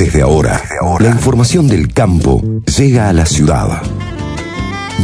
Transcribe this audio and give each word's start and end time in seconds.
Desde 0.00 0.22
ahora, 0.22 0.62
la 0.98 1.08
información 1.10 1.68
del 1.68 1.92
campo 1.92 2.42
llega 2.78 3.10
a 3.10 3.12
la 3.12 3.26
ciudad. 3.26 3.82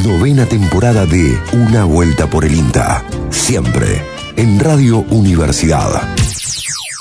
Novena 0.07 0.46
temporada 0.46 1.04
de 1.04 1.38
Una 1.53 1.84
Vuelta 1.84 2.30
por 2.30 2.46
el 2.46 2.54
INTA. 2.54 3.04
Siempre 3.29 4.01
en 4.38 4.59
Radio 4.59 5.04
Universidad. 5.11 6.01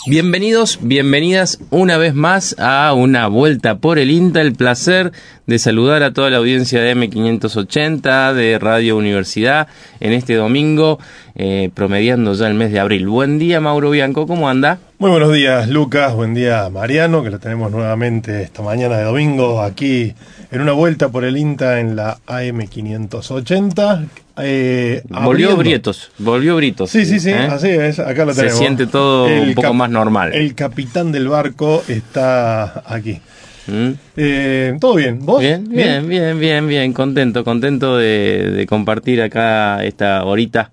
Bienvenidos, 0.07 0.79
bienvenidas 0.81 1.59
una 1.71 1.97
vez 1.97 2.13
más 2.13 2.57
a 2.59 2.93
una 2.93 3.27
vuelta 3.27 3.77
por 3.77 3.97
el 3.97 4.11
INTA. 4.11 4.41
El 4.41 4.55
placer 4.55 5.13
de 5.47 5.57
saludar 5.57 6.03
a 6.03 6.11
toda 6.11 6.29
la 6.29 6.37
audiencia 6.37 6.81
de 6.81 6.95
M580 6.97 8.33
de 8.33 8.59
Radio 8.59 8.97
Universidad 8.97 9.69
en 10.01 10.11
este 10.11 10.35
domingo, 10.35 10.99
eh, 11.33 11.69
promediando 11.73 12.33
ya 12.33 12.47
el 12.47 12.55
mes 12.55 12.73
de 12.73 12.81
abril. 12.81 13.07
Buen 13.07 13.39
día, 13.39 13.61
Mauro 13.61 13.89
Bianco, 13.89 14.27
¿cómo 14.27 14.49
anda? 14.49 14.79
Muy 14.97 15.09
buenos 15.09 15.33
días, 15.33 15.67
Lucas. 15.67 16.15
Buen 16.15 16.33
día, 16.33 16.69
Mariano, 16.69 17.21
que 17.21 17.29
lo 17.29 17.37
tenemos 17.37 17.69
nuevamente 17.69 18.43
esta 18.43 18.61
mañana 18.61 18.97
de 18.97 19.03
domingo 19.03 19.61
aquí 19.61 20.13
en 20.51 20.61
una 20.61 20.71
vuelta 20.71 21.09
por 21.09 21.25
el 21.25 21.35
INTA 21.35 21.81
en 21.81 21.97
la 21.97 22.17
AM580. 22.25 24.07
Eh, 24.37 25.01
volvió 25.09 25.57
Brietos, 25.57 26.11
volvió 26.17 26.55
Britos. 26.55 26.91
Sí, 26.91 27.05
sí, 27.05 27.19
sí, 27.19 27.31
¿eh? 27.31 27.47
así 27.51 27.67
es, 27.67 27.99
acá 27.99 28.23
lo 28.23 28.33
tenemos. 28.33 28.53
Se 28.53 28.57
siente 28.57 28.87
todo 28.87 29.25
un 29.25 29.53
poco 29.53 29.73
más 29.73 29.89
normal. 29.89 30.33
El 30.33 30.55
capitán 30.55 31.11
del 31.11 31.27
barco 31.27 31.83
está 31.89 32.81
aquí. 32.85 33.19
¿Mm? 33.67 33.89
Eh, 34.15 34.77
¿Todo 34.79 34.95
bien? 34.95 35.19
¿Vos? 35.25 35.41
Bien, 35.41 35.67
bien, 35.67 36.07
bien, 36.07 36.39
bien, 36.39 36.67
bien, 36.69 36.93
contento, 36.93 37.43
contento 37.43 37.97
de, 37.97 38.65
compartir 38.69 39.21
acá 39.21 39.83
esta 39.83 40.23
horita. 40.23 40.71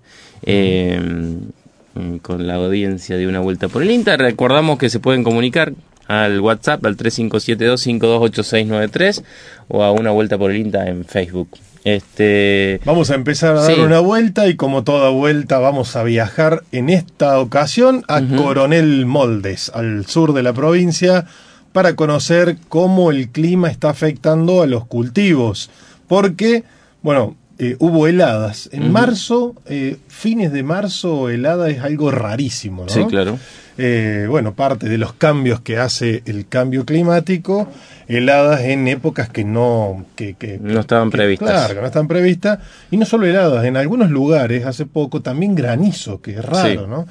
Con 2.21 2.47
la 2.47 2.55
audiencia 2.55 3.17
de 3.17 3.27
una 3.27 3.39
vuelta 3.39 3.67
por 3.67 3.83
el 3.83 3.91
INTA. 3.91 4.17
Recordamos 4.17 4.77
que 4.77 4.89
se 4.89 4.99
pueden 4.99 5.23
comunicar 5.23 5.73
al 6.07 6.41
WhatsApp 6.41 6.85
al 6.85 6.97
3572-528693 6.97 9.23
o 9.67 9.83
a 9.83 9.91
una 9.91 10.11
vuelta 10.11 10.37
por 10.37 10.51
el 10.51 10.57
INTA 10.57 10.87
en 10.87 11.05
Facebook. 11.05 11.49
Este... 11.83 12.79
Vamos 12.85 13.09
a 13.11 13.15
empezar 13.15 13.57
a 13.57 13.61
dar 13.61 13.79
una 13.79 13.99
vuelta 13.99 14.47
y 14.47 14.55
como 14.55 14.83
toda 14.83 15.09
vuelta 15.09 15.59
vamos 15.59 15.95
a 15.95 16.03
viajar 16.03 16.63
en 16.71 16.89
esta 16.89 17.39
ocasión 17.39 18.03
a 18.07 18.21
Coronel 18.21 19.05
Moldes, 19.05 19.71
al 19.73 20.05
sur 20.05 20.33
de 20.33 20.43
la 20.43 20.53
provincia, 20.53 21.25
para 21.73 21.95
conocer 21.95 22.57
cómo 22.69 23.11
el 23.11 23.29
clima 23.29 23.69
está 23.69 23.89
afectando 23.89 24.61
a 24.61 24.67
los 24.67 24.85
cultivos. 24.85 25.69
Porque, 26.07 26.63
bueno, 27.01 27.35
eh, 27.59 27.75
hubo 27.79 28.07
heladas. 28.07 28.67
En 28.71 28.91
marzo, 28.91 29.55
eh, 29.67 29.97
fines 30.07 30.51
de 30.51 30.63
marzo, 30.63 31.29
helada 31.29 31.69
es 31.69 31.81
algo 31.81 32.09
rarísimo, 32.09 32.83
¿no? 32.83 32.89
Sí, 32.89 33.05
claro. 33.05 33.37
Eh, 33.77 34.25
bueno, 34.27 34.53
parte 34.53 34.89
de 34.89 34.97
los 34.97 35.13
cambios 35.13 35.61
que 35.61 35.77
hace 35.77 36.23
el 36.25 36.47
cambio 36.47 36.85
climático, 36.85 37.67
heladas 38.07 38.61
en 38.61 38.87
épocas 38.87 39.29
que 39.29 39.43
no, 39.43 40.05
que, 40.15 40.35
no 40.61 40.79
estaban 40.79 41.11
previstas. 41.11 41.49
Claro, 41.49 41.91
que 41.91 41.99
no 41.99 42.07
previstas. 42.07 42.59
Y 42.89 42.97
no 42.97 43.05
solo 43.05 43.27
heladas, 43.27 43.65
en 43.65 43.77
algunos 43.77 44.09
lugares, 44.09 44.65
hace 44.65 44.85
poco, 44.85 45.21
también 45.21 45.53
granizo, 45.53 46.21
que 46.21 46.31
es 46.31 46.43
raro, 46.45 46.87
¿no? 46.87 47.07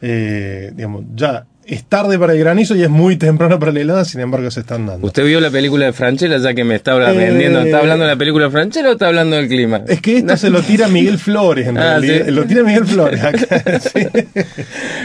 Digamos, 0.00 1.04
ya 1.14 1.46
es 1.70 1.84
tarde 1.84 2.18
para 2.18 2.32
el 2.32 2.38
granizo 2.40 2.74
y 2.74 2.82
es 2.82 2.90
muy 2.90 3.16
temprano 3.16 3.60
para 3.60 3.70
la 3.70 3.80
helada, 3.80 4.04
sin 4.04 4.20
embargo 4.20 4.50
se 4.50 4.60
están 4.60 4.86
dando. 4.86 5.06
¿Usted 5.06 5.24
vio 5.24 5.40
la 5.40 5.50
película 5.50 5.86
de 5.86 5.92
Franchella 5.92 6.38
ya 6.38 6.52
que 6.52 6.64
me 6.64 6.74
está 6.74 6.94
vendiendo? 6.94 7.60
¿Está 7.60 7.78
hablando 7.78 8.04
de 8.04 8.10
la 8.10 8.16
película 8.16 8.46
de 8.46 8.50
Franchella 8.50 8.88
o 8.88 8.92
está 8.92 9.06
hablando 9.06 9.36
del 9.36 9.46
clima? 9.46 9.82
Es 9.86 10.00
que 10.00 10.18
esto 10.18 10.36
se 10.36 10.50
lo 10.50 10.62
tira 10.62 10.88
Miguel 10.88 11.18
Flores 11.18 11.68
en 11.68 11.78
ah, 11.78 11.98
realidad. 11.98 12.26
Lo 12.28 12.44
tira 12.44 12.64
Miguel 12.64 12.86
Flores 12.86 13.22
acá. 13.22 13.62
sí. 13.80 14.06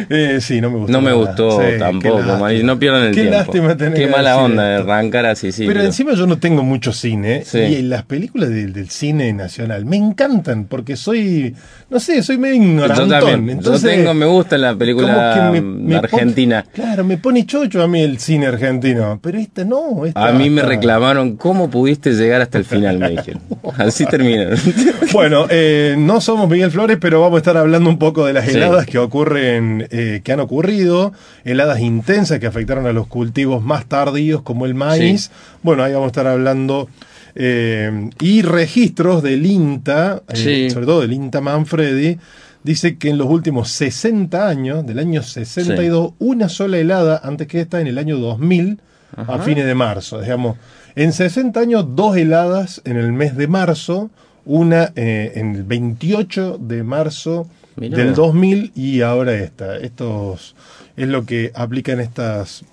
Eh, 0.09 0.39
sí. 0.41 0.59
no 0.59 0.71
me 0.71 0.77
gustó. 0.77 0.91
No 0.91 1.01
me 1.01 1.13
gustó 1.13 1.61
tampoco. 1.77 2.23
No 2.63 2.79
pierdan 2.79 3.03
el 3.03 3.15
qué 3.15 3.21
tiempo. 3.21 3.37
Lástima 3.37 3.77
tener 3.77 3.93
qué 3.93 4.07
mala 4.07 4.37
onda 4.37 4.63
de 4.63 4.75
arrancar 4.77 5.27
así, 5.27 5.51
sí. 5.51 5.65
Pero, 5.67 5.83
encima 5.83 6.13
yo 6.13 6.25
no 6.25 6.39
tengo 6.39 6.63
mucho 6.63 6.93
cine 6.93 7.43
y 7.53 7.83
las 7.83 8.03
películas 8.03 8.49
del, 8.49 8.89
cine 8.89 9.33
nacional 9.33 9.85
me 9.85 9.97
encantan 9.97 10.65
porque 10.65 10.95
soy, 10.95 11.55
no 11.89 11.99
sé, 11.99 12.23
soy 12.23 12.37
medio 12.37 12.55
ignorante. 12.55 13.03
Yo 13.03 13.09
también. 13.09 13.61
yo 13.61 13.79
tengo, 13.79 14.13
me 14.13 14.25
gusta 14.25 14.57
la 14.57 14.75
película 14.75 15.51
argentina. 15.95 16.54
Claro, 16.63 17.03
me 17.03 17.17
pone 17.17 17.45
chocho 17.45 17.81
a 17.81 17.87
mí 17.87 18.01
el 18.01 18.19
cine 18.19 18.47
argentino, 18.47 19.19
pero 19.21 19.37
esta 19.37 19.63
no. 19.63 20.03
a 20.13 20.31
mí 20.31 20.49
me 20.49 20.61
reclamaron 20.61 21.37
cómo 21.37 21.69
pudiste 21.69 22.13
llegar 22.13 22.41
hasta 22.41 22.57
el 22.57 22.65
final, 22.65 22.99
me 22.99 23.09
dijeron. 23.09 23.41
Así 23.77 24.05
terminaron. 24.05 24.57
bueno, 25.13 25.47
eh, 25.49 25.95
no 25.97 26.21
somos 26.21 26.49
Miguel 26.49 26.71
Flores, 26.71 26.97
pero 26.99 27.21
vamos 27.21 27.37
a 27.37 27.39
estar 27.39 27.57
hablando 27.57 27.89
un 27.89 27.99
poco 27.99 28.25
de 28.25 28.33
las 28.33 28.47
heladas 28.47 28.85
que 28.85 28.97
ocurren, 28.97 29.87
eh, 29.91 30.21
que 30.23 30.31
han 30.31 30.39
ocurrido, 30.39 31.13
heladas 31.43 31.79
intensas 31.79 32.39
que 32.39 32.47
afectaron 32.47 32.85
a 32.85 32.93
los 32.93 33.07
cultivos 33.07 33.63
más 33.63 33.85
tardíos 33.85 34.41
como 34.41 34.65
el 34.65 34.75
maíz. 34.75 35.31
Bueno, 35.63 35.83
ahí 35.83 35.93
vamos 35.93 36.07
a 36.07 36.11
estar 36.11 36.27
hablando. 36.27 36.89
Eh, 37.37 38.09
y 38.21 38.43
registros 38.43 39.21
del 39.21 39.45
INTA, 39.45 40.23
sobre 40.27 40.85
todo 40.85 41.01
del 41.01 41.11
INTA 41.11 41.41
Manfredi, 41.41 42.17
dice 42.65 42.97
que 42.97 43.09
en 43.09 43.19
los 43.19 43.27
últimos 43.27 43.69
60 43.69 44.49
años, 44.49 44.85
del 44.87 44.97
año 44.97 45.21
62, 45.21 46.13
una 46.17 46.49
sola 46.49 46.79
helada, 46.79 47.21
antes 47.23 47.47
que 47.47 47.61
esta, 47.61 47.79
en 47.79 47.85
el 47.85 47.99
año 47.99 48.17
2000, 48.17 48.79
a 49.15 49.37
fines 49.39 49.65
de 49.65 49.75
marzo. 49.75 50.19
Digamos, 50.19 50.57
en 50.95 51.13
60 51.13 51.59
años, 51.59 51.85
dos 51.95 52.17
heladas 52.17 52.81
en 52.83 52.97
el 52.97 53.13
mes 53.13 53.37
de 53.37 53.47
marzo, 53.47 54.09
una 54.45 54.91
eh, 54.95 55.33
en 55.35 55.55
el 55.55 55.63
28 55.63 56.57
de 56.59 56.83
marzo 56.83 57.47
del 57.75 58.15
2000 58.15 58.71
y 58.75 59.01
ahora 59.01 59.33
esta. 59.35 59.77
Estos 59.77 60.55
es 60.97 61.07
lo 61.07 61.23
que 61.23 61.51
aplican 61.53 61.99
estas, 61.99 62.63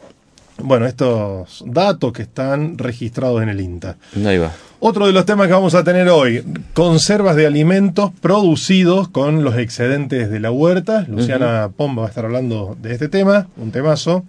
bueno, 0.63 0.87
estos 0.87 1.65
datos 1.67 2.13
que 2.13 2.23
están 2.23 2.79
registrados 2.79 3.43
en 3.43 3.49
el 3.49 3.61
INTA. 3.61 3.97
Ahí 4.25 4.39
va. 4.39 4.53
Otro 4.85 5.07
de 5.07 5.13
los 5.13 5.25
temas 5.25 5.47
que 5.47 5.53
vamos 5.53 5.77
a 5.77 5.85
tener 5.85 6.09
hoy, 6.09 6.43
conservas 6.75 7.37
de 7.37 7.47
alimentos 7.47 8.11
producidos 8.21 9.09
con 9.09 9.45
los 9.45 9.57
excedentes 9.57 10.29
de 10.29 10.41
la 10.41 10.51
huerta. 10.51 11.07
Luciana 11.09 11.71
Pomba 11.77 12.03
va 12.03 12.09
a 12.09 12.11
estar 12.11 12.25
hablando 12.25 12.77
de 12.83 12.93
este 12.93 13.09
tema, 13.09 13.47
un 13.57 13.71
temazo. 13.71 14.25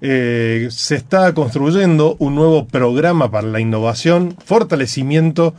Eh, 0.00 0.68
se 0.70 0.94
está 0.94 1.32
construyendo 1.34 2.14
un 2.20 2.36
nuevo 2.36 2.66
programa 2.66 3.32
para 3.32 3.48
la 3.48 3.58
innovación, 3.58 4.36
fortalecimiento 4.44 5.54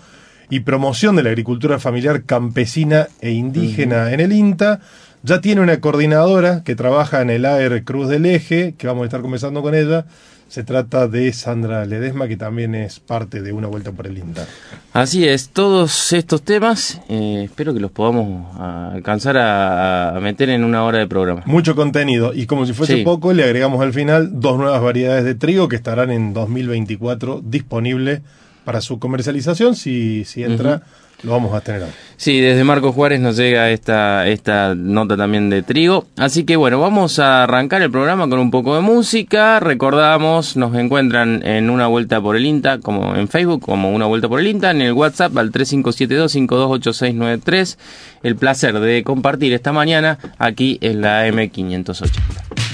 y 0.49 0.61
promoción 0.61 1.15
de 1.15 1.23
la 1.23 1.29
agricultura 1.31 1.79
familiar 1.79 2.23
campesina 2.23 3.07
e 3.19 3.31
indígena 3.31 4.13
en 4.13 4.19
el 4.21 4.31
INTA. 4.31 4.79
Ya 5.25 5.41
tiene 5.41 5.61
una 5.61 5.81
coordinadora 5.81 6.63
que 6.63 6.75
trabaja 6.75 7.21
en 7.21 7.31
el 7.31 7.45
AER 7.45 7.83
Cruz 7.83 8.07
del 8.07 8.25
Eje, 8.27 8.75
que 8.77 8.85
vamos 8.87 9.01
a 9.01 9.05
estar 9.05 9.21
conversando 9.21 9.61
con 9.61 9.73
ella 9.73 10.05
se 10.47 10.63
trata 10.63 11.07
de 11.07 11.33
Sandra 11.33 11.85
Ledesma, 11.85 12.27
que 12.27 12.37
también 12.37 12.75
es 12.75 12.99
parte 12.99 13.41
de 13.41 13.51
Una 13.51 13.67
Vuelta 13.67 13.91
por 13.91 14.07
el 14.07 14.17
INTA. 14.17 14.45
Así 14.93 15.27
es, 15.27 15.49
todos 15.49 16.13
estos 16.13 16.43
temas 16.43 17.01
eh, 17.09 17.41
espero 17.45 17.73
que 17.73 17.79
los 17.79 17.91
podamos 17.91 18.55
alcanzar 18.57 19.37
a, 19.37 20.17
meter 20.21 20.49
en 20.49 20.63
una 20.63 20.83
hora 20.83 20.99
de 20.99 21.07
programa. 21.07 21.41
Mucho 21.45 21.75
contenido, 21.75 22.33
y 22.33 22.45
como 22.45 22.65
si 22.65 22.73
fuese 22.73 22.97
poco, 23.03 23.33
le 23.33 23.43
agregamos 23.43 23.81
al 23.81 23.93
final 23.93 24.39
dos 24.39 24.57
nuevas 24.57 24.81
variedades 24.81 25.25
de 25.25 25.35
trigo 25.35 25.67
que 25.67 25.75
estarán 25.75 26.11
en 26.11 26.33
2024 26.33 27.41
disponibles 27.43 28.21
para 28.63 28.81
su 28.81 28.99
comercialización 28.99 29.75
si, 29.75 30.25
si 30.25 30.43
entra. 30.43 30.83
Lo 31.23 31.31
vamos 31.31 31.53
a 31.53 31.61
tener 31.61 31.85
Sí, 32.17 32.39
desde 32.39 32.63
Marcos 32.63 32.95
Juárez 32.95 33.19
nos 33.19 33.35
llega 33.35 33.69
esta, 33.71 34.25
esta 34.27 34.73
nota 34.73 35.17
también 35.17 35.49
de 35.49 35.63
trigo. 35.63 36.05
Así 36.17 36.45
que 36.45 36.55
bueno, 36.55 36.79
vamos 36.79 37.19
a 37.19 37.43
arrancar 37.43 37.81
el 37.81 37.91
programa 37.91 38.29
con 38.29 38.39
un 38.39 38.51
poco 38.51 38.73
de 38.75 38.81
música. 38.81 39.59
Recordamos, 39.59 40.55
nos 40.55 40.73
encuentran 40.75 41.45
en 41.45 41.69
Una 41.69 41.87
Vuelta 41.87 42.21
por 42.21 42.37
el 42.37 42.45
INTA, 42.45 42.79
como 42.79 43.15
en 43.15 43.27
Facebook, 43.27 43.61
como 43.61 43.91
Una 43.91 44.05
Vuelta 44.05 44.29
por 44.29 44.39
el 44.39 44.47
INTA, 44.47 44.71
en 44.71 44.81
el 44.81 44.93
WhatsApp 44.93 45.37
al 45.37 45.51
3572-528693. 45.51 47.77
El 48.23 48.37
placer 48.37 48.79
de 48.79 49.03
compartir 49.03 49.51
esta 49.53 49.73
mañana 49.73 50.17
aquí 50.37 50.77
en 50.81 51.01
la 51.01 51.27
M580. 51.27 52.64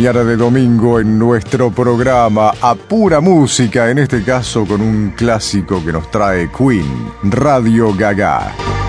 Mañana 0.00 0.24
de 0.24 0.34
domingo 0.34 0.98
en 0.98 1.18
nuestro 1.18 1.70
programa 1.70 2.54
a 2.62 2.74
pura 2.74 3.20
música, 3.20 3.90
en 3.90 3.98
este 3.98 4.24
caso 4.24 4.64
con 4.64 4.80
un 4.80 5.10
clásico 5.10 5.84
que 5.84 5.92
nos 5.92 6.10
trae 6.10 6.50
Queen, 6.50 7.12
Radio 7.24 7.94
Gaga. 7.94 8.79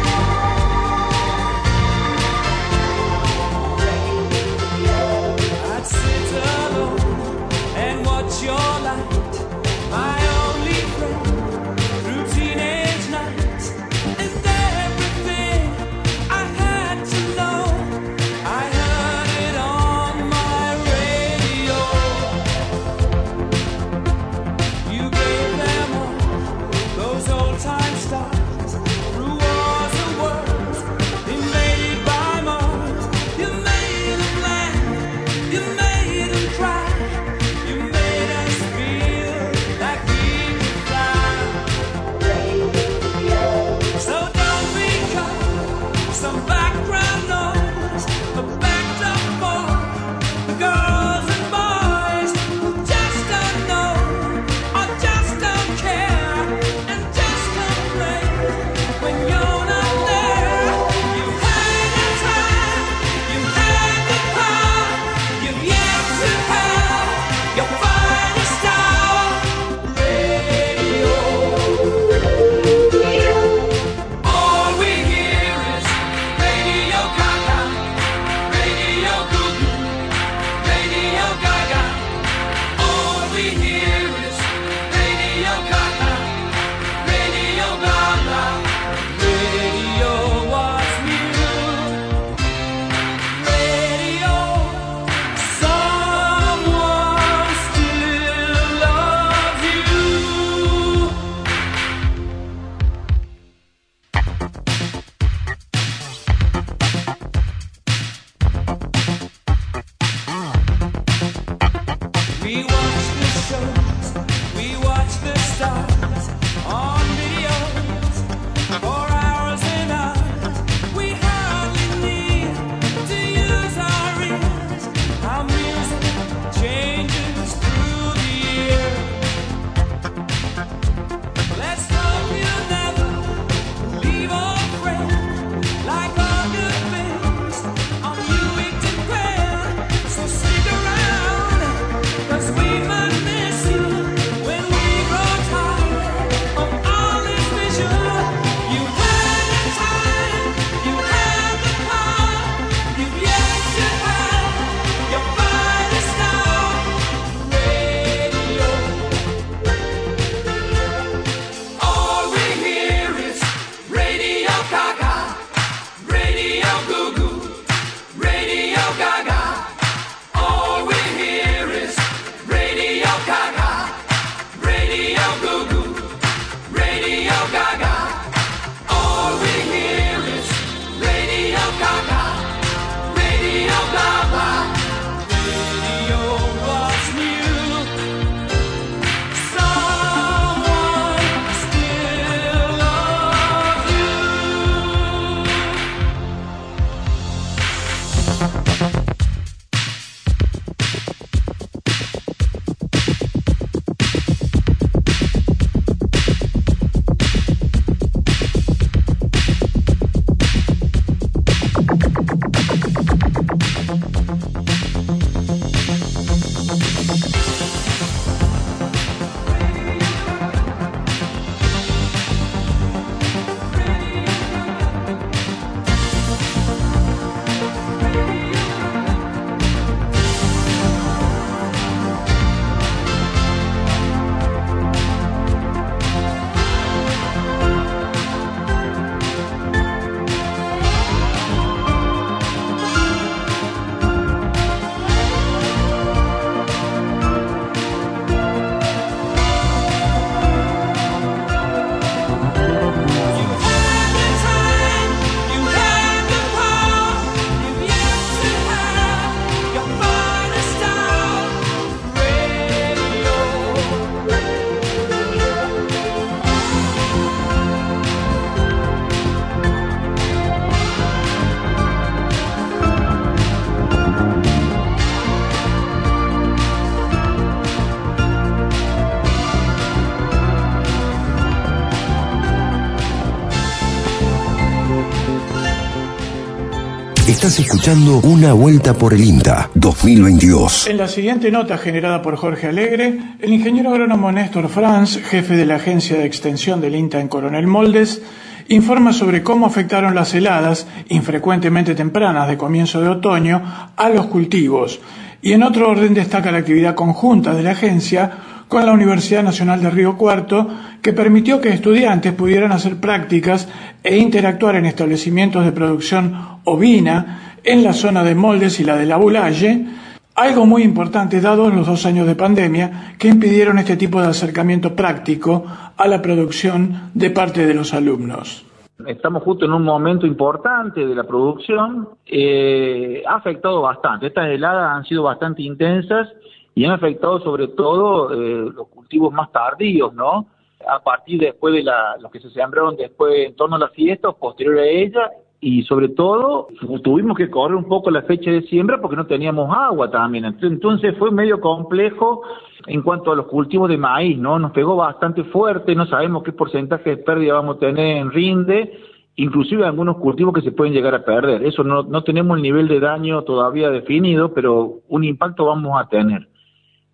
Estás 287.42 287.60
escuchando 287.60 288.20
Una 288.20 288.54
Vuelta 288.54 288.94
por 288.94 289.16
el 289.16 289.24
INTA 289.24 289.72
2022. 289.74 290.86
En 290.86 290.98
la 290.98 291.08
siguiente 291.08 291.50
nota 291.50 291.76
generada 291.80 292.22
por 292.22 292.36
Jorge 292.36 292.68
Alegre, 292.68 293.18
el 293.40 293.52
ingeniero 293.52 293.90
agrónomo 293.90 294.32
Néstor 294.32 294.70
Franz, 294.70 295.18
jefe 295.18 295.56
de 295.56 295.66
la 295.66 295.78
agencia 295.78 296.18
de 296.18 296.26
extensión 296.26 296.82
del 296.82 296.94
INTA 296.94 297.20
en 297.20 297.28
Coronel 297.28 297.66
Moldes, 297.66 298.22
informa 298.68 299.12
sobre 299.12 299.42
cómo 299.42 299.66
afectaron 299.66 300.14
las 300.14 300.36
heladas, 300.36 300.86
infrecuentemente 301.10 301.96
tempranas 301.96 302.48
de 302.48 302.58
comienzo 302.58 303.02
de 303.02 303.08
otoño, 303.08 303.60
a 303.96 304.10
los 304.10 304.28
cultivos. 304.28 305.00
Y 305.42 305.54
en 305.54 305.64
otro 305.64 305.90
orden 305.90 306.14
destaca 306.14 306.52
la 306.52 306.60
actividad 306.60 306.94
conjunta 306.94 307.56
de 307.56 307.64
la 307.64 307.72
agencia 307.72 308.30
con 308.72 308.86
la 308.86 308.94
Universidad 308.94 309.44
Nacional 309.44 309.82
de 309.82 309.90
Río 309.90 310.16
Cuarto, 310.16 310.66
que 311.02 311.12
permitió 311.12 311.60
que 311.60 311.68
estudiantes 311.68 312.32
pudieran 312.32 312.72
hacer 312.72 313.02
prácticas 313.02 313.68
e 314.02 314.18
interactuar 314.18 314.78
en 314.78 314.86
establecimientos 314.86 315.66
de 315.66 315.74
producción 315.74 316.34
ovina 316.64 317.58
en 317.66 317.84
la 317.84 317.92
zona 317.92 318.24
de 318.24 318.34
Moldes 318.34 318.80
y 318.80 318.86
la 318.86 318.96
de 318.96 319.06
la 319.06 319.18
Bulalle, 319.18 319.88
algo 320.36 320.66
muy 320.66 320.84
importante 320.84 321.42
dados 321.42 321.74
los 321.74 321.86
dos 321.86 322.06
años 322.06 322.26
de 322.26 322.36
pandemia 322.36 323.14
que 323.20 323.28
impidieron 323.28 323.78
este 323.78 323.98
tipo 323.98 324.22
de 324.22 324.30
acercamiento 324.30 324.96
práctico 324.96 325.66
a 325.98 326.08
la 326.08 326.22
producción 326.22 327.12
de 327.14 327.30
parte 327.30 327.66
de 327.66 327.74
los 327.74 327.94
alumnos. 327.94 328.66
Estamos 329.06 329.44
justo 329.44 329.66
en 329.66 329.74
un 329.74 329.84
momento 329.84 330.26
importante 330.26 331.06
de 331.06 331.14
la 331.14 331.26
producción, 331.26 332.08
eh, 332.26 333.22
ha 333.28 333.36
afectado 333.36 333.82
bastante, 333.82 334.28
estas 334.28 334.48
heladas 334.48 334.96
han 334.96 335.04
sido 335.04 335.24
bastante 335.24 335.62
intensas 335.62 336.30
y 336.76 336.86
han 336.86 336.92
afectado 336.92 337.40
sobre 337.42 337.68
todo 337.70 338.34
eh, 338.34 338.72
los 338.74 338.88
cultivos 338.88 339.34
más 339.34 339.52
tardíos, 339.52 340.14
¿no? 340.14 340.48
A 340.88 341.00
partir 341.00 341.40
después 341.40 341.74
de 341.74 341.84
la, 341.84 342.18
los 342.20 342.32
que 342.32 342.40
se 342.40 342.50
sembraron 342.50 342.96
después 342.96 343.48
en 343.48 343.56
torno 343.56 343.76
a 343.76 343.80
la 343.80 343.90
fiesta 343.90 344.30
o 344.30 344.38
posterior 344.38 344.80
a 344.80 344.86
ella 344.86 345.30
y 345.60 345.84
sobre 345.84 346.10
todo 346.10 346.70
tuvimos 347.04 347.38
que 347.38 347.52
correr 347.52 347.76
un 347.76 347.86
poco 347.86 348.10
la 348.10 348.24
fecha 348.24 348.50
de 348.50 348.64
siembra 348.64 349.00
porque 349.00 349.16
no 349.16 349.28
teníamos 349.28 349.70
agua 349.72 350.10
también. 350.10 350.46
Entonces 350.46 351.16
fue 351.20 351.30
medio 351.30 351.62
complejo 351.62 352.42
en 352.88 353.04
cuanto 353.04 353.32
a 353.32 353.36
los 353.36 353.46
cultivos 353.46 353.88
de 353.88 353.98
maíz, 353.98 354.40
¿no? 354.40 354.58
Nos 354.58 354.72
pegó 354.72 354.96
bastante 354.96 355.44
fuerte, 355.44 355.94
no 355.94 356.08
sabemos 356.08 356.42
qué 356.42 356.52
porcentaje 356.52 357.12
de 357.12 357.18
pérdida 357.18 357.54
vamos 357.54 357.76
a 357.76 357.80
tener 357.80 358.18
en 358.18 358.32
rinde, 358.32 358.92
inclusive 359.36 359.86
algunos 359.86 360.18
cultivos 360.18 360.52
que 360.52 360.62
se 360.62 360.72
pueden 360.72 360.94
llegar 360.94 361.14
a 361.14 361.24
perder. 361.24 361.64
Eso 361.64 361.84
no, 361.84 362.02
no 362.02 362.24
tenemos 362.24 362.58
el 362.58 362.64
nivel 362.64 362.88
de 362.88 363.00
daño 363.00 363.44
todavía 363.44 363.92
definido, 363.92 364.56
pero 364.56 365.02
un 365.10 365.24
impacto 365.24 365.66
vamos 365.66 366.02
a 366.02 366.10
tener 366.10 366.48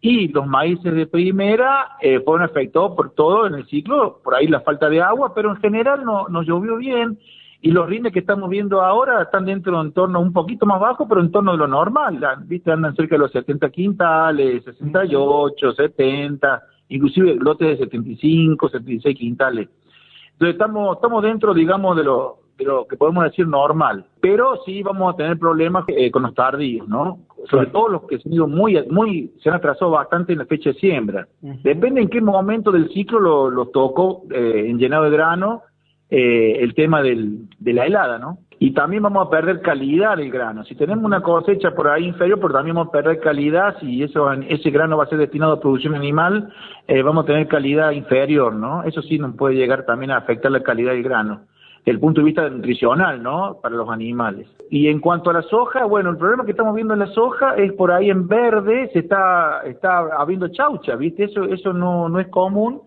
y 0.02 0.28
los 0.28 0.46
maíces 0.46 0.94
de 0.94 1.08
primera 1.08 1.98
eh, 2.02 2.20
fueron 2.20 2.44
afectados 2.44 2.96
por 2.96 3.12
todo 3.12 3.48
en 3.48 3.56
el 3.56 3.66
ciclo, 3.68 4.20
por 4.24 4.36
ahí 4.36 4.48
la 4.48 4.62
falta 4.62 4.90
de 4.90 5.02
agua, 5.02 5.34
pero 5.34 5.50
en 5.50 5.58
general 5.58 6.06
no, 6.06 6.28
nos 6.28 6.46
llovió 6.46 6.78
bien 6.78 7.18
y 7.62 7.72
los 7.72 7.90
rindes 7.90 8.14
que 8.14 8.20
estamos 8.20 8.50
viendo 8.50 8.82
ahora 8.82 9.24
están 9.24 9.46
dentro 9.46 9.82
en 9.82 9.92
torno 9.92 10.20
un 10.20 10.32
poquito 10.32 10.66
más 10.66 10.80
bajo, 10.80 11.08
pero 11.08 11.22
en 11.22 11.32
torno 11.32 11.54
de 11.54 11.58
lo 11.58 11.68
normal, 11.68 12.20
viste 12.46 12.72
andan 12.72 12.96
cerca 12.96 13.16
de 13.16 13.20
los 13.20 13.32
70 13.32 13.70
quintales, 13.72 14.64
68, 14.64 15.74
70, 15.74 16.64
inclusive 16.90 17.36
lotes 17.36 17.80
de 17.80 17.86
75, 17.86 18.70
76 18.70 19.18
quintales. 19.18 19.70
Entonces 20.34 20.54
estamos 20.54 20.96
estamos 20.98 21.24
dentro, 21.24 21.54
digamos, 21.54 21.98
de 21.98 22.04
lo 22.04 22.38
de 22.58 22.66
lo 22.66 22.88
que 22.88 22.98
podemos 22.98 23.24
decir 23.24 23.48
normal, 23.48 24.06
pero 24.20 24.62
sí 24.66 24.82
vamos 24.82 25.14
a 25.14 25.18
tener 25.18 25.38
problemas 25.38 25.86
eh, 25.88 26.10
con 26.10 26.24
los 26.24 26.34
tardíos, 26.34 26.88
¿no? 26.88 27.20
Sobre 27.50 27.68
todo 27.68 27.88
los 27.88 28.04
que 28.08 28.20
se 28.20 28.28
han 28.28 28.34
ido 28.34 28.48
muy, 28.48 28.78
muy, 28.90 29.32
se 29.42 29.50
han 29.50 29.56
atrasado 29.56 29.92
bastante 29.92 30.34
en 30.34 30.40
la 30.40 30.46
fecha 30.46 30.72
de 30.72 30.80
siembra. 30.80 31.28
Depende 31.42 32.02
en 32.02 32.10
qué 32.10 32.20
momento 32.20 32.72
del 32.72 32.90
ciclo 32.90 33.20
lo, 33.20 33.50
lo 33.50 33.68
tocó 33.68 34.24
eh, 34.32 34.66
en 34.68 34.78
llenado 34.78 35.06
de 35.06 35.12
grano 35.12 35.62
eh, 36.10 36.58
el 36.62 36.74
tema 36.74 37.02
del, 37.02 37.50
de 37.60 37.74
la 37.74 37.86
helada, 37.86 38.18
¿no? 38.18 38.40
Y 38.60 38.72
también 38.72 39.04
vamos 39.04 39.28
a 39.28 39.30
perder 39.30 39.62
calidad 39.62 40.18
del 40.18 40.32
grano. 40.32 40.64
Si 40.64 40.74
tenemos 40.74 41.06
una 41.06 41.22
cosecha 41.22 41.76
por 41.76 41.90
ahí 41.90 42.06
inferior, 42.06 42.40
pero 42.40 42.54
también 42.54 42.76
vamos 42.76 42.90
a 42.90 42.92
perder 42.92 43.20
calidad, 43.20 43.78
si 43.80 44.02
eso, 44.02 44.32
ese 44.32 44.72
grano 44.72 44.98
va 44.98 45.04
a 45.04 45.10
ser 45.10 45.20
destinado 45.20 45.54
a 45.54 45.60
producción 45.60 45.94
animal, 45.94 46.52
eh, 46.88 47.04
vamos 47.04 47.24
a 47.24 47.28
tener 47.28 47.48
calidad 47.48 47.92
inferior, 47.92 48.56
¿no? 48.56 48.84
Eso 48.84 49.02
sí 49.04 49.20
nos 49.20 49.36
puede 49.36 49.56
llegar 49.56 49.86
también 49.86 50.12
a 50.12 50.18
afectar 50.18 50.52
la 50.52 50.64
calidad 50.64 50.94
del 50.94 51.04
grano 51.04 51.42
el 51.92 52.00
punto 52.00 52.20
de 52.20 52.26
vista 52.26 52.50
nutricional, 52.50 53.24
¿no? 53.24 53.60
Para 53.62 53.76
los 53.76 53.90
animales. 53.90 54.48
Y 54.70 54.88
en 54.88 55.00
cuanto 55.00 55.30
a 55.30 55.34
la 55.34 55.42
soja, 55.44 55.86
bueno, 55.86 56.10
el 56.10 56.18
problema 56.18 56.44
que 56.44 56.52
estamos 56.52 56.76
viendo 56.76 56.94
en 56.94 57.00
la 57.00 57.08
soja 57.08 57.56
es 57.56 57.72
por 57.74 57.92
ahí 57.92 58.10
en 58.10 58.28
verde 58.28 58.90
se 58.92 59.00
está 59.00 59.62
está 59.66 60.00
habiendo 60.18 60.50
chaucha, 60.50 60.98
¿viste? 60.98 61.24
Eso 61.24 61.46
eso 61.46 61.72
no 61.72 62.10
no 62.10 62.20
es 62.20 62.28
común 62.28 62.82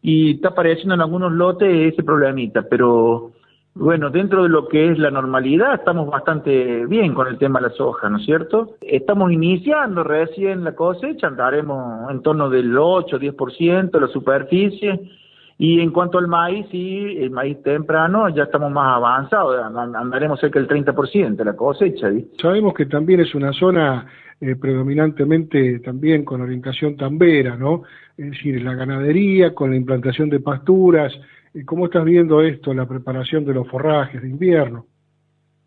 y 0.00 0.36
está 0.36 0.48
apareciendo 0.48 0.94
en 0.94 1.02
algunos 1.02 1.32
lotes 1.32 1.92
ese 1.92 2.02
problemita, 2.02 2.62
pero 2.62 3.32
bueno, 3.74 4.08
dentro 4.08 4.44
de 4.44 4.48
lo 4.48 4.68
que 4.68 4.90
es 4.90 4.98
la 4.98 5.10
normalidad 5.10 5.74
estamos 5.74 6.08
bastante 6.08 6.86
bien 6.86 7.12
con 7.12 7.26
el 7.26 7.36
tema 7.36 7.60
de 7.60 7.68
la 7.68 7.74
soja, 7.74 8.08
¿no 8.08 8.16
es 8.16 8.24
cierto? 8.24 8.76
Estamos 8.80 9.30
iniciando 9.30 10.02
recién 10.02 10.64
la 10.64 10.74
cosecha, 10.74 11.26
andaremos 11.26 12.10
en 12.10 12.22
torno 12.22 12.48
del 12.48 12.76
8, 12.78 13.18
10% 13.18 13.90
de 13.90 14.00
la 14.00 14.08
superficie 14.08 15.10
y 15.58 15.80
en 15.80 15.90
cuanto 15.90 16.18
al 16.18 16.28
maíz, 16.28 16.66
sí, 16.70 17.16
el 17.18 17.30
maíz 17.30 17.62
temprano 17.62 18.28
ya 18.28 18.44
estamos 18.44 18.70
más 18.70 18.96
avanzados, 18.96 19.58
andaremos 19.74 20.38
cerca 20.38 20.58
del 20.58 20.68
30% 20.68 21.36
de 21.36 21.44
la 21.44 21.56
cosecha. 21.56 22.08
Sabemos 22.40 22.74
que 22.74 22.84
también 22.84 23.20
es 23.20 23.34
una 23.34 23.52
zona 23.54 24.06
eh, 24.38 24.54
predominantemente 24.56 25.78
también 25.78 26.24
con 26.24 26.42
orientación 26.42 26.96
tambera, 26.96 27.56
¿no? 27.56 27.84
Es 28.18 28.32
decir, 28.32 28.62
la 28.62 28.74
ganadería, 28.74 29.54
con 29.54 29.70
la 29.70 29.76
implantación 29.76 30.28
de 30.28 30.40
pasturas. 30.40 31.10
Eh, 31.54 31.64
¿Cómo 31.64 31.86
estás 31.86 32.04
viendo 32.04 32.42
esto, 32.42 32.74
la 32.74 32.86
preparación 32.86 33.46
de 33.46 33.54
los 33.54 33.66
forrajes 33.66 34.20
de 34.20 34.28
invierno? 34.28 34.84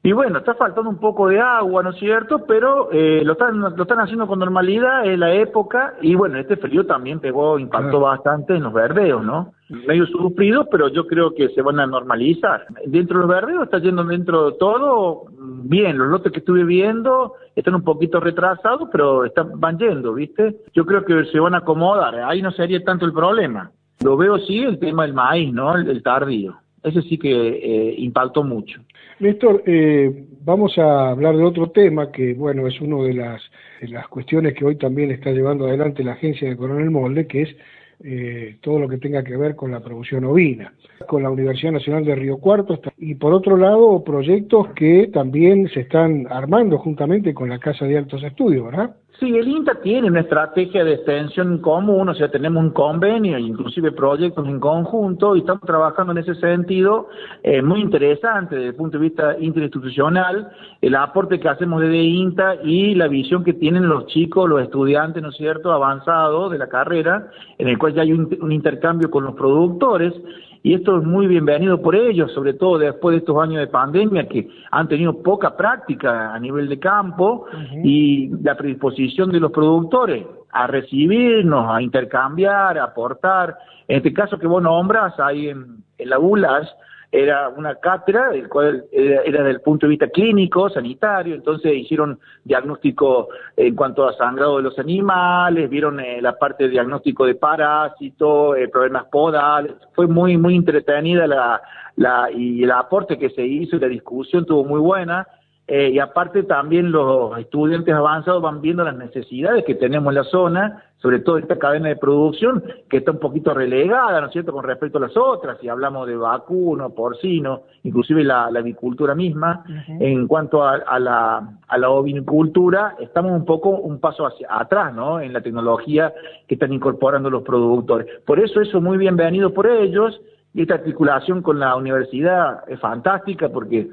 Y 0.02 0.14
bueno, 0.14 0.40
está 0.40 0.54
faltando 0.56 0.90
un 0.90 0.98
poco 0.98 1.28
de 1.28 1.42
agua, 1.42 1.84
¿no 1.84 1.90
es 1.90 1.98
cierto? 1.98 2.46
Pero 2.48 2.90
eh, 2.92 3.22
lo, 3.26 3.34
están, 3.34 3.60
lo 3.60 3.82
están 3.82 4.00
haciendo 4.00 4.28
con 4.28 4.40
normalidad, 4.40 5.06
en 5.06 5.20
la 5.20 5.34
época, 5.34 5.96
y 6.02 6.16
bueno, 6.16 6.38
este 6.38 6.56
frío 6.56 6.86
también 6.86 7.20
pegó, 7.20 7.60
impactó 7.60 8.00
bastante 8.00 8.56
en 8.56 8.64
los 8.64 8.72
verdeos, 8.72 9.24
¿no? 9.26 9.52
Medio 9.68 10.06
sufridos, 10.08 10.68
pero 10.72 10.88
yo 10.88 11.06
creo 11.06 11.36
que 11.36 11.50
se 11.50 11.62
van 11.62 11.82
a 11.82 11.86
normalizar. 11.86 12.66
Dentro 12.86 13.18
de 13.18 13.28
los 13.28 13.30
verdeos 13.30 13.64
está 13.64 13.80
yendo 13.80 14.06
dentro 14.06 14.52
de 14.52 14.58
todo 14.58 15.26
bien, 15.64 15.98
los 15.98 16.08
lotes 16.08 16.32
que 16.32 16.40
estuve 16.40 16.64
viendo 16.64 17.34
están 17.56 17.76
un 17.76 17.84
poquito 17.84 18.22
retrasados, 18.22 18.88
pero 18.92 19.26
están, 19.26 19.60
van 19.60 19.78
yendo, 19.78 20.14
¿viste? 20.14 20.56
Yo 20.74 20.86
creo 20.86 21.04
que 21.04 21.26
se 21.26 21.40
van 21.40 21.56
a 21.56 21.60
acomodar, 21.60 22.16
ahí 22.16 22.42
no 22.42 22.52
sería 22.52 22.82
tanto 22.84 23.06
el 23.06 23.12
problema. 23.12 23.72
Lo 24.02 24.16
veo 24.16 24.40
sí 24.40 24.60
el 24.60 24.80
tema 24.80 25.04
del 25.04 25.14
maíz, 25.14 25.54
¿no? 25.54 25.76
El, 25.76 26.02
tardío. 26.02 26.56
Ese 26.84 27.02
sí 27.04 27.18
que 27.18 27.30
eh, 27.30 27.96
impactó 27.98 28.44
mucho. 28.44 28.82
Néstor, 29.20 29.64
eh, 29.66 30.26
vamos 30.44 30.78
a 30.78 31.10
hablar 31.10 31.36
de 31.36 31.44
otro 31.44 31.72
tema 31.72 32.12
que, 32.12 32.34
bueno, 32.34 32.68
es 32.68 32.80
una 32.80 33.04
de 33.04 33.14
las, 33.14 33.42
las 33.82 34.08
cuestiones 34.08 34.54
que 34.54 34.66
hoy 34.66 34.78
también 34.78 35.12
está 35.12 35.32
llevando 35.32 35.68
adelante 35.68 36.04
la 36.04 36.14
agencia 36.14 36.48
de 36.48 36.56
Coronel 36.56 36.90
Molde, 36.90 37.28
que 37.28 37.42
es 37.42 37.56
eh, 38.02 38.56
todo 38.62 38.80
lo 38.80 38.88
que 38.88 38.98
tenga 38.98 39.26
que 39.26 39.36
ver 39.36 39.58
con 39.58 39.72
la 39.72 39.82
producción 39.82 40.24
ovina, 40.24 40.74
con 41.06 41.22
la 41.22 41.30
Universidad 41.30 41.74
Nacional 41.74 42.06
de 42.06 42.16
Río 42.16 42.38
Cuarto 42.38 42.80
y 42.98 43.16
por 43.16 43.34
otro 43.34 43.58
lado 43.58 44.02
proyectos 44.06 44.70
que 44.70 45.10
también 45.12 45.68
se 45.68 45.82
están 45.82 46.26
armando 46.30 46.78
juntamente 46.78 47.34
con 47.34 47.50
la 47.50 47.60
Casa 47.60 47.84
de 47.84 47.98
Altos 47.98 48.24
Estudios, 48.24 48.64
¿verdad? 48.64 48.96
Sí, 49.20 49.36
el 49.36 49.50
INTA 49.50 49.76
tiene 49.82 50.08
una 50.08 50.22
estrategia 50.22 50.86
de 50.86 50.94
extensión 50.94 51.58
común, 51.58 52.08
o 52.08 52.14
sea, 52.14 52.32
tenemos 52.32 52.64
un 52.64 52.70
convenio, 52.70 53.38
inclusive 53.38 53.92
proyectos 53.92 54.48
en 54.48 54.62
conjunto, 54.62 55.36
y 55.36 55.40
estamos 55.40 55.64
trabajando 55.64 56.14
en 56.14 56.20
ese 56.20 56.36
sentido, 56.36 57.10
eh, 57.44 57.62
muy 57.62 57.82
interesante 57.82 58.56
desde 58.56 58.70
el 58.70 58.76
punto 58.76 58.98
de 58.98 59.04
vista 59.04 59.36
interinstitucional, 59.38 60.50
el 60.82 60.96
aporte 60.96 61.38
que 61.38 61.50
hacemos 61.50 61.82
desde 61.82 61.98
INTA 61.98 62.64
y 62.64 62.96
la 62.96 63.10
visión 63.10 63.44
que 63.44 63.52
tienen 63.52 63.90
los 63.90 64.06
chicos, 64.06 64.48
los 64.48 64.62
estudiantes, 64.62 65.22
¿no 65.22 65.30
es 65.30 65.36
cierto?, 65.36 65.74
avanzados 65.74 66.50
de 66.50 66.58
la 66.58 66.70
carrera, 66.70 67.30
en 67.58 67.68
el 67.68 67.78
cual 67.78 67.96
ya 67.96 68.04
hay 68.04 68.14
un 68.14 68.52
intercambio 68.54 69.12
con 69.12 69.26
los 69.26 69.36
productores, 69.36 70.14
y 70.62 70.74
esto 70.74 70.98
es 70.98 71.06
muy 71.06 71.28
bienvenido 71.28 71.82
por 71.82 71.96
ellos, 71.96 72.32
sobre 72.34 72.54
todo 72.54 72.78
después 72.78 73.14
de 73.14 73.20
estos 73.20 73.42
años 73.42 73.60
de 73.60 73.68
pandemia 73.68 74.28
que 74.28 74.50
han 74.72 74.88
tenido 74.90 75.22
poca 75.24 75.56
práctica 75.56 76.34
a 76.34 76.40
nivel 76.40 76.68
de 76.68 76.80
campo 76.80 77.46
y 77.84 78.30
la 78.44 78.58
predisposición 78.58 79.32
de 79.32 79.40
los 79.40 79.52
productores 79.52 80.26
a 80.52 80.68
recibirnos, 80.68 81.66
a 81.70 81.82
intercambiar, 81.82 82.78
a 82.78 82.86
aportar. 82.86 83.58
En 83.88 83.98
este 83.98 84.14
caso 84.14 84.38
que 84.38 84.48
vos 84.48 84.62
nombras, 84.62 85.18
ahí 85.20 85.48
en, 85.48 85.78
en 85.98 86.10
la 86.10 86.20
ULAS, 86.20 86.68
era 87.12 87.50
una 87.50 87.76
cátedra, 87.76 88.30
el 88.34 88.48
cual 88.48 88.86
era, 88.92 89.22
era 89.24 89.44
del 89.44 89.62
punto 89.62 89.88
de 89.88 89.92
vista 89.92 90.10
clínico, 90.10 90.70
sanitario, 90.70 91.34
entonces 91.34 91.74
hicieron 91.74 92.20
diagnóstico 92.44 93.30
en 93.58 93.76
cuanto 93.76 94.08
a 94.08 94.14
sangrado 94.14 94.58
de 94.58 94.64
los 94.64 94.78
animales, 94.78 95.70
vieron 95.70 96.00
eh, 96.00 96.22
la 96.22 96.38
parte 96.38 96.66
de 96.66 96.70
diagnóstico 96.70 97.26
de 97.26 97.36
parásitos, 97.36 98.58
eh, 98.58 98.68
problemas 98.68 99.06
podales, 99.06 99.74
fue 99.94 100.08
muy, 100.08 100.38
muy 100.38 100.56
entretenida 100.56 101.26
la, 101.26 101.62
la, 101.96 102.30
y 102.32 102.64
el 102.64 102.72
aporte 102.72 103.18
que 103.18 103.32
se 103.32 103.46
hizo 103.46 103.78
y 103.78 103.80
la 103.80 103.88
discusión 103.88 104.44
estuvo 104.44 104.64
muy 104.64 104.80
buena, 104.80 105.28
eh, 105.72 105.92
y 105.94 106.00
aparte 106.00 106.42
también 106.42 106.92
los 106.92 107.38
estudiantes 107.38 107.94
avanzados 107.94 108.42
van 108.42 108.60
viendo 108.60 108.84
las 108.84 108.96
necesidades 108.96 109.64
que 109.66 109.76
tenemos 109.76 110.10
en 110.10 110.16
la 110.16 110.24
zona, 110.24 110.84
sobre 110.98 111.20
todo 111.20 111.38
esta 111.38 111.60
cadena 111.60 111.90
de 111.90 111.96
producción 111.96 112.64
que 112.90 112.98
está 112.98 113.12
un 113.12 113.20
poquito 113.20 113.54
relegada, 113.54 114.20
¿no 114.20 114.28
es 114.28 114.34
cierto?, 114.34 114.52
con 114.52 114.64
respecto 114.64 114.98
a 114.98 115.02
las 115.02 115.16
otras, 115.16 115.60
si 115.62 115.70
hablamos 115.70 116.08
de 116.08 116.16
vacuno, 116.16 116.90
porcino, 116.90 117.62
inclusive 117.84 118.24
la, 118.24 118.46
avicultura 118.46 119.14
misma, 119.14 119.64
en 119.88 120.28
cuanto 120.28 120.64
a, 120.64 120.98
la, 120.98 121.60
a 121.68 121.78
la 121.78 121.90
ovinicultura, 121.92 122.96
estamos 123.00 123.32
un 123.32 123.46
poco 123.46 123.70
un 123.70 124.00
paso 124.00 124.26
hacia 124.26 124.48
atrás, 124.50 124.92
¿no?, 124.96 125.20
en 125.20 125.34
la 125.34 125.42
tecnología 125.42 126.12
que 126.48 126.56
están 126.56 126.74
incorporando 126.74 127.30
los 127.30 127.44
productores. 127.44 128.08
Por 128.26 128.40
eso 128.40 128.60
eso 128.60 128.82
muy 128.82 128.98
bienvenido 128.98 129.54
por 129.54 129.68
ellos, 129.68 130.20
y 130.52 130.64
esta 130.64 130.74
articulación 130.74 131.44
con 131.44 131.60
la 131.60 131.76
universidad 131.76 132.64
es 132.68 132.80
fantástica 132.80 133.50
porque 133.50 133.88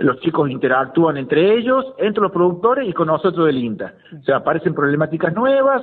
los 0.00 0.18
chicos 0.20 0.50
interactúan 0.50 1.16
entre 1.16 1.54
ellos, 1.54 1.84
entre 1.98 2.22
los 2.22 2.32
productores 2.32 2.88
y 2.88 2.92
con 2.92 3.06
nosotros 3.06 3.46
del 3.46 3.58
INTA. 3.58 3.94
O 4.18 4.22
sea, 4.24 4.36
aparecen 4.36 4.74
problemáticas 4.74 5.34
nuevas, 5.34 5.82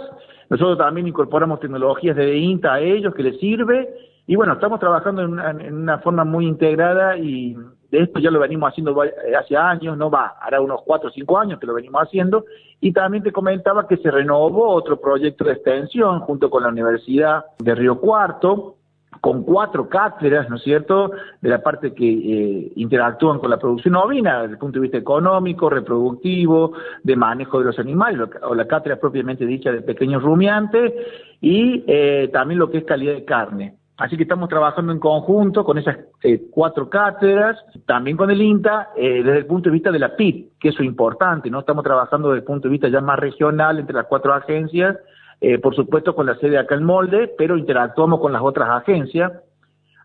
nosotros 0.49 0.77
también 0.77 1.07
incorporamos 1.07 1.59
tecnologías 1.59 2.15
de 2.15 2.37
INTA 2.37 2.73
a 2.73 2.79
ellos 2.79 3.13
que 3.13 3.23
les 3.23 3.39
sirve, 3.39 3.87
y 4.25 4.35
bueno, 4.35 4.53
estamos 4.53 4.79
trabajando 4.79 5.21
en 5.21 5.73
una, 5.73 5.99
forma 5.99 6.25
muy 6.25 6.45
integrada 6.47 7.17
y 7.17 7.55
de 7.89 7.99
esto 8.01 8.19
ya 8.19 8.29
lo 8.29 8.39
venimos 8.39 8.69
haciendo 8.69 9.01
hace 9.39 9.55
años, 9.55 9.97
no 9.97 10.09
va, 10.09 10.35
hará 10.41 10.59
unos 10.59 10.81
cuatro 10.83 11.09
o 11.09 11.11
cinco 11.13 11.37
años 11.37 11.59
que 11.59 11.65
lo 11.65 11.73
venimos 11.73 12.01
haciendo, 12.01 12.43
y 12.81 12.91
también 12.91 13.23
te 13.23 13.31
comentaba 13.31 13.87
que 13.87 13.97
se 13.97 14.11
renovó 14.11 14.69
otro 14.69 14.99
proyecto 14.99 15.45
de 15.45 15.53
extensión 15.53 16.19
junto 16.21 16.49
con 16.49 16.63
la 16.63 16.69
Universidad 16.69 17.45
de 17.59 17.75
Río 17.75 17.99
Cuarto, 17.99 18.76
con 19.21 19.43
cuatro 19.43 19.89
cátedras, 19.89 20.49
¿no 20.49 20.57
es 20.57 20.63
cierto?, 20.63 21.11
de 21.41 21.49
la 21.49 21.61
parte 21.61 21.93
que 21.93 22.07
eh, 22.07 22.71
interactúan 22.75 23.39
con 23.39 23.49
la 23.49 23.57
producción 23.57 23.95
ovina, 23.95 24.41
desde 24.41 24.53
el 24.53 24.59
punto 24.59 24.79
de 24.79 24.83
vista 24.83 24.97
económico, 24.97 25.69
reproductivo, 25.69 26.73
de 27.03 27.15
manejo 27.15 27.59
de 27.59 27.65
los 27.65 27.79
animales, 27.79 28.29
o 28.41 28.55
la 28.55 28.67
cátedra 28.67 28.97
propiamente 28.97 29.45
dicha 29.45 29.71
de 29.71 29.81
pequeños 29.81 30.23
rumiantes, 30.23 30.93
y 31.41 31.83
eh, 31.87 32.29
también 32.31 32.59
lo 32.59 32.69
que 32.69 32.79
es 32.79 32.85
calidad 32.85 33.13
de 33.13 33.25
carne. 33.25 33.75
Así 33.97 34.15
que 34.15 34.23
estamos 34.23 34.47
trabajando 34.47 34.91
en 34.91 34.99
conjunto 34.99 35.63
con 35.63 35.79
esas 35.79 35.97
eh, 36.21 36.49
cuatro 36.51 36.87
cátedras, 36.87 37.57
también 37.87 38.15
con 38.15 38.29
el 38.29 38.39
INTA, 38.39 38.89
desde 38.95 39.39
el 39.39 39.45
punto 39.47 39.69
de 39.69 39.73
vista 39.73 39.91
de 39.91 39.97
la 39.97 40.15
PIB, 40.15 40.51
que 40.59 40.69
es 40.69 40.77
lo 40.77 40.85
importante, 40.85 41.49
¿no? 41.49 41.61
Estamos 41.61 41.83
trabajando 41.83 42.29
desde 42.29 42.41
el 42.41 42.45
punto 42.45 42.67
de 42.67 42.73
vista 42.73 42.89
ya 42.89 43.01
más 43.01 43.17
regional 43.17 43.79
entre 43.79 43.95
las 43.95 44.05
cuatro 44.05 44.33
agencias, 44.33 44.97
eh, 45.39 45.59
por 45.59 45.75
supuesto 45.75 46.15
con 46.15 46.25
la 46.25 46.35
sede 46.37 46.57
acá 46.57 46.75
en 46.75 46.83
Molde, 46.83 47.31
pero 47.37 47.57
interactuamos 47.57 48.19
con 48.19 48.33
las 48.33 48.41
otras 48.41 48.69
agencias, 48.69 49.31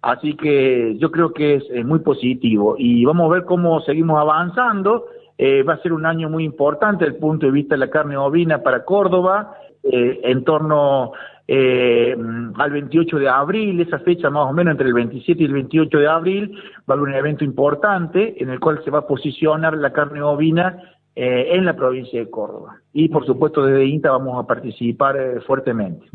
así 0.03 0.35
que 0.37 0.97
yo 0.99 1.11
creo 1.11 1.33
que 1.33 1.55
es, 1.55 1.85
muy 1.87 2.01
positivo 2.01 2.75
y 2.79 3.05
vamos 3.05 3.31
a 3.31 3.35
ver 3.35 3.45
cómo 3.45 3.81
seguimos 3.81 4.21
avanzando. 4.21 5.07
Eh, 5.39 5.63
va 5.63 5.75
a 5.75 5.83
ser 5.83 5.95
un 5.95 6.05
año 6.05 6.29
muy 6.29 6.45
importante 6.45 7.05
desde 7.05 7.17
el 7.17 7.21
punto 7.21 7.47
de 7.47 7.53
vista 7.53 7.75
de 7.75 7.79
la 7.79 7.91
carne 7.91 8.17
ovina 8.17 8.63
para 8.63 8.85
Córdoba, 8.85 9.57
eh, 9.83 10.21
en 10.25 10.45
torno 10.45 11.13
al 11.49 12.71
28 12.71 13.19
de 13.19 13.29
abril, 13.29 13.81
esa 13.81 13.99
fecha 13.99 14.31
más 14.31 14.49
o 14.49 14.53
menos 14.55 14.73
entre 14.73 14.87
el 14.87 14.95
27 14.95 15.43
y 15.43 15.47
el 15.47 15.53
28 15.53 15.99
de 15.99 16.09
abril, 16.09 16.53
va 16.89 16.95
a 16.95 16.97
haber 16.97 17.09
un 17.09 17.15
evento 17.15 17.45
importante 17.45 18.43
en 18.43 18.49
el 18.49 18.61
cual 18.61 18.83
se 18.85 18.91
va 18.91 19.01
a 19.01 19.07
posicionar 19.07 19.77
la 19.77 19.93
carne 19.93 20.23
ovina 20.23 20.79
eh, 21.15 21.49
en 21.53 21.65
la 21.65 21.75
provincia 21.75 22.19
de 22.19 22.31
Córdoba. 22.31 22.77
Y 22.93 23.09
por 23.09 23.27
supuesto 23.27 23.65
desde 23.65 23.87
INTA 23.87 24.11
vamos 24.11 24.43
a 24.43 24.47
participar 24.47 25.17
eh, 25.17 25.41
fuertemente. 25.47 26.07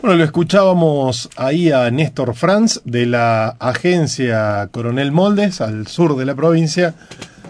Bueno, 0.00 0.18
lo 0.18 0.24
escuchábamos 0.24 1.30
ahí 1.36 1.70
a 1.70 1.90
Néstor 1.90 2.34
Franz 2.34 2.82
de 2.84 3.06
la 3.06 3.48
agencia 3.58 4.68
Coronel 4.70 5.12
Moldes 5.12 5.60
al 5.60 5.86
sur 5.86 6.16
de 6.16 6.24
la 6.24 6.34
provincia, 6.34 6.94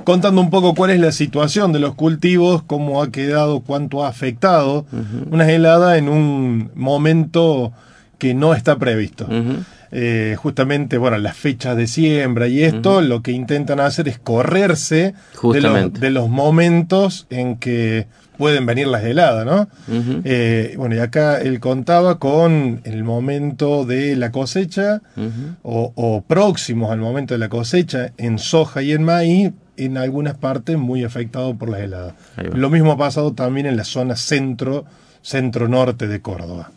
contando 0.05 0.41
un 0.41 0.50
poco 0.50 0.75
cuál 0.75 0.91
es 0.91 1.00
la 1.00 1.12
situación 1.12 1.73
de 1.73 1.81
los 1.81 1.95
cultivos, 1.95 2.62
cómo 2.62 3.03
ha 3.03 3.11
quedado, 3.11 3.61
cuánto 3.61 4.05
ha 4.05 4.09
afectado 4.09 4.87
una 5.31 5.50
helada 5.50 5.99
en 5.99 6.09
un 6.09 6.71
momento 6.75 7.73
que 8.19 8.35
no 8.35 8.55
está 8.55 8.76
previsto. 8.79 9.26
Eh, 9.97 10.35
justamente, 10.37 10.99
bueno, 10.99 11.19
las 11.19 11.37
fechas 11.37 11.77
de 11.77 11.87
siembra 11.87 12.49
y 12.49 12.65
esto, 12.65 13.01
lo 13.01 13.23
que 13.23 13.31
intentan 13.31 13.79
hacer 13.79 14.09
es 14.09 14.19
correrse 14.19 15.15
de 15.53 16.11
los, 16.11 16.29
momentos 16.29 17.29
en 17.31 17.57
que 17.59 18.09
pueden 18.37 18.67
venir 18.67 18.89
las 18.89 19.05
heladas, 19.05 19.47
¿no? 19.47 19.69
Eh, 20.25 20.75
bueno, 20.77 20.97
y 20.97 20.99
acá 20.99 21.41
él 21.41 21.61
contaba 21.61 22.19
con 22.19 22.81
el 22.83 23.05
momento 23.05 23.85
de 23.85 24.17
la 24.17 24.33
cosecha 24.33 25.01
o, 25.63 26.25
próximos 26.27 26.91
al 26.91 26.99
momento 26.99 27.35
de 27.35 27.39
la 27.39 27.49
cosecha 27.49 28.13
en 28.17 28.41
soja 28.41 28.83
y 28.83 28.91
en 28.91 29.05
maíz, 29.05 29.53
en 29.77 29.97
algunas 29.97 30.37
partes 30.37 30.77
muy 30.77 31.05
afectado 31.05 31.55
por 31.55 31.69
las 31.69 31.80
heladas. 31.80 32.15
Lo 32.52 32.69
mismo 32.69 32.91
ha 32.91 32.99
pasado 32.99 33.33
también 33.33 33.67
en 33.67 33.76
la 33.76 33.85
zona 33.85 34.17
centro, 34.17 34.87
centro-norte 35.23 36.09
de 36.09 36.21
Córdoba. 36.21 36.73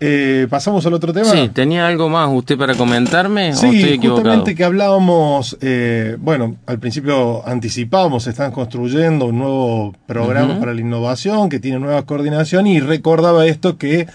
Eh, 0.00 0.46
¿Pasamos 0.48 0.86
al 0.86 0.94
otro 0.94 1.12
tema? 1.12 1.26
Sí, 1.26 1.48
¿tenía 1.52 1.86
algo 1.86 2.08
más 2.08 2.28
usted 2.32 2.56
para 2.56 2.74
comentarme? 2.74 3.54
Sí, 3.54 3.98
justamente 4.00 4.54
que 4.54 4.62
hablábamos, 4.62 5.58
eh, 5.60 6.16
bueno, 6.20 6.56
al 6.66 6.78
principio 6.78 7.46
anticipábamos, 7.46 8.26
están 8.28 8.52
construyendo 8.52 9.26
un 9.26 9.38
nuevo 9.38 9.96
programa 10.06 10.60
para 10.60 10.72
la 10.72 10.80
innovación 10.80 11.48
que 11.48 11.58
tiene 11.58 11.80
nueva 11.80 12.06
coordinación 12.06 12.68
y 12.68 12.78
recordaba 12.78 13.46
esto 13.46 13.76
que 13.76 14.06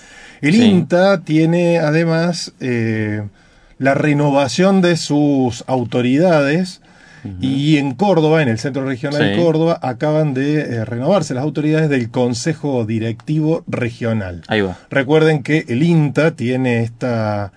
el 0.41 0.55
INTA 0.55 1.21
tiene 1.21 1.79
además 1.79 2.53
eh, 2.61 3.27
la 3.77 3.93
renovación 3.93 4.81
de 4.81 4.95
sus 4.95 5.65
autoridades 5.67 6.81
y 7.39 7.77
en 7.77 7.93
Córdoba, 7.93 8.41
en 8.41 8.49
el 8.49 8.59
Centro 8.59 8.85
Regional 8.85 9.21
de 9.21 9.37
Córdoba, 9.37 9.79
acaban 9.81 10.33
de 10.33 10.59
eh, 10.59 10.85
renovarse 10.85 11.33
las 11.33 11.43
autoridades 11.43 11.89
del 11.89 12.09
Consejo 12.09 12.85
Directivo 12.85 13.63
Regional. 13.67 14.41
Ahí 14.47 14.61
va. 14.61 14.77
Recuerden 14.89 15.43
que 15.43 15.65
el 15.67 15.83
INTA 15.83 16.35
tiene 16.35 16.81
esta... 16.81 17.51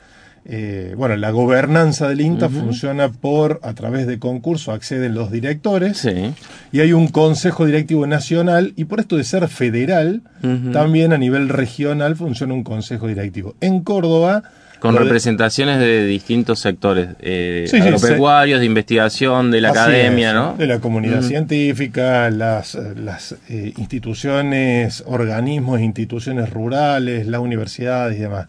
Eh, 0.49 0.95
bueno, 0.97 1.17
la 1.17 1.33
gobernanza 1.33 2.09
del 2.09 2.21
INTA 2.21 2.49
funciona 2.49 3.09
por, 3.09 3.59
a 3.65 3.75
través 3.75 4.07
de 4.07 4.21
concurso, 4.21 4.71
acceden 4.71 5.13
los 5.13 5.33
directores 5.33 5.99
sí. 5.99 6.33
y 6.71 6.79
hay 6.79 6.93
un 6.93 7.09
consejo 7.09 7.67
directivo 7.67 8.07
nacional 8.07 8.73
y 8.77 8.85
por 8.85 9.01
esto 9.01 9.17
de 9.17 9.25
ser 9.25 9.49
federal, 9.49 10.23
también 10.73 11.13
a 11.13 11.19
nivel 11.19 11.49
regional 11.49 12.15
funciona 12.15 12.55
un 12.55 12.63
consejo 12.63 13.09
directivo. 13.09 13.57
En 13.61 13.81
Córdoba 13.81 14.45
con 14.81 14.97
representaciones 14.97 15.79
de 15.79 16.05
distintos 16.07 16.61
sectores, 16.61 17.09
eh, 17.21 17.69
agropecuarios, 17.73 18.61
de 18.61 18.67
investigación, 18.67 19.51
de 19.51 19.61
la 19.61 19.71
academia, 19.71 20.33
¿no? 20.33 20.55
De 20.57 20.67
la 20.67 20.81
comunidad 20.81 21.23
científica, 21.23 22.31
las, 22.31 22.75
las 22.75 23.37
eh, 23.49 23.73
instituciones, 23.77 25.03
organismos, 25.07 25.81
instituciones 25.81 26.51
rurales, 26.51 27.27
las 27.27 27.41
universidades 27.41 28.17
y 28.19 28.21
demás. 28.21 28.49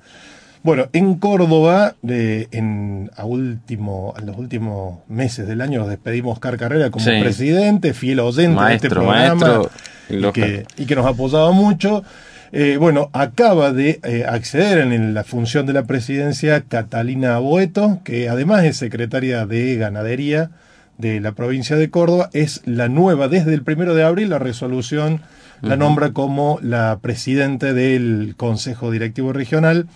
Bueno, 0.64 0.90
en 0.92 1.16
Córdoba, 1.16 1.96
de, 2.02 2.50
en, 2.52 3.10
a, 3.16 3.24
último, 3.24 4.14
en 4.20 4.26
los 4.26 4.38
últimos 4.38 5.00
meses 5.08 5.48
del 5.48 5.62
año, 5.62 5.80
nos 5.80 5.90
despedimos 5.90 6.34
Oscar 6.34 6.58
Carrera 6.58 6.90
como 6.90 7.06
presidente, 7.06 7.94
fiel 7.94 8.20
oyente 8.20 8.62
de 8.62 8.76
este 8.76 8.90
programa 8.90 9.62
y, 10.10 10.22
que, 10.32 10.66
y 10.76 10.86
que 10.86 10.96
nos 10.96 11.06
apoyaba 11.06 11.52
mucho. 11.52 12.04
Eh, 12.52 12.78
bueno, 12.80 13.10
acaba 13.14 13.74
de 13.74 14.00
eh, 14.04 14.26
acceder 14.28 14.80
en 14.80 15.14
la 15.14 15.24
función 15.24 15.66
de 15.66 15.74
la 15.74 15.84
presidencia 15.84 16.62
Catalina 16.62 17.40
Boeto, 17.40 18.00
que 18.04 18.30
además 18.30 18.64
es 18.64 18.78
secretaria 18.78 19.46
de 19.46 19.76
Ganadería 19.76 20.52
de 20.98 21.20
la 21.20 21.34
provincia 21.34 21.76
de 21.76 21.90
Córdoba, 21.90 22.30
es 22.34 22.62
la 22.66 22.88
nueva, 22.88 23.28
desde 23.28 23.54
el 23.54 23.64
primero 23.64 23.94
de 23.94 24.04
abril, 24.04 24.30
la 24.30 24.40
resolución 24.40 25.22
la 25.62 25.76
nombra 25.76 26.12
como 26.14 26.60
la 26.62 27.00
presidente 27.02 27.74
del 27.74 28.36
Consejo 28.38 28.92
Directivo 28.92 29.34
Regional. 29.34 29.88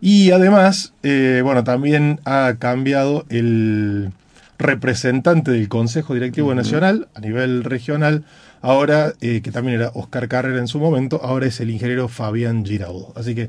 Y 0.00 0.30
además, 0.30 0.92
eh, 1.02 1.40
bueno, 1.42 1.64
también 1.64 2.20
ha 2.24 2.54
cambiado 2.58 3.24
el 3.28 4.10
representante 4.58 5.50
del 5.50 5.68
Consejo 5.68 6.14
Directivo 6.14 6.54
Nacional 6.54 7.08
a 7.14 7.20
nivel 7.20 7.64
regional 7.64 8.24
Ahora, 8.66 9.12
eh, 9.20 9.42
que 9.44 9.52
también 9.52 9.76
era 9.76 9.92
Oscar 9.94 10.26
Carrera 10.26 10.58
en 10.58 10.66
su 10.66 10.80
momento, 10.80 11.20
ahora 11.22 11.46
es 11.46 11.60
el 11.60 11.70
ingeniero 11.70 12.08
Fabián 12.08 12.66
Giraudo. 12.66 13.12
Así 13.14 13.32
que 13.32 13.48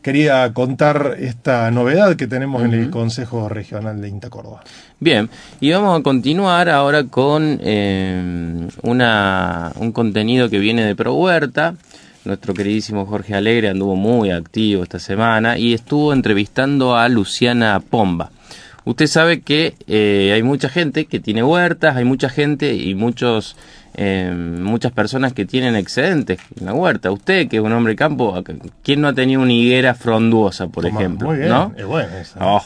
quería 0.00 0.52
contar 0.52 1.16
esta 1.18 1.68
novedad 1.72 2.14
que 2.14 2.28
tenemos 2.28 2.62
en 2.62 2.72
el 2.72 2.88
Consejo 2.88 3.48
Regional 3.48 4.00
de 4.00 4.08
Inta 4.08 4.30
Córdoba. 4.30 4.62
Bien, 5.00 5.28
y 5.58 5.72
vamos 5.72 5.98
a 5.98 6.04
continuar 6.04 6.68
ahora 6.68 7.02
con 7.02 7.58
eh, 7.64 8.68
una, 8.82 9.72
un 9.74 9.90
contenido 9.90 10.48
que 10.48 10.60
viene 10.60 10.84
de 10.84 10.94
Pro 10.94 11.14
Huerta. 11.14 11.74
Nuestro 12.24 12.54
queridísimo 12.54 13.06
Jorge 13.06 13.34
Alegre 13.34 13.70
anduvo 13.70 13.96
muy 13.96 14.30
activo 14.30 14.84
esta 14.84 15.00
semana 15.00 15.58
y 15.58 15.74
estuvo 15.74 16.12
entrevistando 16.12 16.94
a 16.94 17.08
Luciana 17.08 17.80
Pomba. 17.80 18.30
Usted 18.84 19.06
sabe 19.08 19.40
que 19.40 19.74
eh, 19.88 20.30
hay 20.32 20.44
mucha 20.44 20.68
gente 20.68 21.06
que 21.06 21.18
tiene 21.18 21.42
huertas, 21.42 21.96
hay 21.96 22.04
mucha 22.04 22.28
gente 22.28 22.74
y 22.74 22.94
muchos 22.94 23.56
eh, 23.94 24.32
muchas 24.34 24.92
personas 24.92 25.32
que 25.32 25.44
tienen 25.46 25.76
excedentes 25.76 26.38
en 26.58 26.66
la 26.66 26.74
huerta. 26.74 27.10
Usted, 27.10 27.48
que 27.48 27.56
es 27.58 27.62
un 27.62 27.72
hombre 27.72 27.92
de 27.92 27.96
campo, 27.96 28.42
¿quién 28.82 29.00
no 29.00 29.08
ha 29.08 29.12
tenido 29.12 29.40
una 29.40 29.52
higuera 29.52 29.94
fronduosa, 29.94 30.66
por 30.68 30.86
ejemplo? 30.86 31.28
Muy 31.28 31.38
bien, 31.38 31.48
¿no? 31.48 31.72
es 31.76 31.86
bueno 31.86 32.16
esa. 32.16 32.38
Oh, 32.44 32.62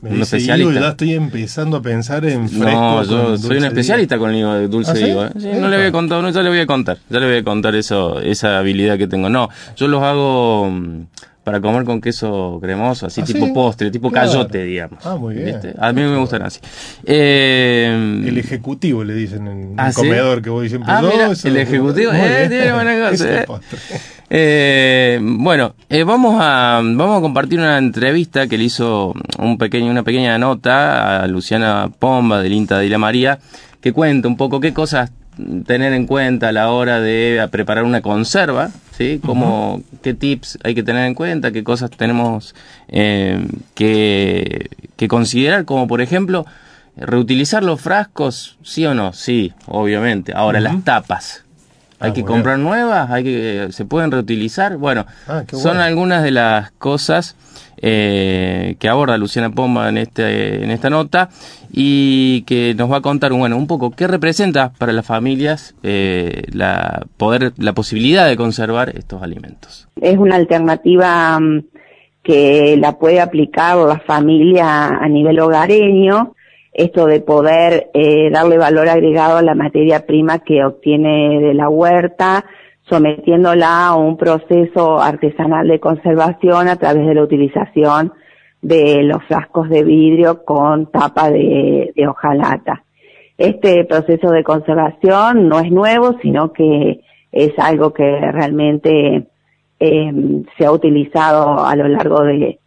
Me 0.00 0.10
un 0.10 0.22
especialista. 0.22 0.80
ya 0.80 0.88
estoy 0.88 1.12
empezando 1.14 1.76
a 1.76 1.82
pensar 1.82 2.24
en 2.24 2.48
fresco. 2.48 2.70
No, 2.80 3.04
yo 3.04 3.36
soy 3.38 3.58
un 3.58 3.64
especialista 3.64 4.18
con 4.18 4.34
el 4.34 4.68
dulce 4.68 4.92
de 4.94 5.12
¿Ah, 5.20 5.30
¿eh? 5.40 5.58
no 5.60 5.68
le 5.68 5.76
voy 5.76 5.86
a 5.86 5.92
contar, 5.92 6.20
no, 6.22 6.30
ya 6.30 6.42
le 6.42 6.48
voy 6.48 6.58
a 6.58 6.66
contar, 6.66 6.98
ya 7.08 7.20
le 7.20 7.26
voy 7.26 7.36
a 7.36 7.44
contar 7.44 7.74
eso, 7.76 8.20
esa 8.20 8.58
habilidad 8.58 8.98
que 8.98 9.06
tengo. 9.06 9.28
No, 9.28 9.48
yo 9.76 9.86
los 9.86 10.02
hago 10.02 10.68
para 11.44 11.60
comer 11.60 11.84
con 11.84 12.00
queso 12.00 12.58
cremoso, 12.60 13.06
así 13.06 13.20
¿Ah, 13.20 13.24
tipo 13.24 13.52
postre, 13.52 13.90
tipo 13.90 14.10
cayote, 14.10 14.64
digamos. 14.64 15.04
Ah, 15.04 15.16
muy 15.16 15.34
bien. 15.34 15.60
A 15.78 15.92
mí 15.92 16.02
me 16.02 16.16
gustan 16.16 16.42
así. 16.42 16.60
Eh, 17.04 18.22
el 18.26 18.38
ejecutivo 18.38 19.02
le 19.02 19.14
dicen 19.14 19.46
en 19.48 19.74
¿Ah, 19.76 19.90
comedor 19.92 20.40
que 20.40 20.50
voy 20.50 20.68
siempre. 20.68 20.92
Ah, 20.92 21.02
mira, 21.02 21.32
el 21.42 21.56
ejecutivo, 21.56 22.12
eh, 22.14 22.46
tiene 22.48 22.72
buena 22.74 23.10
cosa. 23.10 23.42
Eh. 23.42 23.46
eh. 24.30 25.20
bueno, 25.20 25.74
eh, 25.88 26.04
vamos 26.04 26.36
a 26.40 26.80
vamos 26.82 27.18
a 27.18 27.20
compartir 27.20 27.58
una 27.58 27.78
entrevista 27.78 28.46
que 28.46 28.56
le 28.56 28.64
hizo 28.64 29.12
un 29.38 29.58
pequeño, 29.58 29.90
una 29.90 30.04
pequeña 30.04 30.38
nota 30.38 31.22
a 31.22 31.26
Luciana 31.26 31.90
Pomba 31.98 32.40
del 32.40 32.52
INTA 32.52 32.78
de 32.78 32.88
la 32.88 32.98
María, 32.98 33.40
que 33.80 33.92
cuenta 33.92 34.28
un 34.28 34.36
poco 34.36 34.60
qué 34.60 34.72
cosas 34.72 35.10
tener 35.66 35.92
en 35.92 36.06
cuenta 36.06 36.48
a 36.48 36.52
la 36.52 36.70
hora 36.70 37.00
de 37.00 37.46
preparar 37.50 37.84
una 37.84 38.02
conserva, 38.02 38.70
¿sí? 38.96 39.20
Como, 39.24 39.82
qué 40.02 40.14
tips 40.14 40.58
hay 40.64 40.74
que 40.74 40.82
tener 40.82 41.06
en 41.06 41.14
cuenta, 41.14 41.52
qué 41.52 41.64
cosas 41.64 41.90
tenemos 41.90 42.54
eh, 42.88 43.46
que, 43.74 44.70
que 44.96 45.08
considerar, 45.08 45.64
como 45.64 45.86
por 45.86 46.00
ejemplo, 46.00 46.46
reutilizar 46.96 47.62
los 47.62 47.80
frascos, 47.80 48.58
sí 48.62 48.84
o 48.86 48.94
no, 48.94 49.12
sí, 49.12 49.52
obviamente. 49.66 50.32
Ahora, 50.34 50.60
las 50.60 50.82
tapas. 50.84 51.44
¿Hay 51.98 52.10
ah, 52.10 52.14
que 52.14 52.24
comprar 52.24 52.58
nuevas? 52.58 53.10
¿Hay 53.10 53.22
que, 53.22 53.68
¿Se 53.70 53.84
pueden 53.84 54.10
reutilizar? 54.10 54.76
Bueno, 54.76 55.06
ah, 55.28 55.44
son 55.52 55.78
algunas 55.78 56.24
de 56.24 56.32
las 56.32 56.72
cosas 56.72 57.36
eh, 57.82 58.76
que 58.78 58.88
aborda 58.88 59.18
Luciana 59.18 59.50
Pomba 59.50 59.88
en, 59.88 59.98
este, 59.98 60.62
en 60.62 60.70
esta 60.70 60.88
nota 60.88 61.28
y 61.72 62.42
que 62.42 62.74
nos 62.74 62.90
va 62.90 62.98
a 62.98 63.00
contar 63.00 63.32
bueno, 63.32 63.56
un 63.56 63.66
poco 63.66 63.90
qué 63.90 64.06
representa 64.06 64.72
para 64.78 64.92
las 64.92 65.04
familias 65.04 65.74
eh, 65.82 66.44
la, 66.52 67.04
poder, 67.16 67.52
la 67.58 67.72
posibilidad 67.72 68.28
de 68.28 68.36
conservar 68.36 68.90
estos 68.96 69.22
alimentos. 69.22 69.88
Es 70.00 70.16
una 70.16 70.36
alternativa 70.36 71.38
mm, 71.40 71.64
que 72.22 72.76
la 72.78 72.98
puede 72.98 73.20
aplicar 73.20 73.76
la 73.78 73.98
familia 73.98 74.86
a 74.86 75.08
nivel 75.08 75.40
hogareño, 75.40 76.34
esto 76.72 77.06
de 77.06 77.20
poder 77.20 77.90
eh, 77.94 78.30
darle 78.30 78.58
valor 78.58 78.88
agregado 78.88 79.38
a 79.38 79.42
la 79.42 79.54
materia 79.54 80.06
prima 80.06 80.38
que 80.38 80.64
obtiene 80.64 81.40
de 81.40 81.52
la 81.52 81.68
huerta, 81.68 82.44
sometiéndola 82.88 83.88
a 83.88 83.96
un 83.96 84.16
proceso 84.16 85.00
artesanal 85.00 85.68
de 85.68 85.80
conservación 85.80 86.68
a 86.68 86.76
través 86.76 87.06
de 87.06 87.14
la 87.14 87.22
utilización 87.22 88.12
de 88.60 89.02
los 89.02 89.22
frascos 89.24 89.68
de 89.68 89.82
vidrio 89.82 90.44
con 90.44 90.90
tapa 90.90 91.30
de, 91.30 91.92
hojalata. 92.08 92.84
Este 93.36 93.84
proceso 93.84 94.30
de 94.30 94.44
conservación 94.44 95.48
no 95.48 95.58
es 95.58 95.70
nuevo, 95.70 96.16
sino 96.22 96.52
que 96.52 97.00
es 97.32 97.52
algo 97.58 97.92
que 97.92 98.04
realmente 98.04 99.26
em, 99.80 100.44
se 100.56 100.64
ha 100.64 100.70
utilizado 100.70 101.64
a 101.64 101.74
lo 101.74 101.88
largo 101.88 102.22
de, 102.22 102.58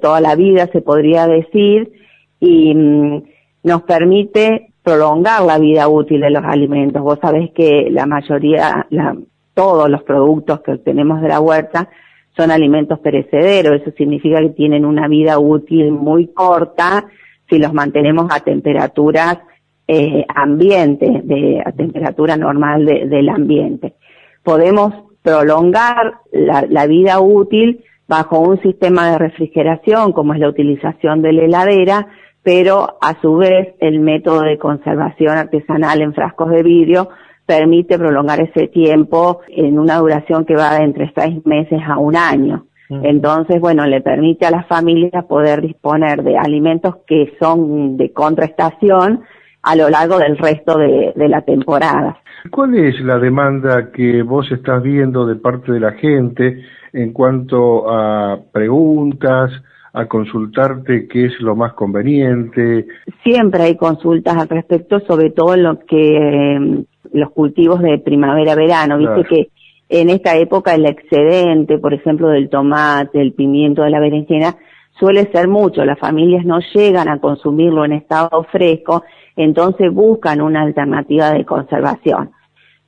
toda 0.00 0.20
la 0.20 0.36
vida, 0.36 0.68
se 0.68 0.80
podría 0.80 1.26
decir, 1.26 1.90
y 2.38 2.74
mm, 2.74 3.22
nos 3.64 3.82
permite 3.82 4.73
prolongar 4.84 5.42
la 5.42 5.58
vida 5.58 5.88
útil 5.88 6.20
de 6.20 6.30
los 6.30 6.44
alimentos. 6.44 7.02
Vos 7.02 7.18
sabés 7.20 7.50
que 7.52 7.88
la 7.90 8.06
mayoría, 8.06 8.86
la, 8.90 9.16
todos 9.54 9.88
los 9.88 10.02
productos 10.02 10.60
que 10.60 10.72
obtenemos 10.72 11.22
de 11.22 11.28
la 11.28 11.40
huerta 11.40 11.88
son 12.36 12.50
alimentos 12.50 12.98
perecederos, 12.98 13.80
eso 13.80 13.92
significa 13.96 14.40
que 14.40 14.50
tienen 14.50 14.84
una 14.84 15.08
vida 15.08 15.38
útil 15.38 15.90
muy 15.90 16.26
corta 16.28 17.06
si 17.48 17.58
los 17.58 17.72
mantenemos 17.72 18.26
a 18.30 18.40
temperaturas 18.40 19.38
eh, 19.86 20.24
ambiente, 20.34 21.22
de, 21.24 21.62
a 21.64 21.72
temperatura 21.72 22.36
normal 22.36 22.84
del 22.84 23.28
ambiente. 23.28 23.94
Podemos 24.42 24.92
prolongar 25.22 26.14
la 26.32 26.86
vida 26.86 27.20
útil 27.20 27.82
bajo 28.06 28.40
un 28.40 28.60
sistema 28.60 29.12
de 29.12 29.18
refrigeración, 29.18 30.12
como 30.12 30.34
es 30.34 30.40
la 30.40 30.48
utilización 30.48 31.22
de 31.22 31.32
la 31.32 31.44
heladera, 31.44 32.08
pero 32.44 32.98
a 33.00 33.20
su 33.20 33.36
vez 33.36 33.74
el 33.80 33.98
método 33.98 34.42
de 34.42 34.58
conservación 34.58 35.36
artesanal 35.36 36.02
en 36.02 36.14
frascos 36.14 36.50
de 36.50 36.62
vidrio 36.62 37.08
permite 37.46 37.98
prolongar 37.98 38.40
ese 38.40 38.68
tiempo 38.68 39.40
en 39.48 39.78
una 39.78 39.96
duración 39.96 40.44
que 40.44 40.54
va 40.54 40.74
de 40.74 40.84
entre 40.84 41.12
seis 41.14 41.44
meses 41.44 41.80
a 41.86 41.98
un 41.98 42.16
año. 42.16 42.66
Entonces, 42.90 43.60
bueno, 43.60 43.86
le 43.86 44.02
permite 44.02 44.46
a 44.46 44.50
las 44.50 44.66
familias 44.66 45.24
poder 45.24 45.62
disponer 45.62 46.22
de 46.22 46.36
alimentos 46.36 46.96
que 47.06 47.34
son 47.40 47.96
de 47.96 48.12
contraestación 48.12 49.22
a 49.62 49.74
lo 49.74 49.88
largo 49.88 50.18
del 50.18 50.36
resto 50.36 50.78
de, 50.78 51.12
de 51.16 51.28
la 51.28 51.40
temporada. 51.40 52.18
¿Cuál 52.50 52.74
es 52.74 53.00
la 53.00 53.18
demanda 53.18 53.90
que 53.90 54.22
vos 54.22 54.52
estás 54.52 54.82
viendo 54.82 55.26
de 55.26 55.36
parte 55.36 55.72
de 55.72 55.80
la 55.80 55.92
gente 55.92 56.62
en 56.92 57.12
cuanto 57.12 57.90
a 57.90 58.38
preguntas, 58.52 59.50
a 59.94 60.06
consultarte 60.06 61.06
qué 61.06 61.26
es 61.26 61.40
lo 61.40 61.54
más 61.54 61.72
conveniente. 61.74 62.86
Siempre 63.22 63.62
hay 63.62 63.76
consultas 63.76 64.36
al 64.36 64.48
respecto, 64.48 64.98
sobre 65.06 65.30
todo 65.30 65.54
en 65.54 65.62
lo 65.62 65.78
que 65.86 66.16
em, 66.16 66.84
los 67.12 67.30
cultivos 67.30 67.80
de 67.80 67.98
primavera-verano. 67.98 68.98
Viste 68.98 69.24
que 69.24 69.48
en 69.88 70.10
esta 70.10 70.36
época 70.36 70.74
el 70.74 70.86
excedente, 70.86 71.78
por 71.78 71.94
ejemplo, 71.94 72.28
del 72.28 72.48
tomate, 72.48 73.18
del 73.18 73.34
pimiento, 73.34 73.82
de 73.82 73.90
la 73.90 74.00
berenjena, 74.00 74.56
suele 74.98 75.30
ser 75.30 75.46
mucho. 75.46 75.84
Las 75.84 76.00
familias 76.00 76.44
no 76.44 76.58
llegan 76.74 77.08
a 77.08 77.20
consumirlo 77.20 77.84
en 77.84 77.92
estado 77.92 78.44
fresco, 78.50 79.04
entonces 79.36 79.94
buscan 79.94 80.40
una 80.40 80.62
alternativa 80.62 81.30
de 81.30 81.44
conservación. 81.44 82.32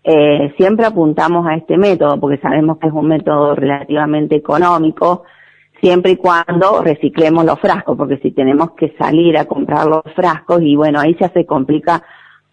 Eh, 0.03 0.53
siempre 0.57 0.87
apuntamos 0.87 1.47
a 1.47 1.55
este 1.55 1.77
método 1.77 2.19
porque 2.19 2.39
sabemos 2.39 2.79
que 2.79 2.89
es 2.89 2.93
un 2.93 3.07
método 3.07 3.55
relativamente 3.55 4.35
económico, 4.35 5.23
siempre 5.81 6.13
y 6.13 6.17
cuando 6.17 6.83
reciclemos 6.83 7.45
los 7.45 7.61
frascos, 7.61 7.97
porque 7.97 8.19
si 8.19 8.31
tenemos 8.31 8.73
que 8.73 8.95
salir 8.99 9.37
a 9.37 9.45
comprar 9.45 9.87
los 9.87 10.03
frascos 10.15 10.63
y 10.63 10.77
bueno, 10.77 11.01
ahí 11.01 11.17
ya 11.21 11.29
se 11.31 11.45
complica 11.47 12.03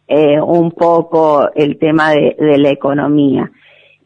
eh, 0.07 0.39
un 0.41 0.71
poco 0.71 1.49
el 1.55 1.77
tema 1.77 2.11
de, 2.11 2.35
la 2.57 2.69
economía. 2.69 3.51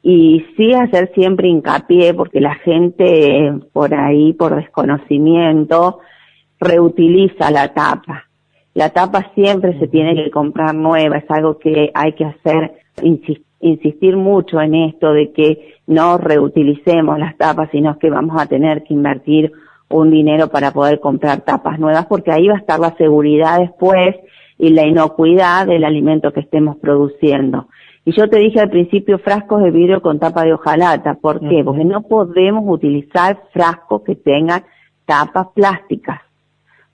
Y 0.04 0.46
sí 0.56 0.74
hacer 0.74 1.12
siempre 1.14 1.48
hincapié, 1.48 2.14
porque 2.14 2.40
la 2.40 2.56
gente 2.56 3.54
por 3.74 3.94
ahí, 3.94 4.34
por 4.34 4.56
desconocimiento, 4.56 6.00
reutiliza 6.60 7.52
la 7.52 7.74
tapa. 7.74 8.26
La 8.74 8.92
tapa 8.92 9.32
siempre 9.34 9.78
se 9.80 9.88
tiene 9.88 10.16
que 10.16 10.30
comprar 10.30 10.76
nueva, 10.76 11.18
es 11.18 11.30
algo 11.30 11.58
que 11.58 11.92
hay 11.94 12.14
que 12.14 12.26
hacer, 12.26 12.74
insistir 13.60 14.16
mucho 14.16 14.62
en 14.62 14.76
esto 14.76 15.12
de 15.12 15.32
que 15.32 15.77
no 15.88 16.18
reutilicemos 16.18 17.18
las 17.18 17.36
tapas, 17.38 17.70
sino 17.72 17.98
que 17.98 18.10
vamos 18.10 18.40
a 18.40 18.46
tener 18.46 18.84
que 18.84 18.94
invertir 18.94 19.52
un 19.90 20.12
dinero 20.12 20.50
para 20.50 20.72
poder 20.72 21.00
comprar 21.00 21.42
tapas 21.42 21.80
nuevas, 21.80 22.06
porque 22.08 22.32
ahí 22.32 22.48
va 22.48 22.56
a 22.56 22.60
estar 22.60 22.80
la 22.80 22.96
seguridad 22.98 23.60
después 23.60 24.16
y 24.58 24.70
la 24.70 24.86
inocuidad 24.86 25.66
del 25.66 25.86
alimento 25.86 26.34
que 26.34 26.42
estemos 26.42 26.78
produciendo. 26.78 27.68
Y 28.04 28.14
yo 28.14 28.30
te 28.30 28.40
dije 28.40 28.60
al 28.60 28.70
principio 28.70 29.20
frascos 29.20 29.64
de 29.64 29.72
vidrio 29.72 30.02
con 30.02 30.20
tapa 30.20 30.44
de 30.44 30.54
hojalata. 30.54 31.16
¿Por 31.16 31.42
qué? 31.42 31.62
Porque 31.64 31.84
no 31.84 32.04
podemos 32.04 32.64
utilizar 32.66 33.38
frascos 33.52 34.04
que 34.04 34.16
tengan 34.16 34.64
tapas 35.06 35.48
plásticas. 35.54 36.22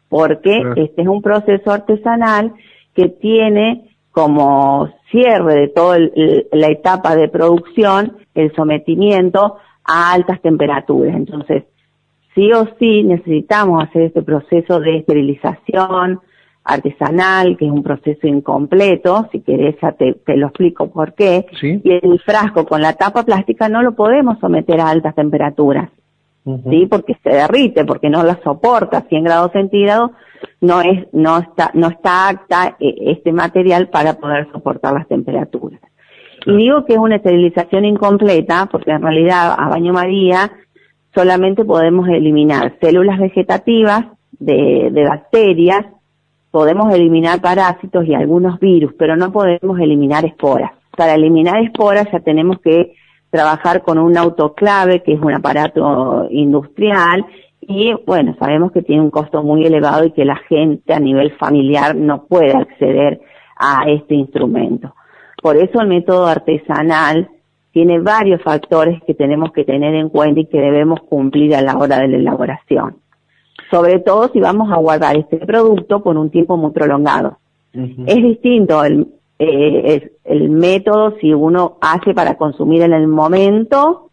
Porque 0.10 0.62
este 0.76 1.02
es 1.04 1.08
un 1.08 1.22
proceso 1.22 1.72
artesanal 1.72 2.54
que 2.96 3.10
tiene 3.10 3.96
como 4.12 4.90
cierre 5.14 5.54
de 5.54 5.68
toda 5.70 5.98
la 6.52 6.68
etapa 6.68 7.16
de 7.16 7.30
producción 7.30 8.18
el 8.34 8.54
sometimiento 8.56 9.58
a 9.86 10.12
altas 10.12 10.42
temperaturas. 10.42 11.16
Entonces, 11.16 11.64
sí 12.36 12.52
o 12.52 12.68
sí 12.80 13.04
necesitamos 13.04 13.84
hacer 13.84 14.04
este 14.04 14.24
proceso 14.24 14.80
de 14.80 14.98
esterilización 14.98 16.20
artesanal, 16.66 17.58
que 17.58 17.66
es 17.66 17.72
un 17.72 17.84
proceso 17.84 18.26
incompleto, 18.26 19.28
si 19.32 19.42
querés 19.42 19.76
te, 19.98 20.14
te 20.26 20.38
lo 20.38 20.48
explico 20.48 20.90
por 20.90 21.14
qué, 21.14 21.46
y 21.62 21.92
el 21.92 22.20
frasco 22.22 22.66
con 22.66 22.82
la 22.82 22.94
tapa 22.94 23.24
plástica 23.24 23.68
no 23.68 23.84
lo 23.84 23.96
podemos 23.96 24.40
someter 24.40 24.80
a 24.80 24.90
altas 24.90 25.14
temperaturas, 25.14 25.90
¿sí? 26.46 26.88
Porque 26.90 27.18
se 27.24 27.30
derrite, 27.30 27.86
porque 27.86 28.10
no 28.10 28.24
la 28.24 28.40
soporta 28.44 29.00
a 29.00 29.08
100 29.08 29.24
grados 29.24 29.52
centígrados, 29.52 30.12
no 30.62 30.82
es, 30.82 31.08
no 31.14 31.40
está, 31.40 31.72
no 31.74 31.88
está 31.88 32.30
apta 32.30 32.76
eh, 32.80 32.96
este 33.00 33.32
material 33.32 33.90
para 33.90 34.16
poder 34.16 34.50
soportar 34.52 34.94
las 34.94 35.08
temperaturas. 35.08 35.80
Y 36.46 36.56
digo 36.58 36.86
que 36.86 36.94
es 36.94 37.00
una 37.00 37.18
esterilización 37.18 37.86
incompleta, 37.86 38.68
porque 38.70 38.92
en 38.92 39.02
realidad 39.02 39.56
a 39.58 39.70
baño 39.70 39.94
María 39.94 40.52
solamente 41.14 41.64
podemos 41.64 42.10
eliminar 42.10 42.76
células 42.82 43.20
vegetativas 43.20 44.06
de, 44.40 44.90
de 44.92 45.04
bacterias, 45.04 45.86
podemos 46.52 46.94
eliminar 46.94 47.40
parásitos 47.42 48.06
y 48.06 48.14
algunos 48.14 48.60
virus, 48.60 48.94
pero 48.98 49.16
no 49.16 49.32
podemos 49.32 49.80
eliminar 49.80 50.26
esporas. 50.26 50.72
Para 50.96 51.16
eliminar 51.16 51.64
esporas 51.64 52.08
ya 52.12 52.20
tenemos 52.20 52.60
que 52.60 52.94
trabajar 53.34 53.82
con 53.82 53.98
un 53.98 54.16
autoclave, 54.16 55.02
que 55.02 55.14
es 55.14 55.20
un 55.20 55.34
aparato 55.34 56.28
industrial, 56.30 57.26
y 57.62 57.92
bueno, 58.06 58.36
sabemos 58.38 58.72
que 58.72 58.84
tiene 58.84 59.02
un 59.02 59.10
costo 59.10 59.42
muy 59.42 59.66
elevado 59.66 60.06
y 60.06 60.12
que 60.12 60.24
la 60.24 60.36
gente 60.36 60.94
a 60.94 61.00
nivel 61.00 61.32
familiar 61.38 61.96
no 61.96 62.26
puede 62.26 62.56
acceder 62.56 63.22
a 63.58 63.86
este 63.88 64.14
instrumento. 64.14 64.94
Por 65.42 65.58
eso 65.58 65.82
el 65.82 65.88
método 65.88 66.28
artesanal 66.28 67.28
tiene 67.72 68.00
varios 68.00 68.40
factores 68.44 69.02
que 69.08 69.16
tenemos 69.16 69.52
que 69.52 69.64
tener 69.64 69.96
en 69.96 70.10
cuenta 70.10 70.42
y 70.42 70.46
que 70.46 70.62
debemos 70.62 71.00
cumplir 71.02 71.56
a 71.56 71.62
la 71.62 71.76
hora 71.76 71.98
de 72.02 72.10
la 72.10 72.18
elaboración. 72.18 72.98
Sobre 73.72 73.98
todo 74.00 74.30
si 74.32 74.42
vamos 74.42 74.72
a 74.72 74.78
guardar 74.78 75.18
este 75.18 75.38
producto 75.38 76.04
por 76.04 76.18
un 76.18 76.30
tiempo 76.30 76.56
muy 76.56 76.70
prolongado. 76.70 77.40
Es 77.74 78.18
distinto 78.18 78.84
el, 78.84 79.08
eh, 79.44 80.12
el 80.24 80.50
método 80.50 81.16
si 81.20 81.34
uno 81.34 81.78
hace 81.82 82.14
para 82.14 82.36
consumir 82.36 82.82
en 82.82 82.94
el 82.94 83.08
momento 83.08 84.10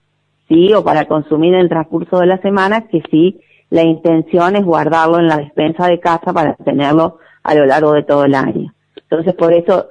sí, 0.51 0.75
o 0.75 0.85
para 0.85 1.07
consumir 1.07 1.55
en 1.55 1.61
el 1.61 1.69
transcurso 1.69 2.19
de 2.19 2.27
la 2.27 2.39
semana, 2.39 2.89
que 2.89 3.03
sí, 3.11 3.41
la 3.71 3.85
intención 3.85 4.57
es 4.57 4.65
guardarlo 4.65 5.21
en 5.21 5.29
la 5.29 5.39
despensa 5.39 5.87
de 5.87 6.01
casa 6.01 6.33
para 6.33 6.55
tenerlo 6.57 7.19
a 7.45 7.55
lo 7.55 7.65
largo 7.65 7.93
de 7.93 8.03
todo 8.03 8.25
el 8.25 8.35
año. 8.35 8.75
Entonces, 8.97 9.35
por 9.35 9.53
eso 9.53 9.89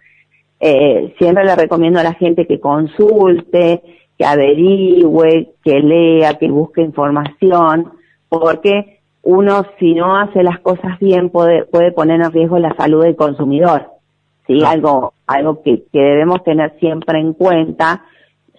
eh, 0.59 1.15
siempre 1.17 1.45
le 1.45 1.55
recomiendo 1.55 1.99
a 1.99 2.03
la 2.03 2.13
gente 2.13 2.45
que 2.45 2.59
consulte, 2.59 3.81
que 4.17 4.25
averigüe, 4.25 5.53
que 5.63 5.79
lea, 5.79 6.33
que 6.33 6.49
busque 6.49 6.81
información, 6.81 7.93
porque 8.27 8.99
uno 9.23 9.65
si 9.79 9.93
no 9.93 10.17
hace 10.17 10.43
las 10.43 10.59
cosas 10.59 10.99
bien 10.99 11.29
puede, 11.29 11.63
puede 11.63 11.93
poner 11.93 12.21
en 12.21 12.31
riesgo 12.31 12.59
la 12.59 12.75
salud 12.75 13.03
del 13.03 13.15
consumidor. 13.15 13.87
Sí, 14.49 14.63
algo, 14.65 15.13
algo 15.27 15.61
que, 15.61 15.83
que 15.93 15.99
debemos 15.99 16.43
tener 16.43 16.75
siempre 16.79 17.19
en 17.19 17.33
cuenta 17.33 18.03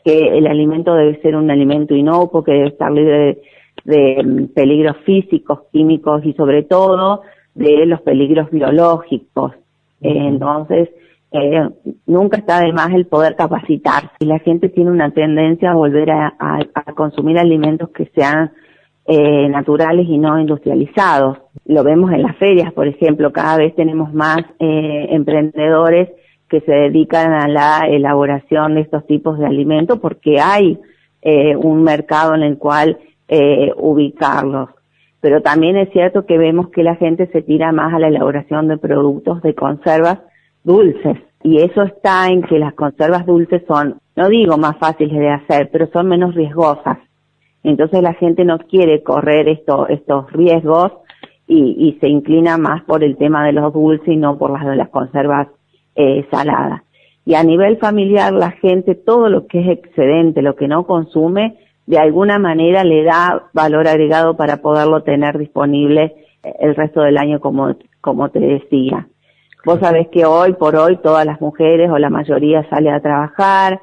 que 0.05 0.39
el 0.39 0.47
alimento 0.47 0.95
debe 0.95 1.21
ser 1.21 1.35
un 1.35 1.51
alimento 1.51 1.97
inocuo, 1.97 2.45
que 2.45 2.53
debe 2.53 2.69
estar 2.69 2.93
libre 2.93 3.39
de, 3.85 4.23
mm, 4.23 4.55
peligros 4.55 4.99
físicos, 4.99 5.63
químicos 5.73 6.25
y 6.25 6.33
sobre 6.35 6.63
todo 6.63 7.23
de 7.57 7.87
los 7.87 8.01
peligros 8.03 8.53
biológicos. 8.53 9.55
entonces, 10.01 10.91
eh, 11.33 11.69
nunca 12.07 12.39
está 12.39 12.61
de 12.61 12.73
más 12.73 12.93
el 12.93 13.07
poder 13.07 13.35
capacitar. 13.35 14.13
Si 14.21 14.27
la 14.27 14.39
gente 14.39 14.69
tiene 14.69 14.93
una 14.93 15.11
tendencia 15.11 15.73
a 15.73 15.75
volver 15.75 16.09
a, 16.13 16.33
consumir 16.95 17.37
alimentos 17.37 17.91
que 17.91 18.07
sean 18.15 18.53
eh, 19.13 19.49
naturales 19.49 20.07
y 20.09 20.19
no 20.19 20.39
industrializados. 20.39 21.39
Lo 21.65 21.83
vemos 21.83 22.13
en 22.13 22.23
las 22.23 22.37
ferias, 22.37 22.73
por 22.73 22.87
ejemplo, 22.87 23.33
cada 23.33 23.57
vez 23.57 23.75
tenemos 23.75 24.15
más 24.15 24.39
eh, 24.61 25.09
emprendedores 25.11 26.11
que 26.49 26.61
se 26.61 26.71
dedican 26.71 27.33
a 27.33 27.49
la 27.49 27.89
elaboración 27.89 28.77
de 28.77 28.83
estos 28.83 29.05
tipos 29.09 29.37
de 29.41 29.47
alimentos 29.47 29.99
porque 29.99 30.39
hay 30.39 30.79
eh, 31.23 31.57
un 31.57 31.83
mercado 31.83 32.37
en 32.37 32.43
el 32.43 32.57
cual 32.57 32.99
eh, 33.27 33.73
ubicarlos. 33.77 34.71
Pero 35.21 35.43
también 35.43 35.77
es 35.77 35.91
cierto 35.91 36.25
que 36.25 36.39
vemos 36.39 36.69
que 36.71 36.85
la 36.85 36.95
gente 36.95 37.29
se 37.33 37.43
tira 37.43 37.73
más 37.73 37.93
a 37.93 37.99
la 37.99 38.09
elaboración 38.09 38.69
de 38.69 38.79
productos 38.79 39.43
de 39.43 39.57
conservas 39.57 40.21
dulces. 40.63 41.19
Y 41.43 41.57
eso 41.57 41.83
está 41.83 42.29
en 42.29 42.43
que 42.43 42.61
las 42.61 42.75
conservas 42.75 43.27
dulces 43.27 43.63
son, 43.67 43.99
no 44.15 44.29
digo 44.29 44.57
más 44.57 44.79
fáciles 44.79 45.19
de 45.19 45.31
hacer, 45.31 45.69
pero 45.73 45.89
son 45.93 46.07
menos 46.07 46.37
riesgosas. 46.37 46.99
Entonces 47.63 48.03
la 48.03 48.15
gente 48.15 48.45
no 48.45 48.59
quiere 48.59 49.03
correr 49.03 49.49
esto, 49.49 49.87
estos 49.89 50.33
riesgos 50.33 50.93
y, 51.47 51.77
y 51.79 51.99
se 52.01 52.09
inclina 52.09 52.57
más 52.57 52.83
por 52.85 53.05
el 53.05 53.17
tema 53.17 53.45
de 53.45 53.53
los 53.53 53.73
dulces 53.73 54.09
y 54.09 54.17
no 54.17 54.39
por 54.39 54.53
las 54.53 54.67
de 54.67 54.77
las 54.77 54.89
conservas 54.89 55.49
eh, 55.97 56.27
salada. 56.31 56.85
Y 57.27 57.35
a 57.35 57.43
nivel 57.43 57.77
familiar, 57.77 58.33
la 58.33 58.53
gente, 58.53 58.95
todo 58.95 59.29
lo 59.29 59.47
que 59.47 59.61
es 59.61 59.69
excedente, 59.79 60.43
lo 60.43 60.57
que 60.57 60.69
no 60.69 60.87
consume, 60.87 61.59
de 61.87 61.99
alguna 61.99 62.39
manera 62.39 62.85
le 62.85 63.05
da 63.05 63.51
valor 63.53 63.87
agregado 63.87 64.37
para 64.37 64.59
poderlo 64.59 65.03
tener 65.03 65.39
disponible 65.39 66.15
eh, 66.43 66.55
el 66.61 66.75
resto 66.75 67.03
del 67.03 67.19
año, 67.19 67.41
como, 67.41 67.77
como 68.01 68.31
te 68.31 68.41
decía. 68.41 69.09
Vos 69.67 69.79
sabés 69.81 70.09
que 70.09 70.25
hoy 70.25 70.55
por 70.55 70.75
hoy 70.77 70.97
todas 71.03 71.27
las 71.27 71.41
mujeres 71.41 71.91
o 71.91 71.99
la 71.99 72.09
mayoría 72.09 72.67
sale 72.71 72.91
a 72.91 73.01
trabajar, 73.01 73.81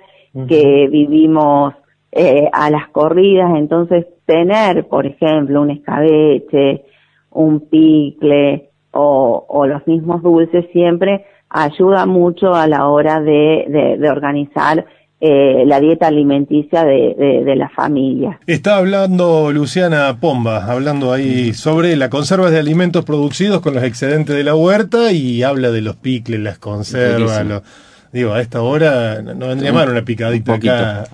que 0.48 0.88
vivimos 0.92 1.74
eh, 2.20 2.50
a 2.52 2.72
las 2.72 2.90
corridas, 2.90 3.52
entonces 3.56 4.08
tener, 4.26 4.88
por 4.88 5.06
ejemplo, 5.06 5.62
un 5.62 5.70
escabeche, 5.70 6.84
un 7.30 7.60
picle 7.70 8.72
o, 8.90 9.46
o 9.48 9.68
los 9.68 9.86
mismos 9.86 10.24
dulces 10.24 10.66
siempre 10.74 11.26
ayuda 11.48 12.08
mucho 12.08 12.56
a 12.56 12.66
la 12.66 12.88
hora 12.88 13.22
de, 13.22 13.98
de, 14.00 14.10
organizar 14.10 14.84
eh, 15.22 15.62
la 15.68 15.80
dieta 15.80 16.08
alimenticia 16.08 16.84
de, 16.86 17.44
de, 17.46 17.56
la 17.56 17.70
familia. 17.70 18.40
Está 18.48 18.78
hablando 18.78 19.52
Luciana 19.52 20.18
Pomba, 20.20 20.66
hablando 20.66 21.14
ahí 21.14 21.54
sobre 21.54 21.96
la 21.98 22.10
conserva 22.10 22.50
de 22.50 22.58
alimentos 22.58 23.06
producidos 23.06 23.62
con 23.62 23.76
los 23.76 23.84
excedentes 23.84 24.36
de 24.36 24.44
la 24.44 24.56
huerta 24.56 25.12
y 25.12 25.44
habla 25.44 25.70
de 25.70 25.82
los 25.82 25.98
picles, 25.98 26.40
las 26.40 26.58
conservas, 26.58 27.46
los 27.46 27.62
Digo, 28.12 28.34
a 28.34 28.42
esta 28.42 28.62
hora 28.62 29.22
no 29.22 29.48
vendría 29.48 29.74
mal 29.74 29.90
una 29.90 30.04
picadita 30.04 30.54
acá. 30.54 31.08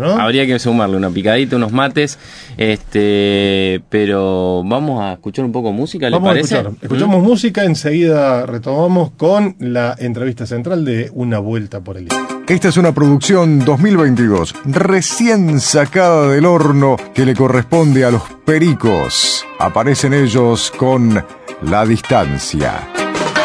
¿no? 0.00 0.20
Habría 0.20 0.46
que 0.46 0.58
sumarle 0.58 0.96
una 0.96 1.10
picadita, 1.10 1.56
unos 1.56 1.72
mates. 1.72 2.18
Este, 2.56 3.80
pero 3.88 4.62
vamos 4.64 5.02
a 5.02 5.12
escuchar 5.12 5.44
un 5.44 5.52
poco 5.52 5.72
música, 5.72 6.10
¿le 6.10 6.16
vamos 6.16 6.30
parece? 6.30 6.56
A 6.56 6.58
escuchar. 6.58 6.78
Escuchamos 6.82 7.22
música, 7.22 7.64
enseguida 7.64 8.46
retomamos 8.46 9.12
con 9.12 9.56
la 9.58 9.94
entrevista 9.98 10.46
central 10.46 10.84
de 10.84 11.10
Una 11.14 11.38
Vuelta 11.38 11.80
por 11.80 11.96
el 11.96 12.08
Esta 12.48 12.68
es 12.68 12.76
una 12.76 12.92
producción 12.92 13.64
2022, 13.64 14.54
recién 14.66 15.60
sacada 15.60 16.28
del 16.28 16.46
horno 16.46 16.96
que 17.14 17.24
le 17.24 17.34
corresponde 17.34 18.04
a 18.04 18.10
los 18.10 18.22
pericos. 18.44 19.46
Aparecen 19.58 20.14
ellos 20.14 20.72
con 20.76 21.24
La 21.62 21.86
Distancia. 21.86 22.88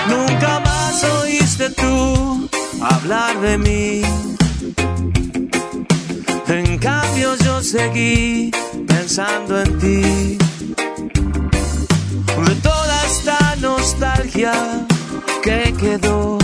Nunca 0.10 0.60
más 0.60 1.04
oíste 1.04 1.70
tú 1.70 2.15
hablar 2.88 3.40
de 3.42 3.58
mí. 3.58 4.02
En 6.48 6.78
cambio 6.78 7.36
yo 7.44 7.62
seguí 7.62 8.52
pensando 8.88 9.62
en 9.62 9.80
ti. 9.80 10.38
De 12.48 12.56
toda 12.62 13.06
esta 13.06 13.56
nostalgia 13.62 14.54
que 15.44 15.74
quedó, 15.80 16.38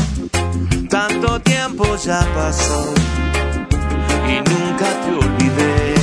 tanto 0.90 1.40
tiempo 1.42 1.86
ya 1.98 2.22
pasó 2.34 2.94
y 4.28 4.36
nunca 4.50 4.88
te 5.04 5.12
olvidé. 5.26 5.96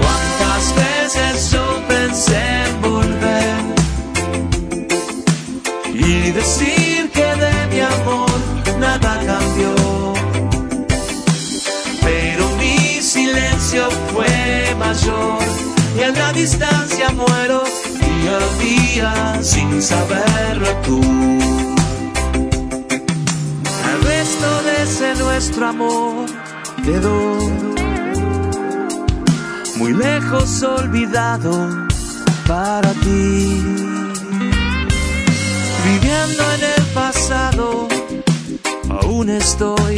¿Cuántas 0.00 0.74
veces 0.76 1.50
yo 1.52 1.64
pensé 1.88 2.42
en 2.66 2.82
volver 2.82 3.56
y 5.94 6.30
decir 6.30 6.81
silencio 13.72 13.90
fue 14.12 14.74
mayor 14.78 15.38
y 15.96 16.02
en 16.02 16.14
la 16.14 16.32
distancia 16.32 17.10
muero 17.10 17.62
día 18.00 18.38
a 18.38 18.62
día 18.62 19.42
sin 19.42 19.80
saberlo 19.80 20.68
tú. 20.84 21.00
El 23.92 24.02
resto 24.04 24.62
de 24.64 24.82
ese 24.82 25.14
nuestro 25.14 25.68
amor 25.68 26.26
quedó 26.84 27.38
muy 29.76 29.92
lejos 29.94 30.62
olvidado 30.62 31.68
para 32.46 32.90
ti. 32.92 33.62
Viviendo 35.84 36.42
en 36.56 36.62
el 36.76 36.84
pasado 36.94 37.88
aún 38.90 39.30
estoy, 39.30 39.96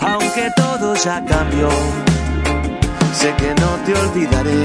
aunque 0.00 0.50
todo 0.56 0.94
ya 0.94 1.24
cambió, 1.24 1.68
sé 3.22 3.32
que 3.36 3.54
no 3.62 3.70
te 3.86 3.92
olvidaré. 4.04 4.62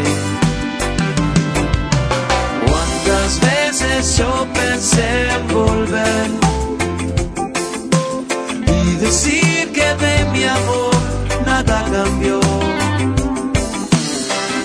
¿Cuántas 2.65 3.31
veces 3.49 4.17
yo 4.17 4.31
pensé 4.59 5.09
en 5.35 5.43
volver 5.59 6.27
y 8.75 8.95
decir 9.05 9.71
que 9.77 9.87
de 10.05 10.15
mi 10.33 10.43
amor 10.59 10.95
nada 11.45 11.77
cambió? 11.95 12.39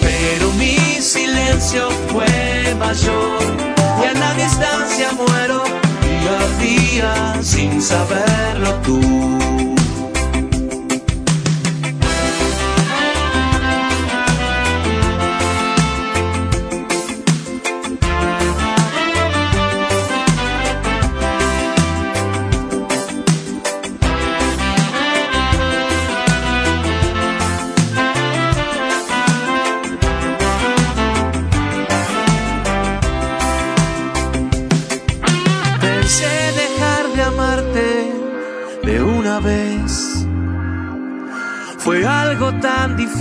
Pero 0.07 0.47
mi 0.63 0.77
silencio 1.15 1.91
fue 2.11 2.75
mayor 2.79 3.43
y 4.01 4.05
en 4.11 4.21
la 4.21 4.33
distancia 4.43 5.09
muero 5.13 5.63
día 6.61 7.39
sin 7.43 7.83
saberlo 7.83 8.71
tú. 8.87 9.12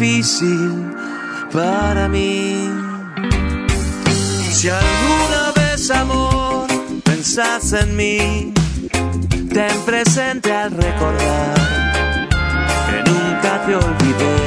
Difícil 0.01 0.91
para 1.53 2.07
mí. 2.09 2.69
Si 4.51 4.67
alguna 4.67 5.51
vez, 5.55 5.91
amor, 5.91 6.67
pensás 7.03 7.73
en 7.73 7.95
mí, 7.95 8.51
ten 9.53 9.77
presente 9.85 10.51
al 10.51 10.71
recordar 10.71 11.53
que 12.87 13.11
nunca 13.11 13.63
te 13.65 13.75
olvidé. 13.75 14.37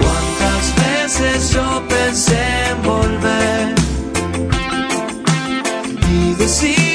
Cuántas 0.00 0.64
veces 0.84 1.52
yo 1.52 1.82
pensé 1.88 2.70
en 2.70 2.82
volver 2.82 3.74
y 6.10 6.34
decir 6.34 6.91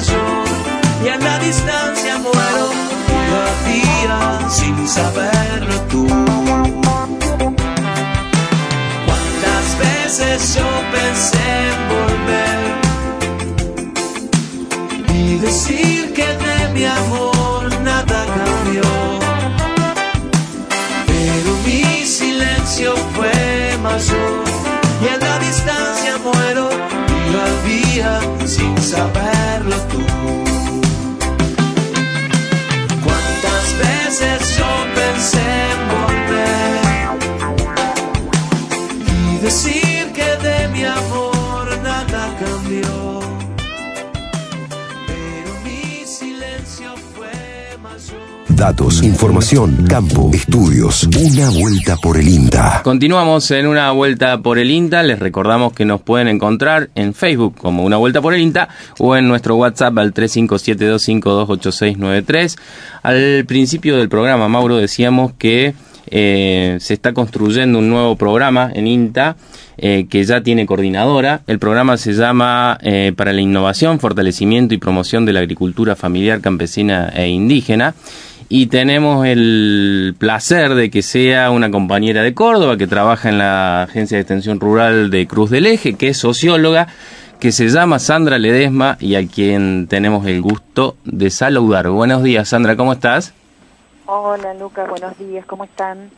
y 0.00 1.08
en 1.08 1.24
la 1.24 1.38
distancia 1.40 2.18
muero 2.18 2.70
día 3.66 4.38
sin 4.48 4.86
saberlo 4.86 5.74
tú. 5.90 6.06
Cuántas 9.06 9.78
veces 9.80 10.54
yo 10.54 10.68
pensé 10.92 11.48
en 11.70 11.78
volver 11.94 12.60
y 15.14 15.38
decir 15.38 16.12
que 16.14 16.26
de 16.26 16.68
mi 16.74 16.84
amor 16.84 17.80
nada 17.82 18.24
cambió. 18.24 18.82
Pero 21.08 21.50
mi 21.66 22.06
silencio 22.06 22.94
fue 23.16 23.76
mayor 23.82 24.47
sin 28.48 28.76
saberlo 28.78 29.76
tú. 29.92 30.00
Cuántas 33.04 33.66
veces 33.84 34.56
yo 34.56 34.70
pensé 34.94 35.46
en 35.72 35.80
volver 35.94 36.80
y 39.32 39.38
decir 39.44 39.77
Datos, 48.58 49.02
información, 49.04 49.86
campo, 49.88 50.32
estudios. 50.34 51.08
Una 51.16 51.48
vuelta 51.48 51.96
por 51.96 52.16
el 52.16 52.26
INTA. 52.26 52.80
Continuamos 52.82 53.48
en 53.52 53.68
una 53.68 53.92
vuelta 53.92 54.42
por 54.42 54.58
el 54.58 54.72
INTA. 54.72 55.04
Les 55.04 55.20
recordamos 55.20 55.72
que 55.72 55.84
nos 55.84 56.00
pueden 56.00 56.26
encontrar 56.26 56.90
en 56.96 57.14
Facebook 57.14 57.54
como 57.56 57.84
una 57.84 57.98
vuelta 57.98 58.20
por 58.20 58.34
el 58.34 58.40
INTA 58.40 58.68
o 58.98 59.14
en 59.14 59.28
nuestro 59.28 59.54
WhatsApp 59.54 59.96
al 59.98 60.12
3572528693. 60.12 62.58
Al 63.04 63.44
principio 63.46 63.96
del 63.96 64.08
programa, 64.08 64.48
Mauro, 64.48 64.76
decíamos 64.76 65.34
que 65.38 65.74
eh, 66.10 66.78
se 66.80 66.94
está 66.94 67.12
construyendo 67.12 67.78
un 67.78 67.90
nuevo 67.90 68.16
programa 68.16 68.72
en 68.74 68.86
INTA 68.86 69.36
eh, 69.76 70.06
que 70.10 70.24
ya 70.24 70.40
tiene 70.40 70.66
coordinadora. 70.66 71.42
El 71.46 71.60
programa 71.60 71.96
se 71.96 72.12
llama 72.12 72.76
eh, 72.82 73.12
Para 73.16 73.32
la 73.32 73.40
Innovación, 73.40 74.00
Fortalecimiento 74.00 74.74
y 74.74 74.78
Promoción 74.78 75.24
de 75.26 75.32
la 75.32 75.38
Agricultura 75.40 75.94
Familiar, 75.94 76.40
Campesina 76.40 77.12
e 77.14 77.28
Indígena. 77.28 77.94
Y 78.50 78.68
tenemos 78.68 79.26
el 79.26 80.14
placer 80.18 80.74
de 80.74 80.90
que 80.90 81.02
sea 81.02 81.50
una 81.50 81.70
compañera 81.70 82.22
de 82.22 82.32
Córdoba 82.32 82.78
que 82.78 82.86
trabaja 82.86 83.28
en 83.28 83.36
la 83.36 83.82
Agencia 83.82 84.16
de 84.16 84.22
Extensión 84.22 84.58
Rural 84.58 85.10
de 85.10 85.26
Cruz 85.26 85.50
del 85.50 85.66
Eje, 85.66 85.96
que 85.96 86.08
es 86.08 86.16
socióloga, 86.16 86.88
que 87.40 87.52
se 87.52 87.68
llama 87.68 87.98
Sandra 87.98 88.38
Ledesma 88.38 88.96
y 89.00 89.16
a 89.16 89.26
quien 89.26 89.86
tenemos 89.86 90.26
el 90.26 90.40
gusto 90.40 90.96
de 91.04 91.28
saludar. 91.28 91.90
Buenos 91.90 92.22
días, 92.22 92.48
Sandra, 92.48 92.74
¿cómo 92.74 92.94
estás? 92.94 93.34
Hola 94.06 94.54
Lucas, 94.54 94.88
buenos 94.88 95.18
días, 95.18 95.44
¿cómo 95.44 95.64
están? 95.64 96.10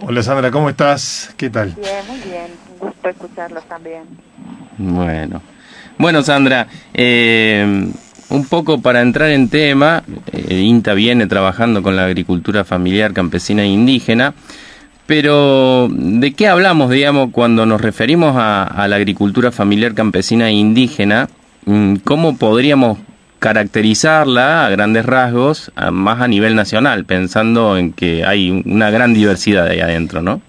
Hola 0.00 0.24
Sandra, 0.24 0.50
¿cómo 0.50 0.70
estás? 0.70 1.32
¿Qué 1.36 1.50
tal? 1.50 1.76
Bien, 1.76 2.04
muy 2.08 2.18
bien, 2.28 2.46
un 2.72 2.88
gusto 2.88 3.08
escucharlos 3.08 3.62
también. 3.66 4.02
Bueno. 4.76 5.40
Bueno, 5.98 6.22
Sandra, 6.22 6.66
eh, 6.92 7.92
un 8.30 8.46
poco 8.46 8.80
para 8.80 9.02
entrar 9.02 9.30
en 9.30 9.48
tema, 9.48 10.02
eh, 10.32 10.54
INTA 10.54 10.94
viene 10.94 11.26
trabajando 11.26 11.82
con 11.82 11.96
la 11.96 12.04
agricultura 12.04 12.64
familiar 12.64 13.12
campesina 13.12 13.62
e 13.62 13.66
indígena, 13.66 14.34
pero 15.06 15.88
¿de 15.90 16.32
qué 16.34 16.46
hablamos, 16.46 16.90
digamos, 16.90 17.30
cuando 17.32 17.66
nos 17.66 17.80
referimos 17.80 18.36
a, 18.36 18.86
la 18.88 18.96
agricultura 18.96 19.50
familiar 19.50 19.94
campesina 19.94 20.48
e 20.48 20.52
indígena? 20.52 21.28
Mm, 21.66 21.96
¿Cómo 22.04 22.38
podríamos 22.38 22.98
caracterizarla 23.40 24.66
a 24.66 24.70
grandes 24.70 25.04
rasgos, 25.04 25.72
más 25.90 26.20
a 26.20 26.28
nivel 26.28 26.54
nacional, 26.54 27.06
pensando 27.06 27.76
en 27.76 27.92
que 27.92 28.24
hay 28.24 28.62
una 28.64 28.90
gran 28.90 29.14
diversidad 29.14 29.66
ahí 29.66 29.80
adentro, 29.80 30.22
¿no? 30.22 30.42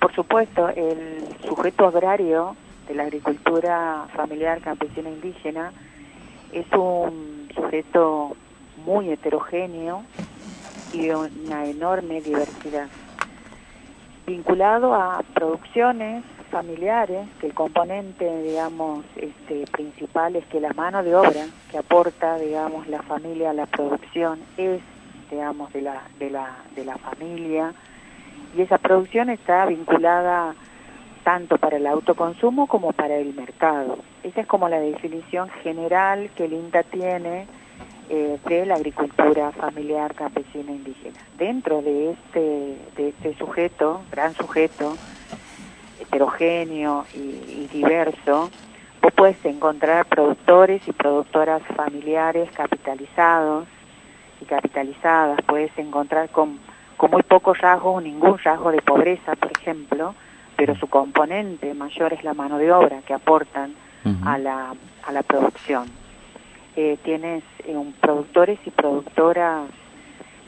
Por 0.00 0.12
supuesto, 0.14 0.68
el 0.70 1.24
sujeto 1.48 1.86
agrario 1.86 2.56
de 2.88 2.94
la 2.96 3.04
agricultura 3.04 4.06
familiar 4.14 4.60
campesina 4.60 5.08
indígena 5.08 5.72
es 6.52 6.66
un 6.72 7.48
sujeto 7.54 8.36
muy 8.84 9.10
heterogéneo 9.10 10.02
y 10.92 11.06
de 11.06 11.16
una 11.16 11.66
enorme 11.66 12.20
diversidad, 12.20 12.88
vinculado 14.26 14.94
a 14.94 15.22
producciones 15.34 16.24
familiares, 16.50 17.28
que 17.40 17.48
el 17.48 17.54
componente, 17.54 18.42
digamos, 18.42 19.04
este, 19.16 19.64
principal 19.72 20.36
es 20.36 20.46
que 20.46 20.60
la 20.60 20.72
mano 20.72 21.02
de 21.02 21.14
obra 21.14 21.46
que 21.70 21.78
aporta, 21.78 22.38
digamos, 22.38 22.86
la 22.88 23.02
familia 23.02 23.50
a 23.50 23.54
la 23.54 23.66
producción 23.66 24.38
es, 24.56 24.80
digamos, 25.30 25.72
de 25.72 25.82
la, 25.82 26.02
de 26.18 26.30
la, 26.30 26.56
de 26.74 26.84
la 26.84 26.96
familia, 26.98 27.74
y 28.56 28.62
esa 28.62 28.78
producción 28.78 29.28
está 29.28 29.66
vinculada 29.66 30.54
tanto 31.26 31.58
para 31.58 31.78
el 31.78 31.88
autoconsumo 31.88 32.68
como 32.68 32.92
para 32.92 33.16
el 33.16 33.34
mercado. 33.34 33.98
Esa 34.22 34.42
es 34.42 34.46
como 34.46 34.68
la 34.68 34.78
definición 34.78 35.48
general 35.64 36.30
que 36.36 36.44
el 36.44 36.52
INTA 36.52 36.84
tiene 36.84 37.48
eh, 38.08 38.38
de 38.46 38.64
la 38.64 38.76
agricultura 38.76 39.50
familiar 39.50 40.14
campesina 40.14 40.70
indígena. 40.70 41.18
Dentro 41.36 41.82
de 41.82 42.12
este, 42.12 42.78
de 42.94 43.08
este 43.08 43.36
sujeto, 43.38 44.02
gran 44.12 44.34
sujeto, 44.34 44.96
heterogéneo 45.98 47.04
y, 47.12 47.66
diverso, 47.72 48.48
vos 49.02 49.12
puedes 49.12 49.44
encontrar 49.44 50.06
productores 50.06 50.86
y 50.86 50.92
productoras 50.92 51.60
familiares 51.74 52.48
capitalizados 52.52 53.66
y 54.40 54.44
capitalizadas, 54.44 55.40
puedes 55.44 55.76
encontrar 55.76 56.28
con, 56.28 56.60
con 56.96 57.10
muy 57.10 57.24
pocos 57.24 57.58
rasgos 57.58 57.96
o 57.96 58.00
ningún 58.00 58.38
rasgo 58.38 58.70
de 58.70 58.80
pobreza, 58.80 59.34
por 59.34 59.50
ejemplo, 59.58 60.14
pero 60.56 60.74
su 60.76 60.88
componente 60.88 61.72
mayor 61.74 62.12
es 62.12 62.24
la 62.24 62.34
mano 62.34 62.58
de 62.58 62.72
obra 62.72 63.02
que 63.06 63.14
aportan 63.14 63.74
a, 64.24 64.38
la, 64.38 64.72
a 65.04 65.12
la 65.12 65.22
producción. 65.22 65.88
Eh, 66.76 66.96
tienes 67.02 67.42
eh, 67.66 67.76
un, 67.76 67.92
productores 67.94 68.58
y 68.64 68.70
productoras 68.70 69.68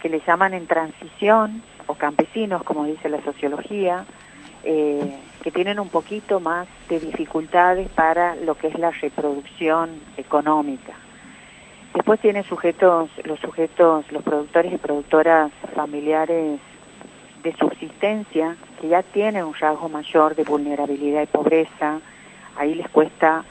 que 0.01 0.09
le 0.09 0.21
llaman 0.27 0.55
en 0.55 0.67
transición, 0.67 1.63
o 1.87 1.95
campesinos, 1.95 2.63
como 2.63 2.85
dice 2.85 3.09
la 3.09 3.21
sociología, 3.23 4.05
eh, 4.63 5.19
que 5.43 5.51
tienen 5.51 5.81
un 5.81 5.89
poquito 5.89 6.39
más 6.39 6.69
de 6.89 7.01
dificultades 7.01 7.89
para 7.89 8.37
lo 8.37 8.55
que 8.57 8.69
es 8.69 8.79
la 8.79 8.91
reproducción 8.91 9.91
económica. 10.17 10.93
Después 11.95 12.21
tiene 12.21 12.43
sujetos, 12.45 13.11
los 13.25 13.41
sujetos, 13.41 14.05
los 14.13 14.23
productores 14.23 14.73
y 14.73 14.77
productoras 14.77 15.51
familiares 15.75 16.61
de 17.49 17.57
subsistencia 17.57 18.57
que 18.79 18.89
ya 18.89 19.03
tienen 19.03 19.45
un 19.45 19.55
rasgo 19.55 19.89
mayor 19.89 20.35
de 20.35 20.45
vulnerabilidad 20.45 21.23
y 21.23 21.27
pobreza. 21.27 22.01
Ahí 22.57 22.75
les 22.75 22.89
cuesta 22.91 23.45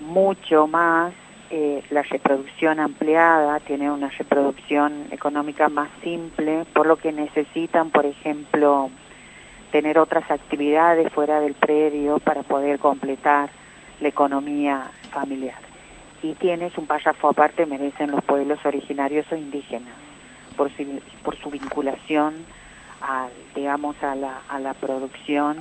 mucho 0.00 0.66
más 0.66 1.12
eh, 1.50 1.82
la 1.90 2.02
reproducción 2.02 2.80
ampliada, 2.80 3.60
tienen 3.60 3.90
una 3.90 4.08
reproducción 4.08 5.06
económica 5.12 5.68
más 5.68 5.90
simple, 6.02 6.64
por 6.74 6.86
lo 6.86 6.96
que 6.96 7.12
necesitan, 7.12 7.90
por 7.90 8.04
ejemplo, 8.04 8.90
tener 9.70 9.98
otras 9.98 10.28
actividades 10.28 11.12
fuera 11.12 11.40
del 11.40 11.54
predio 11.54 12.18
para 12.18 12.42
poder 12.42 12.80
completar 12.80 13.50
la 14.00 14.08
economía 14.08 14.90
familiar. 15.12 15.58
Y 16.22 16.34
tienes 16.34 16.76
un 16.76 16.86
párrafo 16.86 17.28
aparte, 17.28 17.64
merecen 17.64 18.10
los 18.10 18.24
pueblos 18.24 18.58
originarios 18.64 19.26
o 19.30 19.36
indígenas, 19.36 19.94
por 20.56 20.68
su, 20.76 21.00
por 21.22 21.36
su 21.36 21.48
vinculación 21.50 22.34
a, 23.00 23.28
digamos, 23.54 23.96
a 24.02 24.14
la, 24.14 24.40
a 24.48 24.58
la 24.58 24.74
producción, 24.74 25.56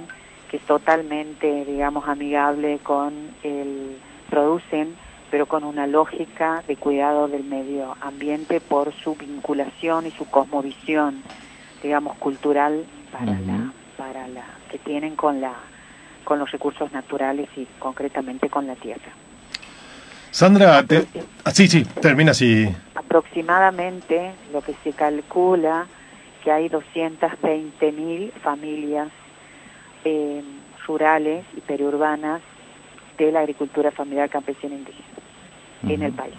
que 0.49 0.57
es 0.57 0.63
totalmente, 0.63 1.65
digamos, 1.65 2.07
amigable 2.07 2.79
con 2.83 3.13
el, 3.43 3.97
producen, 4.29 4.95
pero 5.31 5.45
con 5.45 5.63
una 5.63 5.87
lógica 5.87 6.63
de 6.67 6.75
cuidado 6.75 7.27
del 7.27 7.43
medio 7.43 7.95
ambiente 8.01 8.59
por 8.61 8.93
su 8.93 9.15
vinculación 9.15 10.07
y 10.07 10.11
su 10.11 10.25
cosmovisión 10.29 11.23
digamos, 11.81 12.17
cultural 12.17 12.85
para 13.11 13.39
la 13.39 13.71
para 13.97 14.27
la 14.27 14.45
que 14.71 14.77
tienen 14.79 15.15
con 15.15 15.41
la 15.41 15.53
con 16.23 16.39
los 16.39 16.51
recursos 16.51 16.91
naturales 16.91 17.49
y 17.55 17.65
concretamente 17.79 18.49
con 18.49 18.67
la 18.67 18.75
tierra. 18.75 19.11
Sandra, 20.31 20.83
te... 20.83 21.07
ah, 21.43 21.51
sí, 21.51 21.67
sí, 21.67 21.83
termina 21.83 22.31
así. 22.31 22.69
Aproximadamente 22.93 24.33
lo 24.53 24.61
que 24.61 24.75
se 24.83 24.93
calcula 24.93 25.87
que 26.43 26.51
hay 26.51 26.69
220 26.69 27.91
mil 27.91 28.31
familias 28.43 29.09
eh, 30.05 30.43
rurales 30.85 31.45
y 31.55 31.61
periurbanas 31.61 32.41
de 33.17 33.31
la 33.31 33.41
agricultura 33.41 33.91
familiar 33.91 34.29
campesina 34.29 34.75
indígena 34.75 35.07
en 35.87 36.01
el 36.01 36.11
país. 36.13 36.33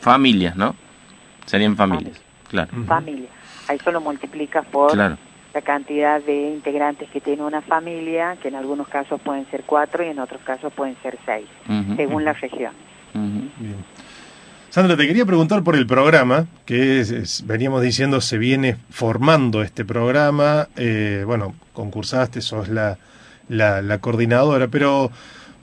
Familias, 0.00 0.56
¿no? 0.56 0.74
Serían 1.46 1.76
familias, 1.76 2.20
claro. 2.48 2.70
Familias. 2.86 3.30
A 3.68 3.74
eso 3.74 3.90
lo 3.90 4.00
multiplica 4.00 4.62
por 4.62 4.96
la 4.96 5.16
cantidad 5.64 6.22
de 6.22 6.50
integrantes 6.50 7.08
que 7.10 7.20
tiene 7.20 7.42
una 7.42 7.62
familia, 7.62 8.36
que 8.40 8.48
en 8.48 8.54
algunos 8.54 8.88
casos 8.88 9.20
pueden 9.20 9.50
ser 9.50 9.64
cuatro 9.64 10.04
y 10.04 10.08
en 10.08 10.18
otros 10.18 10.40
casos 10.42 10.72
pueden 10.72 10.96
ser 11.02 11.18
seis, 11.24 11.46
según 11.96 12.24
la 12.24 12.32
región. 12.34 12.72
Sandra, 14.78 14.96
te 14.96 15.08
quería 15.08 15.26
preguntar 15.26 15.64
por 15.64 15.74
el 15.74 15.88
programa, 15.88 16.46
que 16.64 17.02
veníamos 17.46 17.82
diciendo 17.82 18.20
se 18.20 18.38
viene 18.38 18.76
formando 18.90 19.62
este 19.62 19.84
programa, 19.84 20.68
eh, 20.76 21.24
bueno, 21.26 21.56
concursaste, 21.72 22.40
sos 22.40 22.68
la, 22.68 22.96
la, 23.48 23.98
coordinadora, 23.98 24.68
pero 24.68 25.10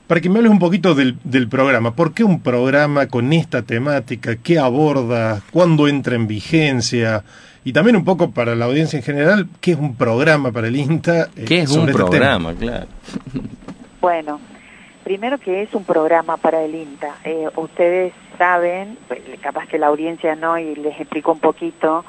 para 0.06 0.20
que 0.20 0.28
me 0.28 0.40
hables 0.40 0.52
un 0.52 0.60
poquito 0.60 0.96
del, 0.96 1.16
del, 1.24 1.48
programa, 1.48 1.96
¿por 1.96 2.14
qué 2.14 2.26
un 2.26 2.42
programa 2.42 3.08
con 3.08 3.32
esta 3.32 3.62
temática? 3.62 4.36
¿Qué 4.36 4.60
aborda? 4.60 5.42
¿Cuándo 5.50 5.88
entra 5.88 6.16
en 6.16 6.28
vigencia? 6.28 7.24
Y 7.64 7.72
también 7.72 7.96
un 7.96 8.04
poco 8.04 8.32
para 8.32 8.54
la 8.54 8.66
audiencia 8.66 8.98
en 8.98 9.04
general, 9.04 9.48
¿qué 9.62 9.72
es 9.72 9.78
un 9.78 9.96
programa 9.96 10.52
para 10.52 10.68
el 10.68 10.76
INTA? 10.76 11.30
Eh, 11.38 11.46
¿Qué 11.48 11.62
es 11.62 11.72
un 11.72 11.88
este 11.88 11.94
programa? 11.94 12.54
Claro. 12.54 12.88
Bueno, 14.02 14.42
primero 15.06 15.38
que 15.38 15.62
es 15.62 15.74
un 15.74 15.86
programa 15.86 16.36
para 16.36 16.62
el 16.66 16.76
INTA. 16.76 17.16
Eh, 17.24 17.48
ustedes 17.56 18.12
saben, 18.38 18.98
pues, 19.08 19.22
capaz 19.42 19.68
que 19.68 19.78
la 19.78 19.88
audiencia 19.88 20.36
no, 20.36 20.58
y 20.58 20.76
les 20.76 21.00
explico 21.00 21.32
un 21.32 21.40
poquito, 21.40 22.06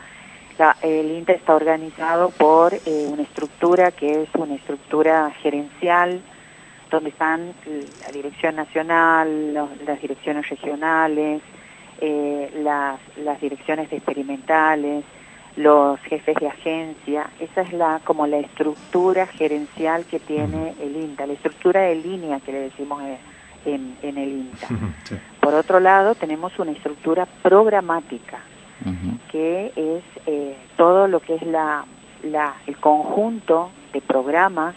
el 0.82 1.10
INTA 1.10 1.32
está 1.32 1.54
organizado 1.54 2.30
por 2.30 2.72
eh, 2.72 2.80
una 3.08 3.22
estructura 3.22 3.90
que 3.90 4.22
es 4.22 4.28
una 4.34 4.54
estructura 4.54 5.30
gerencial, 5.42 6.22
donde 6.90 7.10
están 7.10 7.52
la 8.02 8.12
dirección 8.12 8.56
nacional, 8.56 9.52
las 9.52 10.00
direcciones 10.00 10.48
regionales, 10.48 11.42
eh, 12.00 12.50
las, 12.62 13.00
las 13.18 13.40
direcciones 13.40 13.92
experimentales, 13.92 15.04
los 15.56 16.00
jefes 16.00 16.36
de 16.36 16.48
agencia. 16.48 17.28
Esa 17.40 17.62
es 17.62 17.72
la 17.72 18.00
como 18.04 18.26
la 18.26 18.38
estructura 18.38 19.26
gerencial 19.26 20.04
que 20.06 20.20
tiene 20.20 20.74
el 20.80 20.96
INTA, 20.96 21.26
la 21.26 21.34
estructura 21.34 21.80
de 21.82 21.96
línea 21.96 22.40
que 22.40 22.52
le 22.52 22.60
decimos 22.60 23.02
en, 23.66 23.96
en 24.02 24.18
el 24.18 24.28
INTA. 24.28 24.68
Por 25.40 25.54
otro 25.54 25.80
lado, 25.80 26.14
tenemos 26.14 26.58
una 26.58 26.72
estructura 26.72 27.26
programática, 27.42 28.38
que 29.30 29.72
es 29.74 30.02
eh, 30.26 30.56
todo 30.76 31.08
lo 31.08 31.20
que 31.20 31.34
es 31.34 31.42
la, 31.42 31.84
la, 32.22 32.54
el 32.66 32.76
conjunto 32.76 33.70
de 33.92 34.00
programas, 34.00 34.74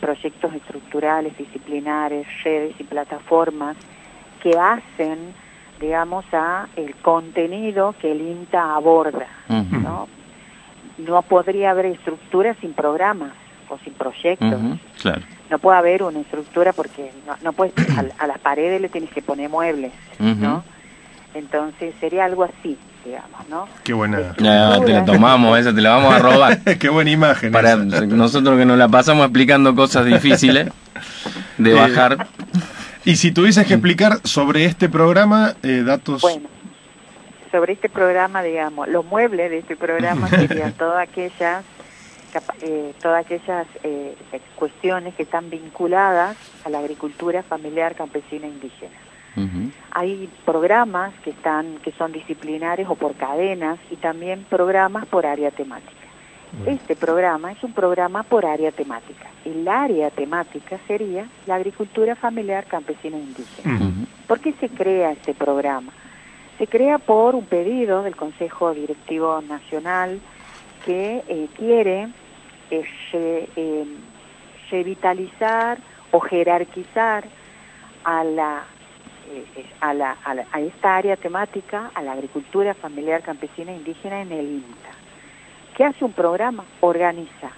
proyectos 0.00 0.54
estructurales, 0.54 1.36
disciplinares, 1.36 2.26
redes 2.44 2.74
y 2.78 2.84
plataformas 2.84 3.76
que 4.42 4.56
hacen 4.58 5.34
digamos, 5.80 6.24
a 6.32 6.68
el 6.76 6.94
contenido 6.96 7.94
que 8.00 8.12
el 8.12 8.20
INTA 8.20 8.74
aborda, 8.74 9.28
¿no? 9.48 10.08
No 10.98 11.22
podría 11.22 11.70
haber 11.70 11.86
estructura 11.86 12.54
sin 12.60 12.72
programas 12.72 13.32
o 13.68 13.78
sin 13.78 13.94
proyectos. 13.94 14.60
No 15.50 15.58
puede 15.58 15.78
haber 15.78 16.02
una 16.02 16.20
estructura 16.20 16.72
porque 16.72 17.10
no, 17.26 17.36
no 17.42 17.52
puedes, 17.52 17.74
a, 18.18 18.26
las 18.26 18.38
paredes 18.38 18.80
le 18.80 18.88
tienes 18.88 19.10
que 19.10 19.22
poner 19.22 19.48
muebles, 19.48 19.92
¿no? 20.18 20.64
Entonces 21.34 21.94
sería 22.00 22.24
algo 22.24 22.44
así, 22.44 22.76
digamos, 23.04 23.48
¿no? 23.48 23.68
Qué 23.84 23.92
buena. 23.92 24.32
te 24.34 24.42
la 24.42 25.04
tomamos, 25.04 25.58
esa 25.58 25.74
te 25.74 25.80
la 25.80 25.90
vamos 25.90 26.14
a 26.14 26.18
robar. 26.18 26.58
Qué 26.78 26.88
buena 26.88 27.10
imagen. 27.10 27.52
Para 27.52 27.76
nosotros 27.76 28.58
que 28.58 28.64
nos 28.64 28.78
la 28.78 28.88
pasamos 28.88 29.24
explicando 29.24 29.74
cosas 29.74 30.06
difíciles 30.06 30.68
de 31.58 31.70
eh, 31.70 31.74
bajar. 31.74 32.26
Y 33.04 33.16
si 33.16 33.32
tuvieses 33.32 33.66
que 33.66 33.74
explicar 33.74 34.18
sobre 34.24 34.64
este 34.64 34.88
programa, 34.88 35.54
eh, 35.62 35.82
datos... 35.84 36.22
Bueno, 36.22 36.48
sobre 37.50 37.74
este 37.74 37.88
programa, 37.88 38.42
digamos, 38.42 38.88
los 38.88 39.04
muebles 39.04 39.50
de 39.50 39.58
este 39.58 39.76
programa 39.76 40.28
serían 40.28 40.72
todas 40.72 41.08
aquellas 41.08 41.64
eh, 42.62 42.94
todas 43.00 43.24
aquellas 43.24 43.66
eh, 43.82 44.14
cuestiones 44.56 45.14
que 45.14 45.22
están 45.22 45.50
vinculadas 45.50 46.36
a 46.64 46.68
la 46.68 46.78
agricultura 46.78 47.42
familiar 47.42 47.94
campesina 47.94 48.46
indígena. 48.46 48.94
Hay 49.92 50.28
programas 50.44 51.14
que 51.22 51.30
están 51.30 51.76
que 51.76 51.92
son 51.92 52.10
disciplinares 52.10 52.88
o 52.88 52.96
por 52.96 53.14
cadenas 53.14 53.78
y 53.88 53.94
también 53.94 54.44
programas 54.50 55.06
por 55.06 55.26
área 55.26 55.52
temática. 55.52 55.92
Este 56.66 56.96
programa 56.96 57.52
es 57.52 57.62
un 57.62 57.72
programa 57.72 58.24
por 58.24 58.46
área 58.46 58.72
temática. 58.72 59.28
El 59.44 59.68
área 59.68 60.10
temática 60.10 60.78
sería 60.88 61.28
la 61.46 61.54
agricultura 61.54 62.16
familiar 62.16 62.64
campesina 62.66 63.16
indígena. 63.16 63.92
¿Por 64.26 64.40
qué 64.40 64.52
se 64.54 64.68
crea 64.68 65.12
este 65.12 65.34
programa? 65.34 65.92
Se 66.56 66.66
crea 66.66 66.98
por 66.98 67.36
un 67.36 67.44
pedido 67.44 68.02
del 68.02 68.16
Consejo 68.16 68.74
Directivo 68.74 69.40
Nacional 69.42 70.20
que 70.88 71.22
eh, 71.28 71.48
quiere 71.54 72.08
eh, 72.70 73.86
revitalizar 74.70 75.76
o 76.12 76.20
jerarquizar 76.20 77.24
a 78.04 78.24
la, 78.24 78.64
eh, 79.30 79.66
a, 79.82 79.92
la, 79.92 80.16
a, 80.24 80.60
esta 80.60 80.96
área 80.96 81.16
temática, 81.16 81.90
a 81.94 82.00
la 82.00 82.12
agricultura 82.12 82.72
familiar 82.72 83.20
campesina 83.20 83.70
indígena 83.70 84.22
en 84.22 84.32
el 84.32 84.46
INTA. 84.46 84.90
¿Qué 85.76 85.84
hace 85.84 86.06
un 86.06 86.12
programa? 86.12 86.64
Organiza. 86.80 87.50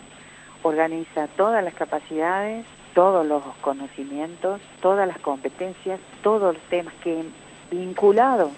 Organiza 0.64 1.28
todas 1.37 1.62
las 1.62 1.74
capacidades, 1.74 2.66
todos 2.95 3.24
los 3.24 3.45
conocimientos, 3.61 4.61
todas 4.83 5.07
las 5.07 5.20
competencias, 5.20 6.01
todos 6.24 6.55
los 6.55 6.62
temas 6.64 6.95
que 6.95 7.22
vinculados 7.70 8.51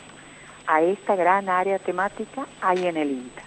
a 0.66 0.80
esta 0.80 1.14
gran 1.14 1.50
área 1.50 1.78
temática 1.78 2.46
hay 2.62 2.86
en 2.86 2.96
el 2.96 3.10
INTA. 3.10 3.42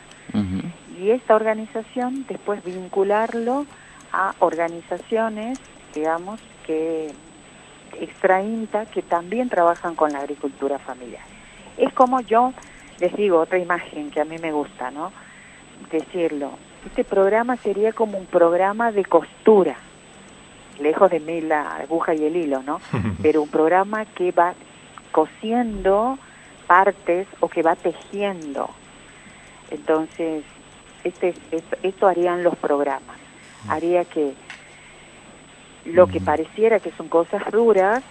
Y 0.99 1.11
esta 1.11 1.35
organización 1.35 2.25
después 2.27 2.63
vincularlo 2.63 3.65
a 4.11 4.33
organizaciones, 4.39 5.59
digamos, 5.93 6.39
que 6.65 7.11
extra 7.99 8.41
INTA, 8.41 8.85
que 8.85 9.01
también 9.01 9.49
trabajan 9.49 9.95
con 9.95 10.13
la 10.13 10.19
agricultura 10.19 10.79
familiar. 10.79 11.23
Es 11.77 11.93
como 11.93 12.21
yo 12.21 12.53
les 12.99 13.15
digo 13.15 13.39
otra 13.39 13.59
imagen 13.59 14.09
que 14.09 14.21
a 14.21 14.25
mí 14.25 14.37
me 14.37 14.51
gusta, 14.51 14.91
¿no? 14.91 15.11
Decirlo. 15.91 16.51
Este 16.85 17.03
programa 17.03 17.57
sería 17.57 17.91
como 17.91 18.17
un 18.17 18.25
programa 18.25 18.91
de 18.91 19.03
costura, 19.03 19.75
lejos 20.79 21.09
de 21.09 21.19
mí 21.19 21.41
la 21.41 21.77
aguja 21.77 22.13
y 22.13 22.23
el 22.23 22.35
hilo, 22.35 22.61
¿no? 22.63 22.79
Pero 23.21 23.41
un 23.41 23.49
programa 23.49 24.05
que 24.05 24.31
va 24.31 24.53
cosiendo 25.11 26.17
partes 26.67 27.27
o 27.39 27.49
que 27.49 27.61
va 27.61 27.75
tejiendo. 27.75 28.69
Entonces, 29.71 30.43
este, 31.05 31.33
esto, 31.83 32.07
harían 32.07 32.43
los 32.43 32.55
programas. 32.57 33.17
Haría 33.69 34.03
que 34.05 34.33
lo 35.85 36.07
que 36.07 36.19
pareciera 36.19 36.79
que 36.79 36.91
son 36.97 37.07
cosas 37.07 37.43
duras 37.51 38.03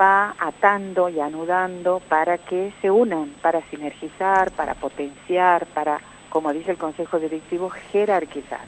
va 0.00 0.34
atando 0.38 1.08
y 1.10 1.20
anudando 1.20 2.00
para 2.08 2.38
que 2.38 2.72
se 2.80 2.90
unan, 2.90 3.34
para 3.42 3.60
sinergizar, 3.70 4.50
para 4.52 4.74
potenciar, 4.74 5.66
para, 5.66 6.00
como 6.30 6.52
dice 6.52 6.70
el 6.70 6.78
Consejo 6.78 7.18
Directivo, 7.18 7.70
jerarquizar. 7.92 8.66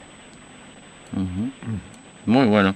Muy 2.25 2.45
bueno. 2.47 2.75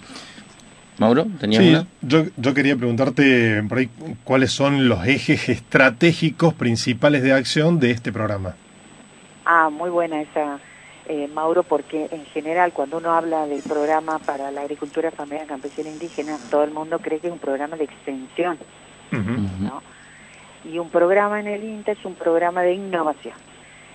Mauro, 0.97 1.27
¿tenías 1.39 1.63
sí, 1.63 1.87
Yo, 2.01 2.23
yo 2.37 2.53
quería 2.55 2.75
preguntarte 2.75 3.61
por 3.69 3.77
ahí, 3.77 3.89
cuáles 4.23 4.51
son 4.51 4.89
los 4.89 5.05
ejes 5.05 5.47
estratégicos 5.49 6.55
principales 6.55 7.21
de 7.21 7.33
acción 7.33 7.79
de 7.79 7.91
este 7.91 8.11
programa. 8.11 8.55
Ah, 9.45 9.69
muy 9.69 9.89
buena 9.89 10.21
esa, 10.21 10.59
eh, 11.09 11.27
Mauro, 11.27 11.63
porque 11.63 12.07
en 12.11 12.25
general 12.25 12.73
cuando 12.73 12.97
uno 12.97 13.13
habla 13.13 13.47
del 13.47 13.63
programa 13.63 14.19
para 14.19 14.51
la 14.51 14.61
agricultura 14.61 15.09
familiar 15.11 15.47
campesina 15.47 15.89
indígena, 15.89 16.37
todo 16.51 16.63
el 16.63 16.71
mundo 16.71 16.99
cree 16.99 17.19
que 17.19 17.27
es 17.27 17.33
un 17.33 17.39
programa 17.39 17.77
de 17.77 17.85
extensión, 17.85 18.57
¿no? 19.11 19.81
Y 20.65 20.79
un 20.79 20.89
programa 20.89 21.39
en 21.39 21.47
el 21.47 21.63
INTA 21.63 21.93
es 21.93 22.03
un 22.03 22.15
programa 22.15 22.61
de 22.61 22.73
innovación. 22.73 23.35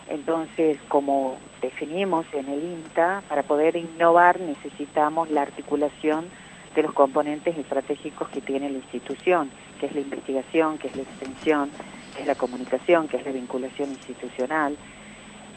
Entonces, 0.08 0.78
como 0.88 1.36
definimos 1.60 2.24
en 2.32 2.48
el 2.48 2.62
INTA, 2.62 3.22
para 3.28 3.42
poder 3.42 3.76
innovar 3.76 4.40
necesitamos 4.40 5.30
la 5.30 5.42
articulación 5.42 6.26
de 6.74 6.82
los 6.82 6.92
componentes 6.92 7.56
estratégicos 7.58 8.28
que 8.30 8.40
tiene 8.40 8.70
la 8.70 8.78
institución, 8.78 9.50
que 9.78 9.86
es 9.86 9.94
la 9.94 10.00
investigación, 10.00 10.78
que 10.78 10.88
es 10.88 10.96
la 10.96 11.02
extensión, 11.02 11.70
que 12.14 12.22
es 12.22 12.26
la 12.26 12.34
comunicación, 12.34 13.08
que 13.08 13.18
es 13.18 13.26
la 13.26 13.32
vinculación 13.32 13.90
institucional, 13.90 14.76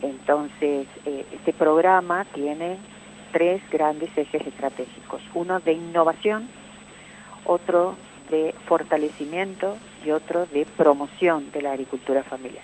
Entonces, 0.06 0.88
eh, 1.06 1.26
este 1.32 1.52
programa 1.52 2.26
tiene 2.34 2.78
tres 3.32 3.62
grandes 3.72 4.16
ejes 4.16 4.46
estratégicos. 4.46 5.22
Uno 5.34 5.60
de 5.60 5.74
innovación, 5.74 6.48
otro 7.46 7.96
de 8.30 8.54
fortalecimiento 8.68 9.78
y 10.06 10.12
otro 10.12 10.46
de 10.48 10.66
promoción 10.78 11.52
de 11.52 11.62
la 11.62 11.72
agricultura 11.72 12.24
familiar. 12.24 12.64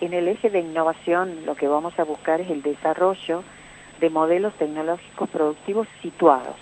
En 0.00 0.12
el 0.12 0.28
eje 0.28 0.50
de 0.50 0.60
innovación 0.60 1.46
lo 1.46 1.54
que 1.54 1.68
vamos 1.68 1.98
a 1.98 2.04
buscar 2.04 2.40
es 2.40 2.50
el 2.50 2.62
desarrollo 2.62 3.44
de 4.00 4.10
modelos 4.10 4.52
tecnológicos 4.54 5.28
productivos 5.30 5.86
situados, 6.02 6.56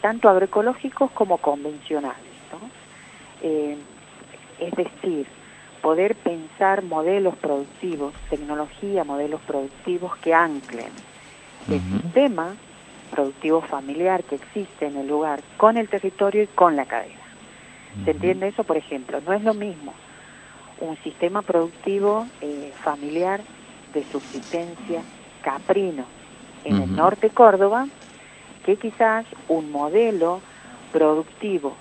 tanto 0.00 0.28
agroecológicos 0.28 1.10
como 1.10 1.38
convencionales. 1.38 2.32
Eh, 3.42 3.76
es 4.60 4.72
decir, 4.72 5.26
poder 5.82 6.14
pensar 6.14 6.82
modelos 6.82 7.36
productivos, 7.36 8.14
tecnología, 8.30 9.04
modelos 9.04 9.40
productivos 9.42 10.16
que 10.18 10.32
anclen 10.32 10.90
el 11.68 11.80
sistema 11.80 12.56
productivo 13.10 13.60
familiar 13.60 14.24
que 14.24 14.36
existe 14.36 14.86
en 14.86 14.96
el 14.96 15.08
lugar 15.08 15.42
con 15.58 15.76
el 15.76 15.88
territorio 15.88 16.44
y 16.44 16.46
con 16.46 16.76
la 16.76 16.86
cadena. 16.86 17.20
¿Se 18.04 18.12
entiende 18.12 18.48
eso? 18.48 18.64
Por 18.64 18.78
ejemplo, 18.78 19.20
no 19.20 19.34
es 19.34 19.42
lo 19.42 19.52
mismo 19.52 19.92
un 20.80 20.96
sistema 21.02 21.42
productivo 21.42 22.26
eh, 22.40 22.72
familiar 22.82 23.42
de 23.92 24.02
subsistencia 24.04 25.02
caprino 25.42 26.04
en 26.64 26.80
el 26.80 26.96
norte 26.96 27.28
de 27.28 27.34
Córdoba 27.34 27.86
que 28.64 28.76
quizás 28.76 29.26
un 29.48 29.70
modelo 29.70 30.40
productivo 30.92 31.74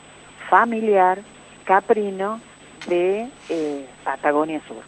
familiar 0.49 1.20
caprino 1.64 2.41
de 2.88 3.29
eh, 3.49 3.86
Patagonia 4.03 4.61
Sur. 4.67 4.84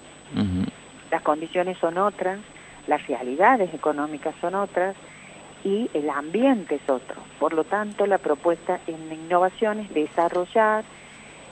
Las 1.11 1.21
condiciones 1.21 1.77
son 1.77 1.97
otras, 1.97 2.39
las 2.87 3.05
realidades 3.07 3.73
económicas 3.73 4.33
son 4.41 4.55
otras 4.55 4.95
y 5.63 5.89
el 5.93 6.09
ambiente 6.09 6.75
es 6.75 6.89
otro. 6.89 7.21
Por 7.39 7.53
lo 7.53 7.63
tanto, 7.63 8.07
la 8.07 8.17
propuesta 8.17 8.79
en 8.87 9.11
innovación 9.11 9.79
es 9.79 9.93
desarrollar 9.93 10.83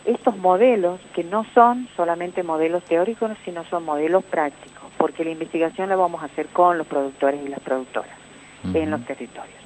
estos 0.05 0.35
modelos 0.37 0.99
que 1.13 1.23
no 1.23 1.45
son 1.53 1.87
solamente 1.95 2.41
modelos 2.41 2.83
teóricos, 2.85 3.31
sino 3.45 3.63
son 3.65 3.85
modelos 3.85 4.23
prácticos, 4.23 4.91
porque 4.97 5.23
la 5.23 5.29
investigación 5.29 5.89
la 5.89 5.95
vamos 5.95 6.23
a 6.23 6.25
hacer 6.25 6.47
con 6.47 6.79
los 6.79 6.87
productores 6.87 7.39
y 7.45 7.49
las 7.49 7.59
productoras 7.59 8.17
en 8.73 8.89
los 8.89 9.05
territorios. 9.05 9.59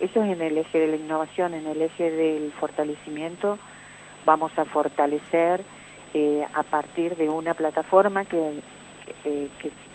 Eso 0.00 0.22
es 0.24 0.32
en 0.32 0.42
el 0.42 0.58
eje 0.58 0.80
de 0.80 0.88
la 0.88 0.96
innovación, 0.96 1.54
en 1.54 1.66
el 1.66 1.80
eje 1.80 2.10
del 2.10 2.52
fortalecimiento 2.58 3.58
vamos 4.24 4.56
a 4.58 4.64
fortalecer 4.64 5.64
eh, 6.14 6.46
a 6.52 6.62
partir 6.62 7.16
de 7.16 7.28
una 7.28 7.54
plataforma 7.54 8.24
que, 8.24 8.60
eh, 9.24 9.48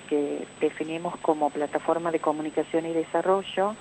que, 0.09 0.47
definimos 0.61 1.17
como 1.17 1.49
plataforma 1.49 2.11
de 2.11 2.19
comunicación 2.19 2.85
y 2.85 2.93
desarrollo, 2.93 3.75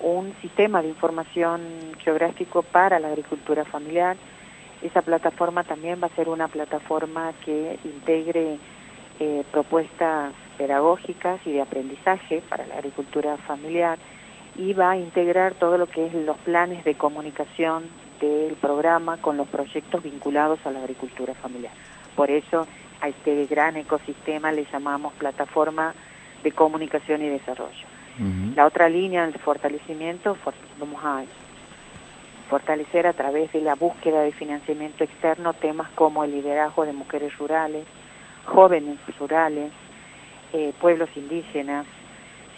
un 0.00 0.34
sistema 0.42 0.82
de 0.82 0.88
información 0.88 1.60
geográfico 2.00 2.62
para 2.62 2.98
la 2.98 3.08
agricultura 3.08 3.64
familiar. 3.64 4.16
Esa 4.82 5.02
plataforma 5.02 5.62
también 5.62 6.00
va 6.02 6.08
a 6.08 6.16
ser 6.16 6.28
una 6.28 6.48
plataforma 6.48 7.32
que 7.44 7.78
integre 7.84 8.58
eh, 9.20 9.44
propuestas 9.52 10.32
pedagógicas 10.58 11.40
y 11.46 11.52
de 11.52 11.62
aprendizaje 11.62 12.42
para 12.48 12.66
la 12.66 12.74
agricultura 12.74 13.36
familiar 13.36 13.98
y 14.60 14.74
va 14.74 14.90
a 14.90 14.96
integrar 14.98 15.54
todo 15.54 15.78
lo 15.78 15.86
que 15.86 16.06
es 16.06 16.12
los 16.12 16.36
planes 16.38 16.84
de 16.84 16.94
comunicación 16.94 17.84
del 18.20 18.56
programa 18.56 19.16
con 19.16 19.38
los 19.38 19.48
proyectos 19.48 20.02
vinculados 20.02 20.58
a 20.66 20.70
la 20.70 20.80
agricultura 20.80 21.34
familiar. 21.34 21.72
Por 22.14 22.30
eso 22.30 22.66
a 23.00 23.08
este 23.08 23.46
gran 23.46 23.78
ecosistema 23.78 24.52
le 24.52 24.66
llamamos 24.70 25.14
plataforma 25.14 25.94
de 26.42 26.52
comunicación 26.52 27.22
y 27.22 27.28
desarrollo. 27.30 27.86
La 28.54 28.66
otra 28.66 28.90
línea 28.90 29.26
de 29.26 29.38
fortalecimiento, 29.38 30.36
vamos 30.78 31.02
a 31.02 31.22
fortalecer 32.50 33.06
a 33.06 33.14
través 33.14 33.50
de 33.52 33.62
la 33.62 33.76
búsqueda 33.76 34.20
de 34.20 34.32
financiamiento 34.32 35.04
externo 35.04 35.54
temas 35.54 35.88
como 35.92 36.22
el 36.22 36.32
liderazgo 36.32 36.84
de 36.84 36.92
mujeres 36.92 37.34
rurales, 37.38 37.86
jóvenes 38.44 38.98
rurales, 39.18 39.72
eh, 40.52 40.74
pueblos 40.78 41.08
indígenas, 41.16 41.86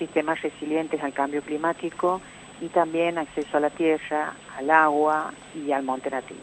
sistemas 0.02 0.42
resilientes 0.42 1.00
al 1.02 1.12
cambio 1.12 1.42
climático 1.42 2.20
y 2.60 2.66
también 2.68 3.18
acceso 3.18 3.56
a 3.56 3.60
la 3.60 3.70
tierra, 3.70 4.32
al 4.58 4.70
agua 4.70 5.32
y 5.54 5.70
al 5.70 5.84
monte 5.84 6.10
nativo. 6.10 6.40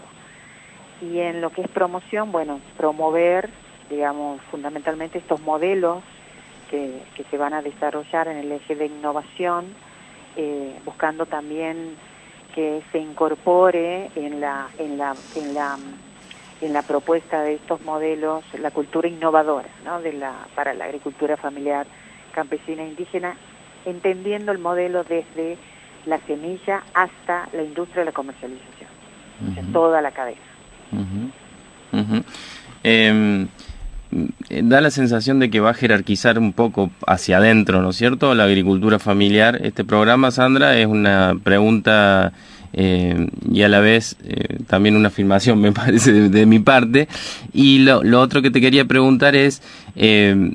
Y 1.02 1.20
en 1.20 1.42
lo 1.42 1.50
que 1.50 1.62
es 1.62 1.68
promoción, 1.70 2.32
bueno, 2.32 2.62
promover, 2.78 3.50
digamos, 3.90 4.42
fundamentalmente 4.50 5.18
estos 5.18 5.42
modelos 5.42 6.04
que, 6.70 7.02
se 7.30 7.38
van 7.38 7.54
a 7.54 7.62
desarrollar 7.62 8.28
en 8.28 8.38
el 8.38 8.52
eje 8.52 8.76
de 8.76 8.86
innovación, 8.86 9.66
eh, 10.36 10.80
buscando 10.86 11.26
también 11.26 11.96
que 12.56 12.82
se 12.92 13.00
incorpore 13.00 14.10
en 14.16 14.40
la, 14.40 14.70
en 14.78 14.98
la, 14.98 15.16
en 15.36 15.54
la, 15.54 15.78
en 16.62 16.74
la 16.74 16.82
propuesta 16.82 17.42
de 17.44 17.56
estos 17.56 17.82
modelos 17.82 18.44
la 18.58 18.72
cultura 18.72 19.08
innovadora, 19.08 19.70
¿no? 19.84 20.02
de 20.02 20.14
la, 20.14 20.34
para 20.56 20.74
la 20.74 20.86
agricultura 20.86 21.38
familiar 21.38 21.86
campesina 22.32 22.84
e 22.84 22.90
indígena, 22.90 23.36
entendiendo 23.90 24.52
el 24.52 24.60
modelo 24.60 25.04
desde 25.04 25.58
la 26.06 26.20
semilla 26.26 26.84
hasta 26.94 27.50
la 27.54 27.64
industria 27.64 28.02
de 28.02 28.06
la 28.06 28.12
comercialización, 28.12 28.90
toda 29.72 30.02
la 30.02 30.12
cadena. 30.12 30.40
Em, 32.84 33.48
da 34.62 34.82
la 34.82 34.90
sensación 34.90 35.40
de 35.40 35.50
que 35.50 35.60
va 35.60 35.72
a 35.72 35.74
jerarquizar 35.74 36.40
un 36.40 36.54
poco 36.54 36.90
hacia 37.06 37.38
adentro, 37.38 37.82
¿no 37.82 37.90
es 37.90 37.98
cierto? 37.98 38.34
La 38.34 38.46
agricultura 38.46 39.00
familiar. 39.00 39.60
Este 39.64 39.84
programa, 39.84 40.32
Sandra, 40.32 40.78
es 40.78 40.88
una 40.88 41.36
pregunta 41.44 42.34
eh, 42.74 43.28
y 43.52 43.62
a 43.64 43.68
la 43.68 43.80
vez 43.80 44.16
eh, 44.24 44.58
también 44.68 44.96
una 44.96 45.10
afirmación, 45.10 45.60
me 45.60 45.72
parece, 45.74 46.12
de, 46.30 46.46
mi 46.46 46.60
parte. 46.60 47.08
Y 47.54 47.80
lo, 47.80 48.04
lo, 48.04 48.22
otro 48.22 48.42
que 48.42 48.52
te 48.52 48.62
quería 48.62 48.86
preguntar 48.86 49.36
es, 49.36 49.62
eh, 49.96 50.52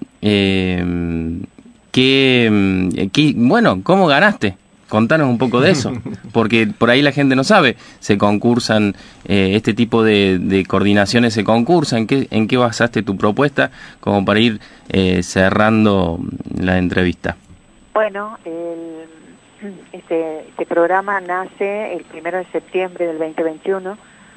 eh 2.03 3.11
que, 3.13 3.33
bueno, 3.37 3.81
¿cómo 3.83 4.07
ganaste? 4.07 4.57
Contanos 4.89 5.29
un 5.29 5.39
poco 5.39 5.61
de 5.61 5.71
eso, 5.71 5.93
porque 6.33 6.67
por 6.67 6.91
ahí 6.91 7.03
la 7.03 7.13
gente 7.13 7.35
no 7.35 7.45
sabe, 7.45 7.77
se 8.01 8.19
concursan, 8.19 8.95
eh, 9.27 9.53
este 9.55 9.75
tipo 9.75 10.05
de, 10.05 10.65
coordinaciones 10.69 11.35
se 11.35 11.43
concursan, 11.43 12.01
¿en 12.01 12.07
qué, 12.07 12.29
¿en 12.31 12.47
qué 12.47 12.57
basaste 12.57 13.03
tu 13.03 13.17
propuesta 13.17 13.71
como 14.01 14.25
para 14.25 14.41
ir 14.41 14.61
eh, 14.91 15.23
cerrando 15.23 16.21
la 16.57 16.79
entrevista? 16.79 17.37
Bueno, 17.95 18.39
este, 19.93 20.49
este 20.49 20.67
programa 20.67 21.21
nace 21.21 21.95
el 21.95 22.05
primero 22.05 22.39
de 22.39 22.47
septiembre 22.47 23.07
del 23.07 23.19
2021 23.19 23.97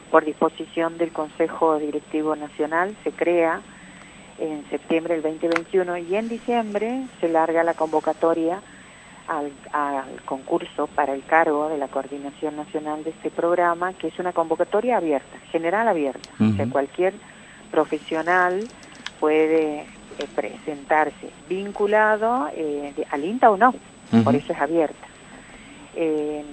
por 0.10 0.24
disposición 0.24 0.98
del 0.98 1.12
Consejo 1.12 1.78
Directivo 1.80 2.36
Nacional, 2.36 2.96
se 3.04 3.12
crea 3.12 3.62
en 4.40 4.70
septiembre 4.70 5.16
del 5.16 5.24
2021 5.24 5.98
y 5.98 6.16
en 6.16 6.30
diciembre 6.30 7.06
se 7.20 7.30
larga 7.30 7.64
la 7.64 7.74
convocatoria 7.74 8.62
al, 9.28 9.52
concurso 10.26 10.88
para 10.88 11.14
el 11.14 11.24
cargo 11.24 11.70
de 11.70 11.78
la 11.78 11.88
coordinación 11.88 12.56
nacional 12.56 13.04
de 13.04 13.10
este 13.12 13.30
programa, 13.30 13.94
que 13.94 14.08
es 14.08 14.20
una 14.20 14.32
convocatoria 14.32 14.98
abierta, 14.98 15.38
general 15.52 15.88
abierta. 15.88 16.30
O 16.40 16.56
sea, 16.56 16.70
cualquier 16.70 17.14
profesional 17.72 18.68
puede 19.20 19.82
eh, 19.82 19.86
presentarse 20.36 21.32
vinculado 21.50 22.50
eh, 22.54 22.94
al 23.12 23.24
INTA 23.24 23.50
o 23.52 23.58
no, 23.58 23.74
por 24.24 24.36
eso 24.36 24.54
es 24.54 24.60
abierta. 24.60 25.08
Eh, 25.96 26.44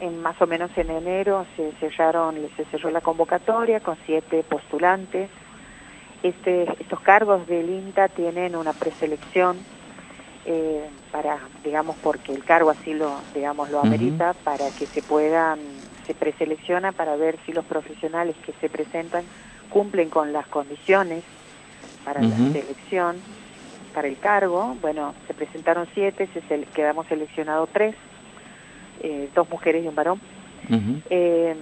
en 0.00 0.22
más 0.22 0.40
o 0.40 0.46
menos 0.46 0.70
en 0.76 0.90
enero 0.90 1.44
se 1.56 1.72
cerraron, 1.72 2.36
se 2.56 2.64
cerró 2.66 2.90
la 2.90 3.00
convocatoria 3.00 3.80
con 3.80 3.96
siete 4.06 4.44
postulantes. 4.48 5.28
Este, 6.22 6.62
estos 6.80 7.00
cargos 7.00 7.46
del 7.46 7.70
INTA 7.70 8.08
tienen 8.08 8.56
una 8.56 8.72
preselección 8.72 9.58
eh, 10.46 10.88
para, 11.12 11.38
digamos, 11.62 11.96
porque 12.02 12.34
el 12.34 12.44
cargo 12.44 12.70
así 12.70 12.92
lo, 12.94 13.20
digamos, 13.34 13.70
lo 13.70 13.80
amerita, 13.80 14.34
para 14.44 14.70
que 14.70 14.86
se 14.88 15.02
puedan, 15.02 15.58
se 16.06 16.14
preselecciona 16.14 16.92
para 16.92 17.16
ver 17.16 17.38
si 17.46 17.52
los 17.52 17.64
profesionales 17.64 18.34
que 18.44 18.52
se 18.60 18.68
presentan 18.68 19.24
cumplen 19.70 20.08
con 20.08 20.32
las 20.32 20.46
condiciones 20.48 21.22
para 22.04 22.22
la 22.22 22.36
selección, 22.52 23.20
para 23.94 24.08
el 24.08 24.18
cargo. 24.18 24.76
Bueno, 24.80 25.14
se 25.26 25.34
presentaron 25.34 25.86
siete, 25.94 26.28
se 26.32 26.62
quedamos 26.74 27.06
seleccionados 27.06 27.68
tres, 27.72 27.94
eh, 29.02 29.28
dos 29.34 29.48
mujeres 29.50 29.84
y 29.84 29.88
un 29.88 29.94
varón. 29.94 30.20
eh, 31.10 31.54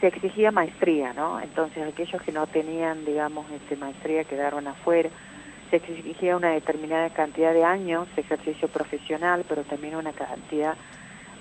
se 0.00 0.06
exigía 0.06 0.50
maestría, 0.50 1.12
¿no? 1.12 1.40
Entonces 1.40 1.86
aquellos 1.86 2.20
que 2.22 2.32
no 2.32 2.46
tenían, 2.46 3.04
digamos, 3.04 3.50
este, 3.50 3.76
maestría 3.76 4.24
quedaron 4.24 4.66
afuera 4.66 5.10
se 5.70 5.76
exigía 5.76 6.36
una 6.36 6.50
determinada 6.50 7.10
cantidad 7.10 7.52
de 7.52 7.64
años 7.64 8.06
de 8.14 8.22
ejercicio 8.22 8.68
profesional, 8.68 9.44
pero 9.48 9.62
también 9.64 9.96
una 9.96 10.12
cantidad 10.12 10.76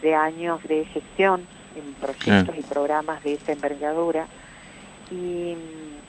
de 0.01 0.15
años 0.15 0.61
de 0.63 0.85
gestión 0.85 1.47
en 1.75 1.93
proyectos 1.95 2.55
y 2.57 2.61
programas 2.61 3.23
de 3.23 3.33
esta 3.33 3.51
envergadura. 3.51 4.27
Y 5.11 5.55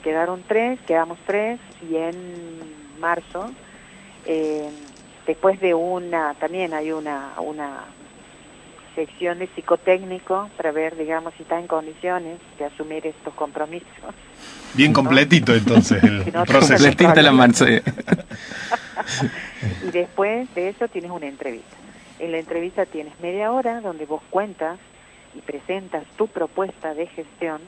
quedaron 0.03 0.43
tres, 0.47 0.79
quedamos 0.87 1.19
tres, 1.25 1.59
y 1.89 1.95
en 1.95 2.17
marzo 2.99 3.51
eh, 4.25 4.69
después 5.27 5.59
de 5.59 5.73
una, 5.73 6.33
también 6.35 6.73
hay 6.73 6.91
una, 6.91 7.33
una 7.39 7.85
sección 8.97 9.37
de 9.37 9.45
psicotécnico 9.53 10.49
para 10.57 10.71
ver, 10.71 10.97
digamos, 10.97 11.35
si 11.35 11.43
está 11.43 11.59
en 11.59 11.67
condiciones 11.67 12.39
de 12.57 12.65
asumir 12.65 13.05
estos 13.05 13.31
compromisos. 13.35 13.87
Bien 14.73 14.91
completito 14.91 15.53
entonces 15.53 16.03
el 16.03 16.23
proceso. 16.31 16.73
Completita 16.73 17.21
la 17.21 17.31
marcha. 17.31 17.65
y 17.69 17.79
después 19.91 20.51
de 20.55 20.69
eso 20.69 20.87
tienes 20.87 21.11
una 21.11 21.27
entrevista. 21.27 21.77
En 22.17 22.31
la 22.31 22.39
entrevista 22.39 22.87
tienes 22.87 23.13
media 23.19 23.51
hora 23.51 23.81
donde 23.81 24.07
vos 24.07 24.23
cuentas 24.31 24.79
y 25.35 25.41
presentas 25.41 26.03
tu 26.17 26.27
propuesta 26.27 26.95
de 26.95 27.05
gestión 27.05 27.61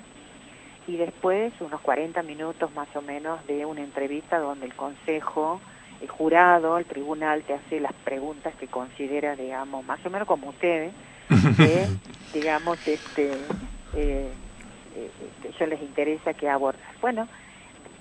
y 0.87 0.97
después 0.97 1.53
unos 1.59 1.79
40 1.81 2.23
minutos 2.23 2.73
más 2.73 2.87
o 2.95 3.03
menos 3.03 3.45
de 3.45 3.67
una 3.67 3.81
entrevista 3.81 4.39
donde 4.39 4.65
el 4.65 4.73
consejo, 4.73 5.61
el 6.01 6.09
jurado, 6.09 6.79
el 6.79 6.85
tribunal 6.85 7.43
te 7.43 7.53
hace 7.53 7.79
las 7.79 7.93
preguntas 8.03 8.55
que 8.55 8.65
considera, 8.65 9.35
digamos, 9.35 9.85
más 9.85 10.03
o 10.03 10.09
menos 10.09 10.27
como 10.27 10.49
ustedes, 10.49 10.91
que, 11.57 11.89
digamos, 12.33 12.79
este, 12.85 13.37
eh, 13.93 14.31
eh, 14.95 15.11
ellos 15.43 15.69
les 15.69 15.81
interesa 15.81 16.33
que 16.33 16.49
abordas. 16.49 16.81
Bueno, 17.01 17.27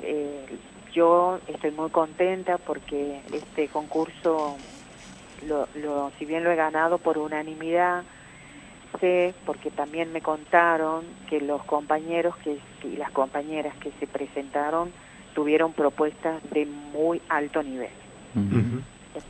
eh, 0.02 0.46
yo 0.92 1.40
estoy 1.46 1.70
muy 1.70 1.90
contenta 1.90 2.58
porque 2.58 3.20
este 3.32 3.68
concurso, 3.68 4.56
lo, 5.46 5.68
lo, 5.74 6.10
si 6.18 6.24
bien 6.24 6.44
lo 6.44 6.50
he 6.50 6.56
ganado 6.56 6.98
por 6.98 7.18
unanimidad, 7.18 8.04
sé, 9.00 9.34
porque 9.44 9.70
también 9.70 10.12
me 10.12 10.20
contaron 10.22 11.04
que 11.28 11.40
los 11.40 11.62
compañeros 11.64 12.34
que, 12.38 12.58
y 12.84 12.96
las 12.96 13.10
compañeras 13.12 13.74
que 13.76 13.92
se 14.00 14.06
presentaron 14.06 14.92
tuvieron 15.34 15.72
propuestas 15.72 16.42
de 16.50 16.66
muy 16.66 17.20
alto 17.28 17.62
nivel. 17.62 17.90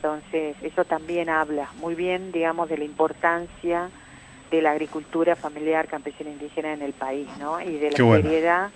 Entonces, 0.01 0.55
eso 0.61 0.85
también 0.85 1.29
habla 1.29 1.69
muy 1.81 1.93
bien, 1.93 2.31
digamos, 2.31 2.69
de 2.69 2.77
la 2.77 2.85
importancia 2.85 3.89
de 4.49 4.61
la 4.61 4.71
agricultura 4.71 5.35
familiar 5.35 5.87
campesina 5.87 6.29
indígena 6.29 6.73
en 6.73 6.81
el 6.81 6.93
país, 6.93 7.27
¿no? 7.37 7.61
Y 7.61 7.77
de 7.77 7.91
la 7.91 7.97
seriedad 7.97 8.69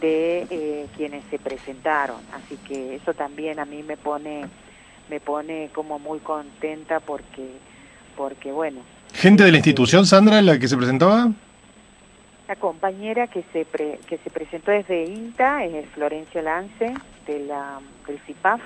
de 0.00 0.46
eh, 0.48 0.86
quienes 0.96 1.24
se 1.30 1.38
presentaron. 1.38 2.18
Así 2.32 2.56
que 2.56 2.94
eso 2.94 3.12
también 3.12 3.58
a 3.58 3.64
mí 3.64 3.82
me 3.82 3.96
pone 3.96 4.46
me 5.10 5.20
pone 5.20 5.70
como 5.74 5.98
muy 5.98 6.20
contenta 6.20 7.00
porque 7.00 7.58
porque 8.16 8.52
bueno, 8.52 8.80
¿Gente 9.14 9.42
de 9.44 9.50
la 9.50 9.56
institución, 9.56 10.06
Sandra, 10.06 10.40
la 10.42 10.58
que 10.58 10.68
se 10.68 10.76
presentaba? 10.76 11.32
La 12.46 12.56
compañera 12.56 13.26
que 13.26 13.44
se 13.52 13.64
que 13.64 14.18
se 14.18 14.30
presentó 14.30 14.70
desde 14.70 15.04
INTA 15.04 15.64
es 15.64 15.88
Florencia 15.90 16.40
Lance, 16.42 16.94
de 17.26 17.40
la, 17.40 17.80
del 18.06 18.18
CIPAF, 18.20 18.60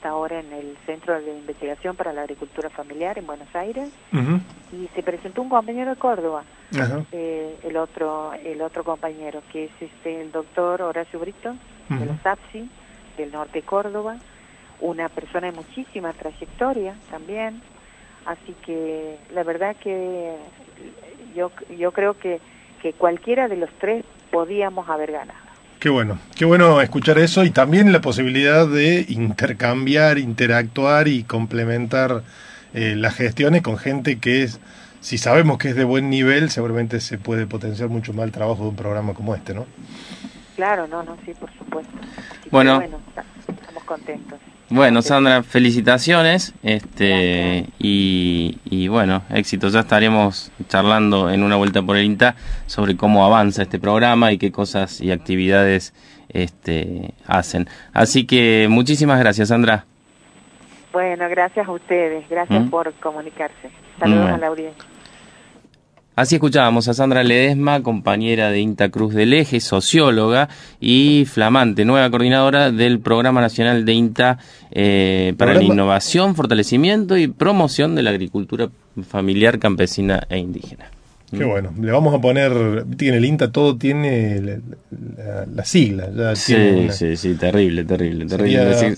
está 0.00 0.08
ahora 0.08 0.40
en 0.40 0.50
el 0.50 0.78
Centro 0.86 1.20
de 1.20 1.30
Investigación 1.30 1.94
para 1.94 2.14
la 2.14 2.22
Agricultura 2.22 2.70
Familiar 2.70 3.18
en 3.18 3.26
Buenos 3.26 3.54
Aires, 3.54 3.90
y 4.72 4.88
se 4.94 5.02
presentó 5.02 5.42
un 5.42 5.50
compañero 5.50 5.90
de 5.90 5.96
Córdoba, 5.96 6.42
eh, 7.12 7.58
el 7.62 7.76
otro 7.76 8.32
el 8.32 8.62
otro 8.62 8.82
compañero, 8.82 9.42
que 9.52 9.64
es 9.64 9.70
este 9.78 10.22
el 10.22 10.32
doctor 10.32 10.80
Horacio 10.80 11.20
Brito, 11.20 11.54
de 11.90 12.06
la 12.06 12.16
SAPSI, 12.22 12.70
del 13.18 13.30
norte 13.30 13.60
de 13.60 13.62
Córdoba, 13.66 14.16
una 14.80 15.10
persona 15.10 15.50
de 15.50 15.52
muchísima 15.52 16.14
trayectoria 16.14 16.94
también, 17.10 17.60
Así 18.26 18.54
que 18.64 19.18
la 19.32 19.42
verdad 19.44 19.76
que 19.76 20.36
yo, 21.34 21.50
yo 21.78 21.92
creo 21.92 22.14
que, 22.18 22.38
que 22.82 22.92
cualquiera 22.92 23.48
de 23.48 23.56
los 23.56 23.70
tres 23.80 24.04
podíamos 24.30 24.88
haber 24.88 25.12
ganado. 25.12 25.49
Qué 25.80 25.88
bueno, 25.88 26.18
qué 26.36 26.44
bueno 26.44 26.82
escuchar 26.82 27.18
eso 27.18 27.42
y 27.42 27.50
también 27.50 27.90
la 27.90 28.02
posibilidad 28.02 28.68
de 28.68 29.06
intercambiar, 29.08 30.18
interactuar 30.18 31.08
y 31.08 31.22
complementar 31.22 32.22
eh, 32.74 32.94
las 32.96 33.14
gestiones 33.14 33.62
con 33.62 33.78
gente 33.78 34.18
que 34.18 34.42
es, 34.42 34.60
si 35.00 35.16
sabemos 35.16 35.56
que 35.56 35.70
es 35.70 35.76
de 35.76 35.84
buen 35.84 36.10
nivel, 36.10 36.50
seguramente 36.50 37.00
se 37.00 37.16
puede 37.16 37.46
potenciar 37.46 37.88
mucho 37.88 38.12
más 38.12 38.26
el 38.26 38.30
trabajo 38.30 38.64
de 38.64 38.68
un 38.68 38.76
programa 38.76 39.14
como 39.14 39.34
este, 39.34 39.54
¿no? 39.54 39.64
Claro, 40.54 40.86
no, 40.86 41.02
no, 41.02 41.16
sí, 41.24 41.32
por 41.32 41.50
supuesto. 41.56 41.92
bueno, 42.50 42.82
estamos 43.48 43.84
contentos. 43.84 44.38
Bueno, 44.70 45.02
Sandra, 45.02 45.42
felicitaciones. 45.42 46.54
Este 46.62 47.66
y, 47.80 48.86
bueno, 48.88 49.22
éxito. 49.30 49.68
Ya 49.68 49.80
estaremos 49.80 50.52
charlando 50.68 51.28
en 51.28 51.42
una 51.42 51.56
vuelta 51.56 51.82
por 51.82 51.96
el 51.96 52.04
INTA 52.04 52.36
sobre 52.66 52.96
cómo 52.96 53.24
avanza 53.24 53.62
este 53.62 53.80
programa 53.80 54.30
y 54.30 54.38
qué 54.38 54.52
cosas 54.52 55.00
y 55.00 55.10
actividades 55.10 55.92
este, 56.28 57.14
hacen. 57.26 57.68
Así 57.92 58.26
que 58.26 58.68
muchísimas 58.70 59.18
gracias, 59.18 59.48
Sandra. 59.48 59.86
Bueno, 60.92 61.28
gracias 61.28 61.66
a 61.66 61.72
ustedes. 61.72 62.28
Gracias 62.28 62.64
¿Mm? 62.66 62.70
por 62.70 62.92
comunicarse. 62.94 63.70
Saludos 63.98 64.30
a 64.30 64.38
la 64.38 64.46
audiencia. 64.46 64.89
Así 66.20 66.34
escuchábamos 66.34 66.86
a 66.86 66.92
Sandra 66.92 67.24
Ledesma, 67.24 67.82
compañera 67.82 68.50
de 68.50 68.60
INTA 68.60 68.90
Cruz 68.90 69.14
del 69.14 69.32
Eje, 69.32 69.58
socióloga 69.58 70.50
y 70.78 71.24
flamante, 71.24 71.86
nueva 71.86 72.10
coordinadora 72.10 72.70
del 72.70 73.00
Programa 73.00 73.40
Nacional 73.40 73.86
de 73.86 73.92
INTA 73.94 74.38
eh, 74.70 75.32
para 75.38 75.54
la 75.54 75.62
Innovación, 75.62 76.34
Fortalecimiento 76.34 77.16
y 77.16 77.28
Promoción 77.28 77.94
de 77.94 78.02
la 78.02 78.10
Agricultura 78.10 78.68
Familiar, 79.08 79.58
Campesina 79.58 80.22
e 80.28 80.36
Indígena. 80.36 80.90
Qué 81.30 81.44
bueno. 81.44 81.72
Le 81.80 81.90
vamos 81.90 82.14
a 82.14 82.20
poner, 82.20 82.84
tiene 82.98 83.16
el 83.16 83.24
INTA, 83.24 83.50
todo 83.50 83.78
tiene 83.78 84.60
la, 85.54 85.64
sigla. 85.64 86.36
sí, 86.36 86.88
sí, 86.90 87.16
sí, 87.16 87.34
terrible, 87.36 87.84
terrible, 87.84 88.26
terrible. 88.26 88.94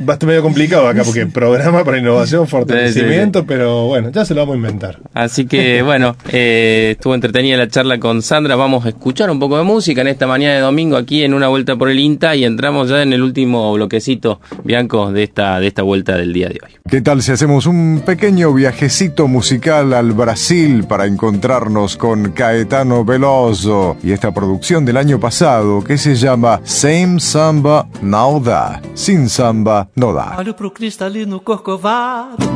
Va 0.00 0.12
a 0.12 0.14
estar 0.14 0.26
medio 0.26 0.42
complicado 0.42 0.88
acá 0.88 1.02
porque 1.04 1.26
programa 1.32 1.84
para 1.84 1.98
innovación, 1.98 2.46
fortalecimiento, 2.46 3.46
pero 3.46 3.86
bueno, 3.86 4.10
ya 4.10 4.24
se 4.24 4.34
lo 4.34 4.40
vamos 4.40 4.54
a 4.54 4.56
inventar. 4.56 4.98
Así 5.14 5.46
que 5.46 5.82
bueno, 5.84 6.16
eh, 6.30 6.94
estuvo 6.96 7.14
entretenida 7.14 7.56
la 7.56 7.68
charla 7.68 7.98
con 7.98 8.22
Sandra. 8.22 8.56
Vamos 8.56 8.84
a 8.86 8.90
escuchar 8.90 9.30
un 9.30 9.38
poco 9.38 9.56
de 9.58 9.64
música 9.64 10.00
en 10.00 10.08
esta 10.08 10.26
mañana 10.26 10.54
de 10.54 10.60
domingo 10.60 10.96
aquí 10.96 11.22
en 11.22 11.34
una 11.34 11.48
vuelta 11.48 11.76
por 11.76 11.88
el 11.88 11.98
INTA 11.98 12.34
y 12.36 12.44
entramos 12.44 12.88
ya 12.88 13.02
en 13.02 13.12
el 13.12 13.22
último 13.22 13.72
bloquecito, 13.74 14.40
Bianco, 14.64 15.12
de 15.12 15.22
esta, 15.24 15.60
de 15.60 15.68
esta 15.68 15.82
vuelta 15.82 16.16
del 16.16 16.32
día 16.32 16.48
de 16.48 16.60
hoy. 16.64 16.72
¿Qué 16.90 17.00
tal 17.00 17.22
si 17.22 17.32
hacemos 17.32 17.66
un 17.66 18.02
pequeño 18.04 18.52
viajecito 18.52 19.28
musical 19.28 19.92
al 19.92 20.12
Brasil 20.12 20.84
para 20.88 21.06
encontrarnos 21.06 21.96
con 21.96 22.32
Caetano 22.32 23.04
Veloso 23.04 23.96
y 24.02 24.12
esta 24.12 24.32
producción 24.32 24.84
del 24.84 24.96
año 24.96 25.20
pasado 25.20 25.84
que 25.84 25.98
se 25.98 26.14
llama 26.14 26.60
Same 26.64 27.20
Samba 27.20 27.86
Now 28.02 28.42
Da, 28.42 28.80
Sin 28.94 29.28
Samba 29.28 29.67
No 29.94 30.14
Da. 30.14 30.36
Olho 30.38 30.54
pro 30.54 30.70
Cristo 30.70 31.04
ali 31.04 31.26
no 31.26 31.40
Corcovado 31.40 32.46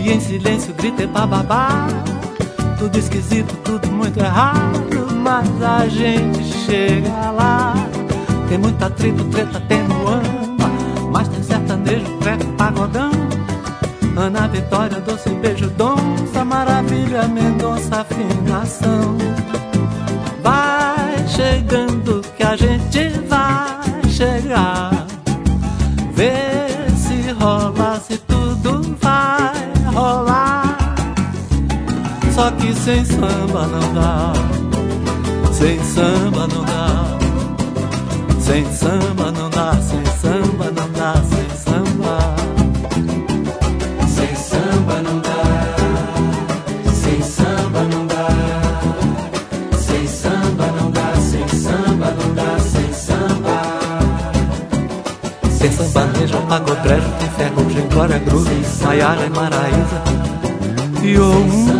e 0.00 0.12
em 0.12 0.20
silêncio 0.20 0.72
grita 0.74 1.06
bababá. 1.06 1.88
Tudo 2.78 2.96
esquisito, 2.98 3.54
tudo 3.64 3.88
muito 3.90 4.18
errado, 4.18 5.08
mas 5.22 5.48
a 5.62 5.88
gente 5.88 6.42
chega 6.44 7.30
lá. 7.32 7.74
Tem 8.48 8.58
muita 8.58 8.88
tribo, 8.90 9.24
treta, 9.24 9.60
tem 9.60 9.82
muamba, 9.82 10.70
mas 11.10 11.26
tem 11.28 11.42
sertanejo, 11.42 12.18
treco, 12.18 12.46
pagodão. 12.52 13.10
Ana 14.16 14.46
Vitória, 14.48 15.00
doce 15.00 15.28
beijo, 15.30 15.68
donça, 15.70 16.44
maravilha, 16.44 17.26
Mendonça, 17.28 18.00
afinação. 18.02 19.16
sem 32.86 33.04
samba 33.04 33.66
não 33.66 33.94
dá, 33.94 34.32
sem 35.50 35.82
samba 35.82 36.46
não 36.46 36.64
dá, 36.64 37.18
sem 38.38 38.64
samba 38.72 39.32
não 39.32 39.50
dá, 39.50 39.72
sem 39.72 40.06
samba 40.06 40.70
não 40.70 40.88
dá, 40.92 41.14
sem 41.24 41.50
samba. 41.64 42.36
Sem 44.06 44.36
samba 44.36 45.02
não 45.02 45.18
dá, 45.18 45.74
sem 46.94 47.22
samba 47.22 47.82
não 47.90 48.06
dá, 48.06 48.28
sem 49.76 50.06
samba 50.06 50.66
não 50.78 50.90
dá, 50.92 51.12
sem 51.16 51.48
samba 51.48 52.14
não 52.22 52.34
dá, 52.34 52.58
sem 52.60 52.92
samba. 52.92 53.62
Sem 55.50 55.72
sambanejo, 55.72 56.40
pagodrejo, 56.48 57.10
tem 57.18 57.30
ferrugem, 57.30 57.88
glória, 57.88 58.20
groove, 58.20 58.64
Maiara 58.80 59.26
e 59.26 59.30
Maraísa, 59.30 60.02
e 61.02 61.18
ou 61.18 61.75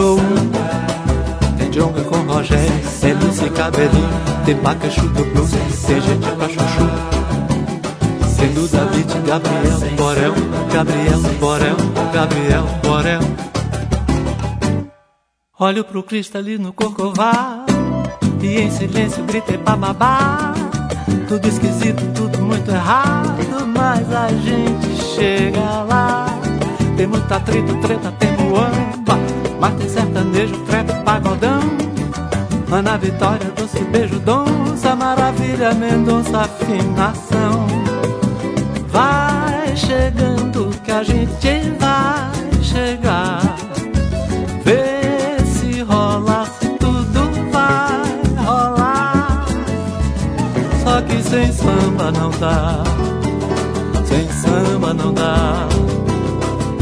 o 0.00 0.16
tem 1.58 1.70
Jonga 1.70 2.02
com 2.04 2.16
Rogério, 2.16 2.72
tem 3.00 3.12
Lucy 3.14 3.50
Cabelinho, 3.50 4.08
tem 4.44 4.56
Pacachu 4.56 5.08
do 5.08 5.24
Blues, 5.26 5.50
tem 5.86 6.00
gente 6.00 6.26
com 6.26 6.44
a 6.44 6.48
chuchu. 6.48 7.20
Tem 8.36 8.52
do 8.54 8.66
David, 8.66 9.12
Gabriel, 9.26 9.96
Borel, 9.96 10.34
Gabriel, 10.72 11.20
Borel, 11.38 11.76
Gabriel, 12.12 12.64
Borel. 12.82 13.20
Olho 15.58 15.84
pro 15.84 16.02
Cristo 16.02 16.38
ali 16.38 16.56
no 16.56 16.72
Corcovado 16.72 17.70
e 18.42 18.60
em 18.60 18.70
silêncio 18.70 19.22
gritei 19.24 19.58
bababá. 19.58 20.54
Tudo 21.28 21.46
esquisito, 21.46 22.02
tudo 22.14 22.40
muito 22.40 22.70
errado, 22.70 23.66
mas 23.66 24.10
a 24.10 24.28
gente 24.28 25.02
chega 25.14 25.82
lá. 25.82 26.26
Tem 26.96 27.06
muita 27.06 27.38
treta, 27.40 27.74
treta, 27.76 28.12
tem 28.12 28.36
muamba, 28.38 28.79
mas 29.60 29.92
sertanejo, 29.92 30.56
trap, 30.64 31.04
pagodão. 31.04 31.60
Ana 32.72 32.96
Vitória, 32.96 33.52
doce 33.56 33.80
beijo, 33.84 34.18
donça, 34.20 34.96
maravilha, 34.96 35.74
Mendonça, 35.74 36.42
afinação. 36.42 37.66
Vai 38.88 39.76
chegando 39.76 40.70
que 40.82 40.90
a 40.90 41.02
gente 41.02 41.72
vai 41.78 42.62
chegar. 42.62 43.56
Vê 44.64 45.44
se 45.44 45.82
rola, 45.82 46.46
se 46.58 46.68
tudo 46.78 47.50
vai 47.52 48.44
rolar. 48.44 49.46
Só 50.82 51.02
que 51.02 51.22
sem 51.22 51.52
samba 51.52 52.10
não 52.12 52.30
dá. 52.30 52.82
Sem 54.06 54.28
samba 54.32 54.94
não 54.94 55.12
dá. 55.12 55.68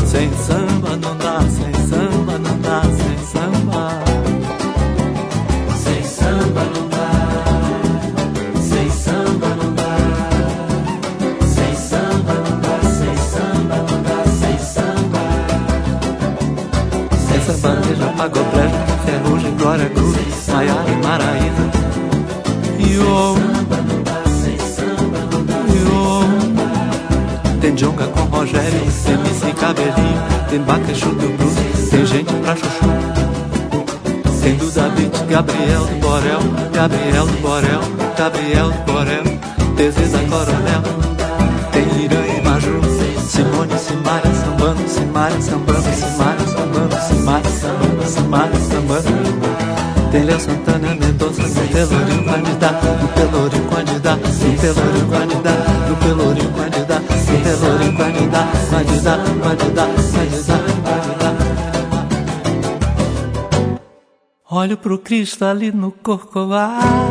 Sem 0.05 0.31
samba 0.33 0.97
não 0.97 1.17
dá, 1.17 1.41
sem 1.41 1.73
samba 1.89 2.18
Agora 18.19 18.69
ferrugem, 19.07 19.55
glória, 19.57 19.89
cruz, 19.91 20.49
Maiara 20.49 20.91
e 20.91 20.97
Maraíza. 21.07 21.71
E 22.81 22.99
o 22.99 23.38
Tem 27.69 27.77
jonga 27.77 28.07
com 28.07 28.21
Rogério, 28.35 28.81
tem 29.05 29.13
MC 29.13 29.53
Cabelinho, 29.53 30.23
tem 30.49 30.59
Bacachu 30.61 31.11
do 31.11 31.37
Blues, 31.37 31.91
tem 31.91 32.07
gente 32.07 32.33
pra 32.37 32.57
chuchu. 32.57 32.89
Tem 34.41 34.57
Duda 34.57 34.89
Beat, 34.89 35.27
Gabriel 35.29 35.85
do 35.85 36.01
Borel, 36.01 36.41
Gabriel 36.73 37.27
do 37.27 37.43
Borel, 37.43 37.81
Gabriel 38.17 38.71
do 38.71 38.91
Borel, 38.91 39.23
Teseza 39.77 40.19
Coronel, 40.31 40.83
tem 41.71 42.05
Irã 42.05 42.25
e 42.27 42.41
Maju, 42.41 42.81
Simone, 43.29 43.79
Simaria, 43.79 44.33
sambando, 44.33 44.89
Simaria, 44.89 45.43
sambando, 45.43 45.83
Simaria, 45.93 46.47
sambando, 46.47 46.97
Simaria, 47.07 47.51
sambando, 47.51 48.07
Simaria, 48.09 48.61
sambando. 48.61 49.49
Tem 50.11 50.25
Léo 50.25 50.41
Santana, 50.41 50.95
Mendonça, 50.95 51.43
no 51.43 51.69
Pelourinho, 51.69 52.25
candidato, 52.25 52.87
no 52.87 53.09
Pelourinho, 53.09 53.65
candidato, 53.69 54.27
no 54.27 54.59
Pelourinho, 54.59 55.09
candidato, 55.11 55.68
candidato, 59.57 60.03
candidato, 60.13 60.83
candidato. 60.85 61.49
Olho 64.51 64.77
pro 64.79 65.03
Cristo 65.03 65.47
ali 65.47 65.73
no 65.73 65.95
Corcovado. 66.03 67.09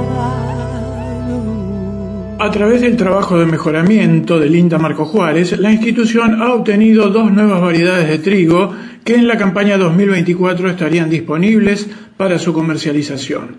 A 2.40 2.52
través 2.52 2.82
del 2.82 2.96
trabajo 2.96 3.40
de 3.40 3.48
mejoramiento 3.48 4.40
del 4.40 4.56
INTA 4.56 4.78
Marco 4.78 5.06
Juárez, 5.06 5.58
la 5.58 5.72
institución 5.72 6.40
ha 6.42 6.54
obtenido 6.54 7.10
dos 7.10 7.32
nuevas 7.32 7.60
variedades 7.60 8.08
de 8.08 8.20
trigo 8.20 8.72
que 9.04 9.16
en 9.16 9.28
la 9.28 9.38
campaña 9.38 9.78
2024 9.78 10.70
estarían 10.70 11.10
disponibles 11.10 11.90
para 12.16 12.38
su 12.38 12.54
comercialización. 12.54 13.56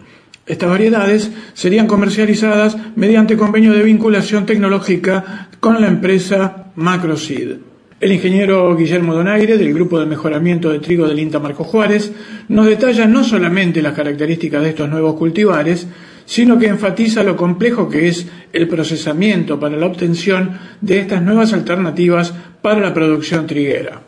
Estas 0.46 0.70
variedades 0.70 1.32
serían 1.54 1.88
comercializadas 1.88 2.76
mediante 2.94 3.36
convenio 3.36 3.72
de 3.72 3.82
vinculación 3.82 4.46
tecnológica 4.46 5.48
con 5.58 5.80
la 5.80 5.88
empresa 5.88 6.70
Macroseed. 6.76 7.67
El 8.00 8.12
ingeniero 8.12 8.76
Guillermo 8.76 9.12
Donaire, 9.12 9.58
del 9.58 9.74
Grupo 9.74 9.98
de 9.98 10.06
Mejoramiento 10.06 10.70
de 10.70 10.78
Trigo 10.78 11.08
del 11.08 11.18
INTA 11.18 11.40
Marco 11.40 11.64
Juárez, 11.64 12.14
nos 12.48 12.66
detalla 12.66 13.08
no 13.08 13.24
solamente 13.24 13.82
las 13.82 13.92
características 13.92 14.62
de 14.62 14.68
estos 14.68 14.88
nuevos 14.88 15.14
cultivares, 15.14 15.88
sino 16.24 16.60
que 16.60 16.68
enfatiza 16.68 17.24
lo 17.24 17.34
complejo 17.34 17.88
que 17.88 18.06
es 18.06 18.30
el 18.52 18.68
procesamiento 18.68 19.58
para 19.58 19.76
la 19.76 19.86
obtención 19.86 20.50
de 20.80 21.00
estas 21.00 21.22
nuevas 21.22 21.52
alternativas 21.52 22.30
para 22.62 22.78
la 22.78 22.94
producción 22.94 23.48
triguera. 23.48 24.00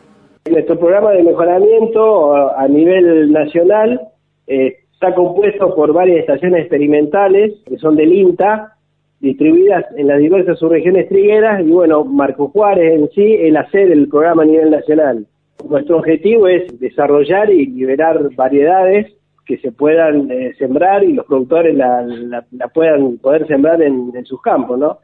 Nuestro 0.48 0.78
programa 0.78 1.10
de 1.10 1.24
mejoramiento 1.24 2.56
a 2.56 2.68
nivel 2.68 3.32
nacional 3.32 4.00
eh, 4.46 4.84
está 4.92 5.12
compuesto 5.16 5.74
por 5.74 5.92
varias 5.92 6.20
estaciones 6.20 6.60
experimentales 6.60 7.54
que 7.66 7.76
son 7.78 7.96
del 7.96 8.12
INTA, 8.12 8.76
distribuidas 9.20 9.84
en 9.96 10.08
las 10.08 10.18
diversas 10.18 10.58
subregiones 10.58 11.08
trigueras 11.08 11.60
y 11.60 11.70
bueno, 11.70 12.04
Marco 12.04 12.48
Juárez 12.48 12.94
en 12.94 13.10
sí 13.10 13.50
la 13.50 13.68
sede 13.70 13.88
del 13.88 14.08
programa 14.08 14.42
a 14.42 14.46
nivel 14.46 14.70
nacional. 14.70 15.26
Nuestro 15.68 15.98
objetivo 15.98 16.48
es 16.48 16.78
desarrollar 16.80 17.50
y 17.50 17.66
liberar 17.66 18.34
variedades 18.34 19.12
que 19.44 19.58
se 19.58 19.72
puedan 19.72 20.30
eh, 20.30 20.54
sembrar 20.58 21.04
y 21.04 21.12
los 21.12 21.26
productores 21.26 21.74
la, 21.76 22.44
puedan 22.72 23.18
poder 23.18 23.46
sembrar 23.46 23.82
en, 23.82 24.24
sus 24.24 24.40
campos, 24.40 24.78
¿no? 24.78 24.98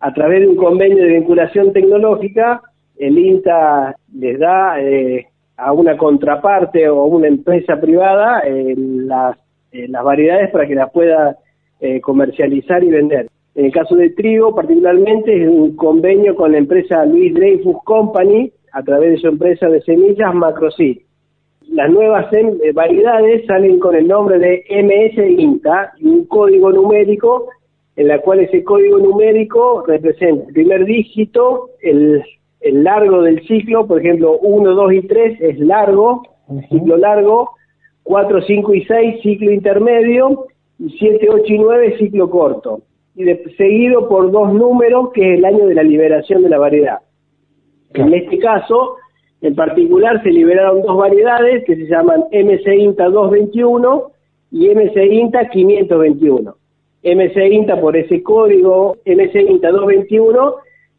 A 0.00 0.12
través 0.14 0.40
de 0.40 0.48
un 0.48 0.56
convenio 0.56 1.04
de 1.04 1.10
vinculación 1.10 1.72
tecnológica, 1.72 2.62
el 2.98 3.18
INTA 3.18 3.94
les 4.14 4.38
da 4.38 4.80
eh, 4.80 5.26
a 5.56 5.72
una 5.72 5.96
contraparte 5.96 6.88
o 6.88 7.02
a 7.02 7.04
una 7.04 7.28
empresa 7.28 7.78
privada 7.78 8.40
eh, 8.40 8.74
las, 8.76 9.36
las 9.70 10.04
variedades 10.04 10.50
para 10.50 10.66
que 10.66 10.74
las 10.74 10.90
pueda 10.90 11.36
comercializar 12.02 12.84
y 12.84 12.90
vender. 12.90 13.28
En 13.54 13.64
el 13.66 13.72
caso 13.72 13.96
de 13.96 14.10
trigo, 14.10 14.54
particularmente, 14.54 15.42
es 15.42 15.48
un 15.48 15.76
convenio 15.76 16.34
con 16.36 16.52
la 16.52 16.58
empresa 16.58 17.04
Luis 17.04 17.34
Dreyfus 17.34 17.76
Company, 17.84 18.52
a 18.72 18.82
través 18.82 19.12
de 19.12 19.18
su 19.18 19.28
empresa 19.28 19.68
de 19.68 19.82
semillas 19.82 20.34
Macroseed. 20.34 20.98
Las 21.68 21.90
nuevas 21.90 22.26
variedades 22.74 23.46
salen 23.46 23.78
con 23.78 23.94
el 23.94 24.08
nombre 24.08 24.38
de 24.38 24.64
MS 24.70 25.40
INTA 25.40 25.92
y 25.98 26.08
un 26.08 26.24
código 26.26 26.72
numérico 26.72 27.48
en 27.96 28.08
la 28.08 28.18
cual 28.20 28.40
ese 28.40 28.64
código 28.64 28.98
numérico 28.98 29.84
representa 29.86 30.46
el 30.46 30.52
primer 30.54 30.84
dígito, 30.86 31.70
el, 31.82 32.24
el 32.60 32.84
largo 32.84 33.22
del 33.22 33.46
ciclo, 33.46 33.86
por 33.86 34.00
ejemplo, 34.00 34.38
1, 34.38 34.74
2 34.74 34.92
y 34.94 35.02
3 35.02 35.40
es 35.40 35.58
largo, 35.58 36.22
ciclo 36.70 36.96
largo, 36.96 37.50
4, 38.04 38.42
5 38.42 38.74
y 38.74 38.84
6 38.84 39.22
ciclo 39.22 39.52
intermedio, 39.52 40.46
y 40.78 40.90
7, 40.98 41.28
8 41.30 41.44
y 41.46 41.58
9 41.58 41.98
ciclo 41.98 42.30
corto, 42.30 42.80
y 43.20 43.24
de, 43.24 43.42
seguido 43.56 44.08
por 44.08 44.30
dos 44.30 44.52
números 44.52 45.10
que 45.12 45.32
es 45.32 45.38
el 45.38 45.44
año 45.44 45.66
de 45.66 45.74
la 45.74 45.82
liberación 45.82 46.42
de 46.42 46.48
la 46.48 46.58
variedad. 46.58 47.00
En 47.92 48.14
este 48.14 48.38
caso, 48.38 48.96
en 49.42 49.54
particular, 49.54 50.22
se 50.22 50.30
liberaron 50.30 50.82
dos 50.82 50.96
variedades 50.96 51.64
que 51.64 51.76
se 51.76 51.86
llaman 51.86 52.24
MC 52.32 52.74
INTA 52.74 53.04
221 53.04 54.10
y 54.52 54.68
MC 54.70 55.04
INTA 55.12 55.48
521. 55.48 56.54
MC 57.02 57.52
INTA 57.52 57.80
por 57.80 57.96
ese 57.96 58.22
código 58.22 58.96
MC 59.04 59.40
INTA 59.40 59.70
221 59.70 60.54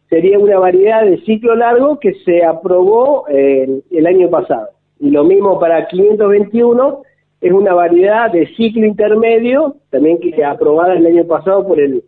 sería 0.10 0.38
una 0.38 0.60
variedad 0.60 1.04
de 1.04 1.22
ciclo 1.22 1.56
largo 1.56 2.00
que 2.00 2.14
se 2.26 2.44
aprobó 2.44 3.26
eh, 3.30 3.82
el 3.90 4.06
año 4.06 4.30
pasado. 4.30 4.70
Y 5.00 5.10
lo 5.10 5.24
mismo 5.24 5.60
para 5.60 5.88
521 5.88 7.02
es 7.42 7.52
una 7.52 7.74
variedad 7.74 8.32
de 8.32 8.48
ciclo 8.56 8.86
intermedio, 8.86 9.78
también 9.90 10.20
que 10.20 10.44
aprobada 10.44 10.94
el 10.94 11.06
año 11.08 11.26
pasado 11.26 11.68
por 11.68 11.80
el, 11.80 12.04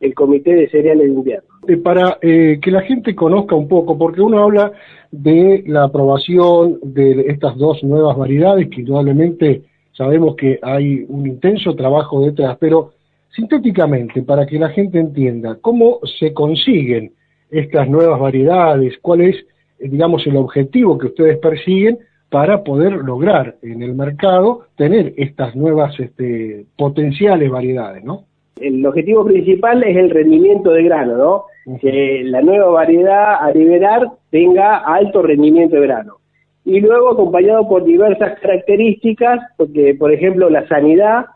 el 0.00 0.14
Comité 0.14 0.54
de 0.54 0.68
Cereales 0.68 1.08
de 1.08 1.14
Invierno. 1.14 1.48
Eh, 1.66 1.76
para 1.76 2.18
eh, 2.22 2.58
que 2.62 2.70
la 2.70 2.82
gente 2.82 3.14
conozca 3.14 3.54
un 3.54 3.68
poco, 3.68 3.98
porque 3.98 4.20
uno 4.20 4.42
habla 4.42 4.72
de 5.10 5.64
la 5.66 5.84
aprobación 5.84 6.78
de 6.82 7.26
estas 7.28 7.56
dos 7.56 7.82
nuevas 7.82 8.16
variedades, 8.16 8.68
que 8.68 8.80
indudablemente 8.80 9.62
sabemos 9.92 10.36
que 10.36 10.58
hay 10.62 11.04
un 11.08 11.26
intenso 11.26 11.74
trabajo 11.74 12.24
detrás, 12.24 12.56
pero 12.60 12.92
sintéticamente, 13.34 14.22
para 14.22 14.46
que 14.46 14.58
la 14.58 14.68
gente 14.70 14.98
entienda, 14.98 15.58
¿cómo 15.60 16.00
se 16.18 16.32
consiguen 16.32 17.12
estas 17.50 17.88
nuevas 17.88 18.20
variedades? 18.20 18.98
¿Cuál 19.02 19.22
es, 19.22 19.36
eh, 19.78 19.88
digamos, 19.88 20.26
el 20.26 20.36
objetivo 20.36 20.96
que 20.98 21.06
ustedes 21.06 21.38
persiguen 21.38 21.98
para 22.30 22.62
poder 22.62 22.92
lograr 22.92 23.56
en 23.62 23.82
el 23.82 23.94
mercado 23.94 24.66
tener 24.76 25.14
estas 25.16 25.56
nuevas 25.56 25.98
este, 25.98 26.66
potenciales 26.76 27.50
variedades, 27.50 28.04
¿no? 28.04 28.27
El 28.60 28.84
objetivo 28.86 29.24
principal 29.24 29.82
es 29.84 29.96
el 29.96 30.10
rendimiento 30.10 30.70
de 30.70 30.82
grano, 30.82 31.16
¿no? 31.16 31.78
Que 31.80 32.22
la 32.24 32.40
nueva 32.40 32.68
variedad 32.68 33.34
a 33.40 33.50
liberar 33.52 34.08
tenga 34.30 34.78
alto 34.78 35.22
rendimiento 35.22 35.76
de 35.76 35.82
grano. 35.82 36.16
Y 36.64 36.80
luego 36.80 37.10
acompañado 37.10 37.68
por 37.68 37.84
diversas 37.84 38.38
características, 38.40 39.40
porque 39.56 39.94
por 39.94 40.12
ejemplo 40.12 40.50
la 40.50 40.66
sanidad, 40.68 41.26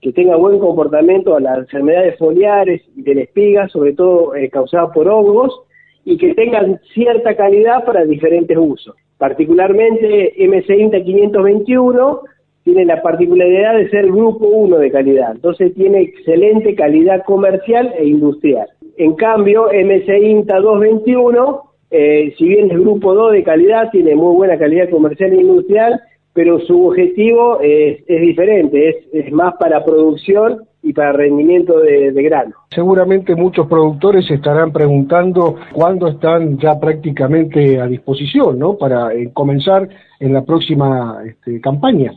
que 0.00 0.12
tenga 0.12 0.36
buen 0.36 0.58
comportamiento 0.58 1.36
a 1.36 1.40
las 1.40 1.58
enfermedades 1.58 2.18
foliares 2.18 2.82
y 2.96 3.02
de 3.02 3.14
la 3.14 3.20
espiga, 3.22 3.68
sobre 3.68 3.92
todo 3.92 4.34
eh, 4.34 4.50
causadas 4.50 4.90
por 4.92 5.08
hongos, 5.08 5.62
y 6.04 6.18
que 6.18 6.34
tengan 6.34 6.80
cierta 6.92 7.36
calidad 7.36 7.84
para 7.84 8.04
diferentes 8.04 8.58
usos. 8.58 8.96
Particularmente 9.18 10.34
MC 10.38 10.76
INTA 10.76 11.00
521 11.04 12.22
tiene 12.64 12.84
la 12.84 13.02
particularidad 13.02 13.74
de 13.74 13.90
ser 13.90 14.06
grupo 14.06 14.46
1 14.46 14.78
de 14.78 14.90
calidad, 14.90 15.32
entonces 15.32 15.74
tiene 15.74 16.00
excelente 16.02 16.74
calidad 16.74 17.24
comercial 17.24 17.92
e 17.98 18.06
industrial. 18.06 18.68
En 18.96 19.14
cambio, 19.14 19.68
MC 19.72 20.18
INTA 20.18 20.60
221, 20.60 21.62
eh, 21.90 22.34
si 22.38 22.48
bien 22.48 22.70
es 22.70 22.78
grupo 22.78 23.14
2 23.14 23.32
de 23.32 23.42
calidad, 23.42 23.90
tiene 23.90 24.14
muy 24.14 24.34
buena 24.36 24.58
calidad 24.58 24.90
comercial 24.90 25.32
e 25.32 25.40
industrial, 25.40 26.00
pero 26.32 26.60
su 26.60 26.86
objetivo 26.86 27.60
es, 27.60 28.06
diferente, 28.06 29.02
es, 29.12 29.32
más 29.32 29.54
para 29.58 29.84
producción 29.84 30.62
y 30.82 30.92
para 30.92 31.12
rendimiento 31.12 31.78
de, 31.78 32.10
grano. 32.22 32.54
Seguramente 32.70 33.36
muchos 33.36 33.66
productores 33.66 34.30
estarán 34.30 34.72
preguntando 34.72 35.56
cuándo 35.72 36.08
están 36.08 36.58
ya 36.58 36.80
prácticamente 36.80 37.80
a 37.80 37.86
disposición, 37.86 38.58
¿no? 38.58 38.76
Para 38.76 39.12
eh, 39.12 39.30
comenzar 39.32 39.88
en 40.18 40.32
la 40.32 40.44
próxima 40.44 41.18
este, 41.26 41.60
campaña. 41.60 42.12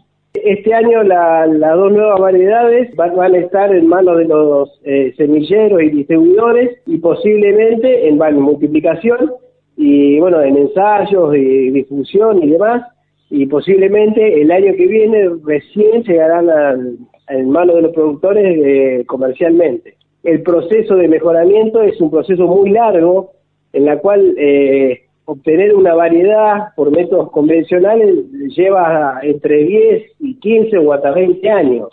Este 0.45 0.75
año 0.75 1.01
las 1.01 1.75
dos 1.75 1.91
nuevas 1.91 2.19
variedades 2.19 2.95
van, 2.95 3.19
a 3.19 3.37
estar 3.39 3.75
en 3.75 3.87
manos 3.87 4.19
de 4.19 4.25
los 4.25 4.79
eh, 4.83 5.11
semilleros 5.17 5.81
y 5.81 5.89
distribuidores 5.89 6.77
y 6.85 6.99
posiblemente 6.99 8.07
en, 8.07 8.21
en 8.21 8.39
multiplicación 8.39 9.31
y 9.75 10.19
bueno, 10.19 10.43
en 10.43 10.55
ensayos 10.55 11.35
y 11.35 11.71
difusión 11.71 12.43
y 12.43 12.51
demás 12.51 12.83
y 13.31 13.47
posiblemente 13.47 14.39
el 14.39 14.51
año 14.51 14.75
que 14.77 14.85
viene 14.85 15.31
recién 15.43 16.03
llegarán 16.03 16.47
al, 16.47 16.97
en 17.27 17.49
manos 17.49 17.77
de 17.77 17.81
los 17.81 17.93
productores 17.93 18.45
eh, 18.63 19.03
comercialmente. 19.07 19.95
El 20.21 20.43
proceso 20.43 20.95
de 20.95 21.07
mejoramiento 21.07 21.81
es 21.81 21.99
un 21.99 22.11
proceso 22.11 22.45
muy 22.45 22.69
largo 22.69 23.31
en 23.73 23.85
la 23.85 23.97
cual 23.97 24.35
eh, 24.37 25.04
obtener 25.25 25.75
una 25.75 25.93
variedad 25.93 26.73
por 26.75 26.91
métodos 26.91 27.31
convencionales 27.31 28.31
lleva 28.55 29.19
entre 29.23 29.63
10 29.63 30.11
y 30.19 30.35
15 30.35 30.77
o 30.77 30.93
hasta 30.93 31.11
20 31.11 31.49
años. 31.49 31.89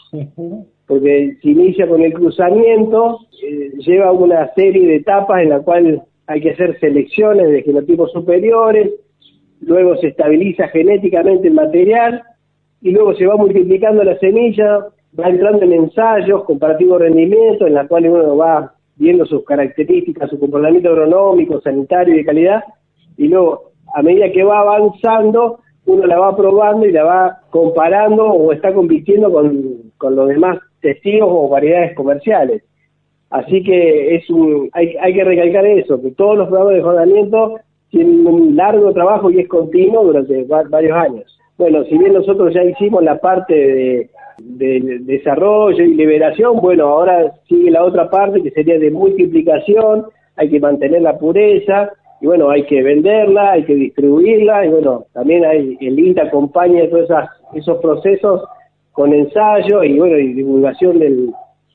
Porque 0.86 1.36
se 1.40 1.48
inicia 1.48 1.88
con 1.88 2.02
el 2.02 2.12
cruzamiento, 2.12 3.20
eh, 3.42 3.72
lleva 3.78 4.12
una 4.12 4.52
serie 4.54 4.86
de 4.86 4.96
etapas 4.96 5.42
en 5.42 5.50
la 5.50 5.60
cual 5.60 6.02
hay 6.26 6.40
que 6.40 6.50
hacer 6.50 6.78
selecciones 6.80 7.50
de 7.50 7.62
genotipos 7.62 8.12
superiores, 8.12 8.92
luego 9.60 9.96
se 9.96 10.08
estabiliza 10.08 10.68
genéticamente 10.68 11.48
el 11.48 11.54
material 11.54 12.22
y 12.82 12.90
luego 12.90 13.14
se 13.14 13.26
va 13.26 13.36
multiplicando 13.36 14.04
la 14.04 14.18
semilla, 14.18 14.86
va 15.18 15.28
entrando 15.28 15.64
en 15.64 15.72
ensayos 15.72 16.44
comparativos 16.44 16.98
de 16.98 17.06
rendimiento 17.06 17.66
en 17.66 17.74
la 17.74 17.86
cual 17.86 18.08
uno 18.08 18.36
va 18.36 18.74
viendo 18.96 19.24
sus 19.24 19.44
características, 19.44 20.28
su 20.28 20.38
comportamiento 20.38 20.90
agronómico, 20.90 21.60
sanitario 21.60 22.14
y 22.14 22.18
de 22.18 22.24
calidad 22.24 22.62
y 23.16 23.28
luego 23.28 23.72
a 23.94 24.02
medida 24.02 24.30
que 24.32 24.44
va 24.44 24.60
avanzando 24.60 25.60
uno 25.84 26.06
la 26.06 26.18
va 26.18 26.36
probando 26.36 26.86
y 26.86 26.92
la 26.92 27.04
va 27.04 27.38
comparando 27.50 28.24
o 28.24 28.52
está 28.52 28.72
compitiendo 28.72 29.32
con, 29.32 30.14
los 30.14 30.28
demás 30.28 30.58
testigos 30.80 31.28
o 31.30 31.48
variedades 31.48 31.94
comerciales. 31.94 32.62
Así 33.30 33.62
que 33.62 34.14
es 34.14 34.28
un, 34.30 34.68
hay, 34.72 34.94
hay 35.00 35.14
que 35.14 35.24
recalcar 35.24 35.64
eso, 35.66 36.00
que 36.00 36.10
todos 36.12 36.36
los 36.36 36.48
programas 36.48 36.74
de 36.74 36.82
jornamiento 36.82 37.60
tiene 37.90 38.28
un 38.28 38.56
largo 38.56 38.92
trabajo 38.92 39.30
y 39.30 39.40
es 39.40 39.48
continuo 39.48 40.04
durante 40.04 40.44
varios 40.44 40.96
años. 40.96 41.38
Bueno, 41.58 41.84
si 41.84 41.96
bien 41.96 42.14
nosotros 42.14 42.52
ya 42.54 42.64
hicimos 42.64 43.02
la 43.04 43.18
parte 43.18 44.10
de, 44.38 44.98
desarrollo 45.02 45.84
y 45.84 45.94
liberación, 45.94 46.56
bueno, 46.60 46.88
ahora 46.88 47.32
sigue 47.48 47.70
la 47.70 47.84
otra 47.84 48.10
parte 48.10 48.42
que 48.42 48.50
sería 48.50 48.78
de 48.78 48.90
multiplicación, 48.90 50.06
hay 50.36 50.50
que 50.50 50.60
mantener 50.60 51.02
la 51.02 51.18
pureza, 51.18 51.90
y 52.22 52.26
bueno, 52.26 52.50
hay 52.50 52.62
que 52.66 52.80
venderla, 52.82 53.52
hay 53.52 53.64
que 53.64 53.74
distribuirla, 53.74 54.64
y 54.64 54.68
bueno, 54.68 55.06
también 55.12 55.44
hay, 55.44 55.76
el 55.80 55.98
INTA 55.98 56.22
acompaña 56.22 56.88
todos 56.88 57.10
esos 57.52 57.78
procesos 57.78 58.42
con 58.92 59.12
ensayo 59.12 59.82
y 59.82 59.98
bueno, 59.98 60.16
y 60.16 60.32
divulgación 60.32 61.00
del, 61.00 61.32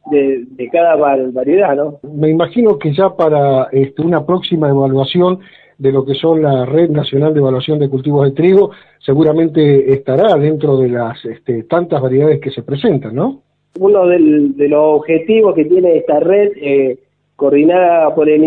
de, 0.10 0.46
de, 0.52 0.70
cada 0.70 0.96
variedad, 0.96 1.76
¿no? 1.76 2.00
Me 2.14 2.30
imagino 2.30 2.80
que 2.80 2.94
ya 2.94 3.10
para 3.10 3.68
este, 3.74 4.02
una 4.02 4.26
próxima 4.26 4.70
evaluación 4.70 5.40
de 5.78 5.92
lo 5.92 6.06
que 6.06 6.14
son 6.14 6.42
la 6.42 6.66
Red 6.66 6.92
Nacional 6.92 7.34
de 7.34 7.42
Evaluación 7.42 7.78
de 7.80 7.90
Cultivos 7.90 8.30
de 8.30 8.32
Trigo, 8.32 8.72
seguramente 9.00 9.92
estará 9.92 10.34
dentro 10.36 10.78
de 10.78 10.88
las 10.88 11.26
este, 11.26 11.64
tantas 11.64 12.02
variedades 12.02 12.40
que 12.40 12.52
se 12.52 12.64
presentan, 12.64 13.16
¿no? 13.16 13.42
Uno 13.80 14.08
de 14.08 14.70
los 14.70 14.80
objetivos 14.80 15.54
que 15.56 15.66
tiene 15.66 15.98
esta 15.98 16.22
red, 16.22 16.54
eh, 16.56 17.00
coordinada 17.36 18.16
por 18.16 18.30
el, 18.30 18.42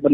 por 0.00 0.12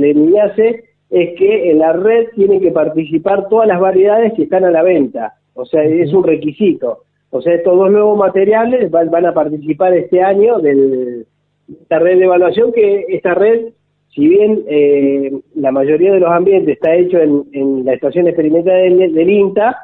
es 1.10 1.38
que 1.38 1.70
en 1.70 1.78
la 1.78 1.92
red 1.92 2.28
tienen 2.34 2.60
que 2.60 2.70
participar 2.70 3.48
todas 3.48 3.68
las 3.68 3.80
variedades 3.80 4.32
que 4.34 4.44
están 4.44 4.64
a 4.64 4.70
la 4.70 4.82
venta. 4.82 5.34
O 5.54 5.64
sea, 5.64 5.82
es 5.82 6.12
un 6.12 6.24
requisito. 6.24 7.04
O 7.30 7.40
sea, 7.40 7.54
estos 7.54 7.76
dos 7.76 7.90
nuevos 7.90 8.18
materiales 8.18 8.90
van, 8.90 9.10
van 9.10 9.26
a 9.26 9.34
participar 9.34 9.94
este 9.94 10.22
año 10.22 10.58
de 10.58 11.24
esta 11.82 11.98
red 11.98 12.18
de 12.18 12.24
evaluación, 12.24 12.72
que 12.72 13.06
esta 13.08 13.34
red 13.34 13.72
si 14.16 14.26
bien 14.26 14.64
eh, 14.66 15.30
la 15.56 15.70
mayoría 15.70 16.10
de 16.10 16.20
los 16.20 16.30
ambientes 16.30 16.76
está 16.76 16.94
hecho 16.94 17.18
en, 17.18 17.84
la 17.84 17.92
estación 17.92 18.26
experimental 18.26 18.74
del, 18.74 19.30
INTA, 19.30 19.76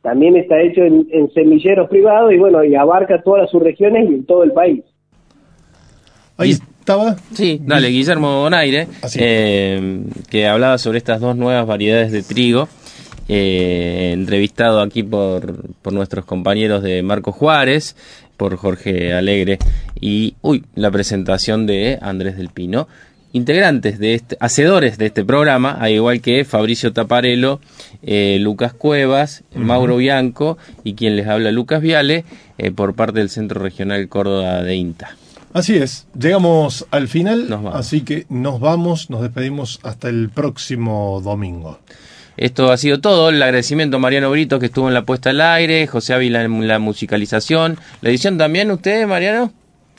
también 0.00 0.36
está 0.36 0.58
hecho 0.58 0.82
en, 0.82 1.30
semilleros 1.34 1.90
privados 1.90 2.32
y 2.32 2.38
bueno, 2.38 2.64
y 2.64 2.74
abarca 2.74 3.20
todas 3.22 3.42
las 3.42 3.50
subregiones 3.50 4.10
y 4.10 4.14
en 4.14 4.24
todo 4.24 4.42
el 4.42 4.52
país. 4.52 4.82
Ahí 6.38 6.52
estaba. 6.84 7.16
Sí, 7.32 7.60
dale, 7.62 7.88
Guillermo 7.88 8.42
Bonaire, 8.42 8.88
eh, 9.14 10.02
que 10.28 10.46
hablaba 10.46 10.76
sobre 10.76 10.98
estas 10.98 11.18
dos 11.18 11.34
nuevas 11.34 11.66
variedades 11.66 12.12
de 12.12 12.22
trigo. 12.22 12.68
Eh, 13.26 14.10
entrevistado 14.12 14.82
aquí 14.82 15.02
por, 15.02 15.64
por 15.80 15.94
nuestros 15.94 16.26
compañeros 16.26 16.82
de 16.82 17.02
Marco 17.02 17.32
Juárez, 17.32 17.96
por 18.36 18.56
Jorge 18.56 19.14
Alegre 19.14 19.58
y 19.98 20.34
uy, 20.42 20.62
la 20.74 20.90
presentación 20.90 21.66
de 21.66 21.98
Andrés 22.02 22.36
del 22.36 22.50
Pino 22.50 22.86
integrantes 23.32 23.98
de 23.98 24.14
este, 24.14 24.36
hacedores 24.38 24.96
de 24.96 25.06
este 25.06 25.24
programa, 25.24 25.72
al 25.72 25.90
igual 25.90 26.20
que 26.20 26.44
Fabricio 26.44 26.92
Taparelo, 26.92 27.60
eh, 28.02 28.38
Lucas 28.40 28.74
Cuevas, 28.74 29.42
Mauro 29.54 29.96
Bianco 29.96 30.56
y 30.84 30.94
quien 30.94 31.16
les 31.16 31.26
habla 31.26 31.50
Lucas 31.50 31.80
Viale 31.80 32.24
eh, 32.58 32.70
por 32.70 32.94
parte 32.94 33.18
del 33.18 33.30
Centro 33.30 33.60
Regional 33.60 34.08
Córdoba 34.08 34.62
de 34.62 34.76
INTA. 34.76 35.16
Así 35.54 35.76
es, 35.76 36.08
llegamos 36.18 36.84
al 36.90 37.06
final, 37.06 37.46
así 37.72 38.00
que 38.00 38.26
nos 38.28 38.58
vamos, 38.58 39.08
nos 39.08 39.22
despedimos 39.22 39.78
hasta 39.84 40.08
el 40.08 40.28
próximo 40.28 41.20
domingo. 41.22 41.78
Esto 42.36 42.72
ha 42.72 42.76
sido 42.76 43.00
todo. 43.00 43.28
El 43.28 43.40
agradecimiento 43.40 43.98
a 43.98 44.00
Mariano 44.00 44.32
Brito 44.32 44.58
que 44.58 44.66
estuvo 44.66 44.88
en 44.88 44.94
la 44.94 45.04
puesta 45.04 45.30
al 45.30 45.40
aire, 45.40 45.86
José 45.86 46.12
Ávila 46.12 46.42
en 46.42 46.66
la 46.66 46.80
musicalización. 46.80 47.78
La 48.00 48.10
edición 48.10 48.36
también, 48.36 48.68
¿ustedes, 48.72 49.06
Mariano? 49.06 49.52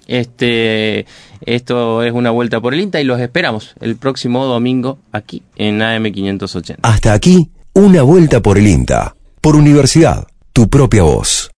Este, 0.08 1.06
esto 1.46 2.04
es 2.04 2.12
una 2.12 2.32
vuelta 2.32 2.60
por 2.60 2.74
el 2.74 2.82
INTA 2.82 3.00
y 3.00 3.06
los 3.06 3.22
esperamos 3.22 3.76
el 3.80 3.96
próximo 3.96 4.44
domingo 4.44 5.00
aquí 5.14 5.42
en 5.56 5.80
AM580. 5.80 6.80
Hasta 6.82 7.14
aquí, 7.14 7.50
una 7.74 8.02
vuelta 8.02 8.42
por 8.42 8.58
el 8.58 8.68
INTA. 8.68 9.16
Por 9.40 9.56
Universidad, 9.56 10.28
tu 10.52 10.70
propia 10.70 11.04
voz. 11.04 11.50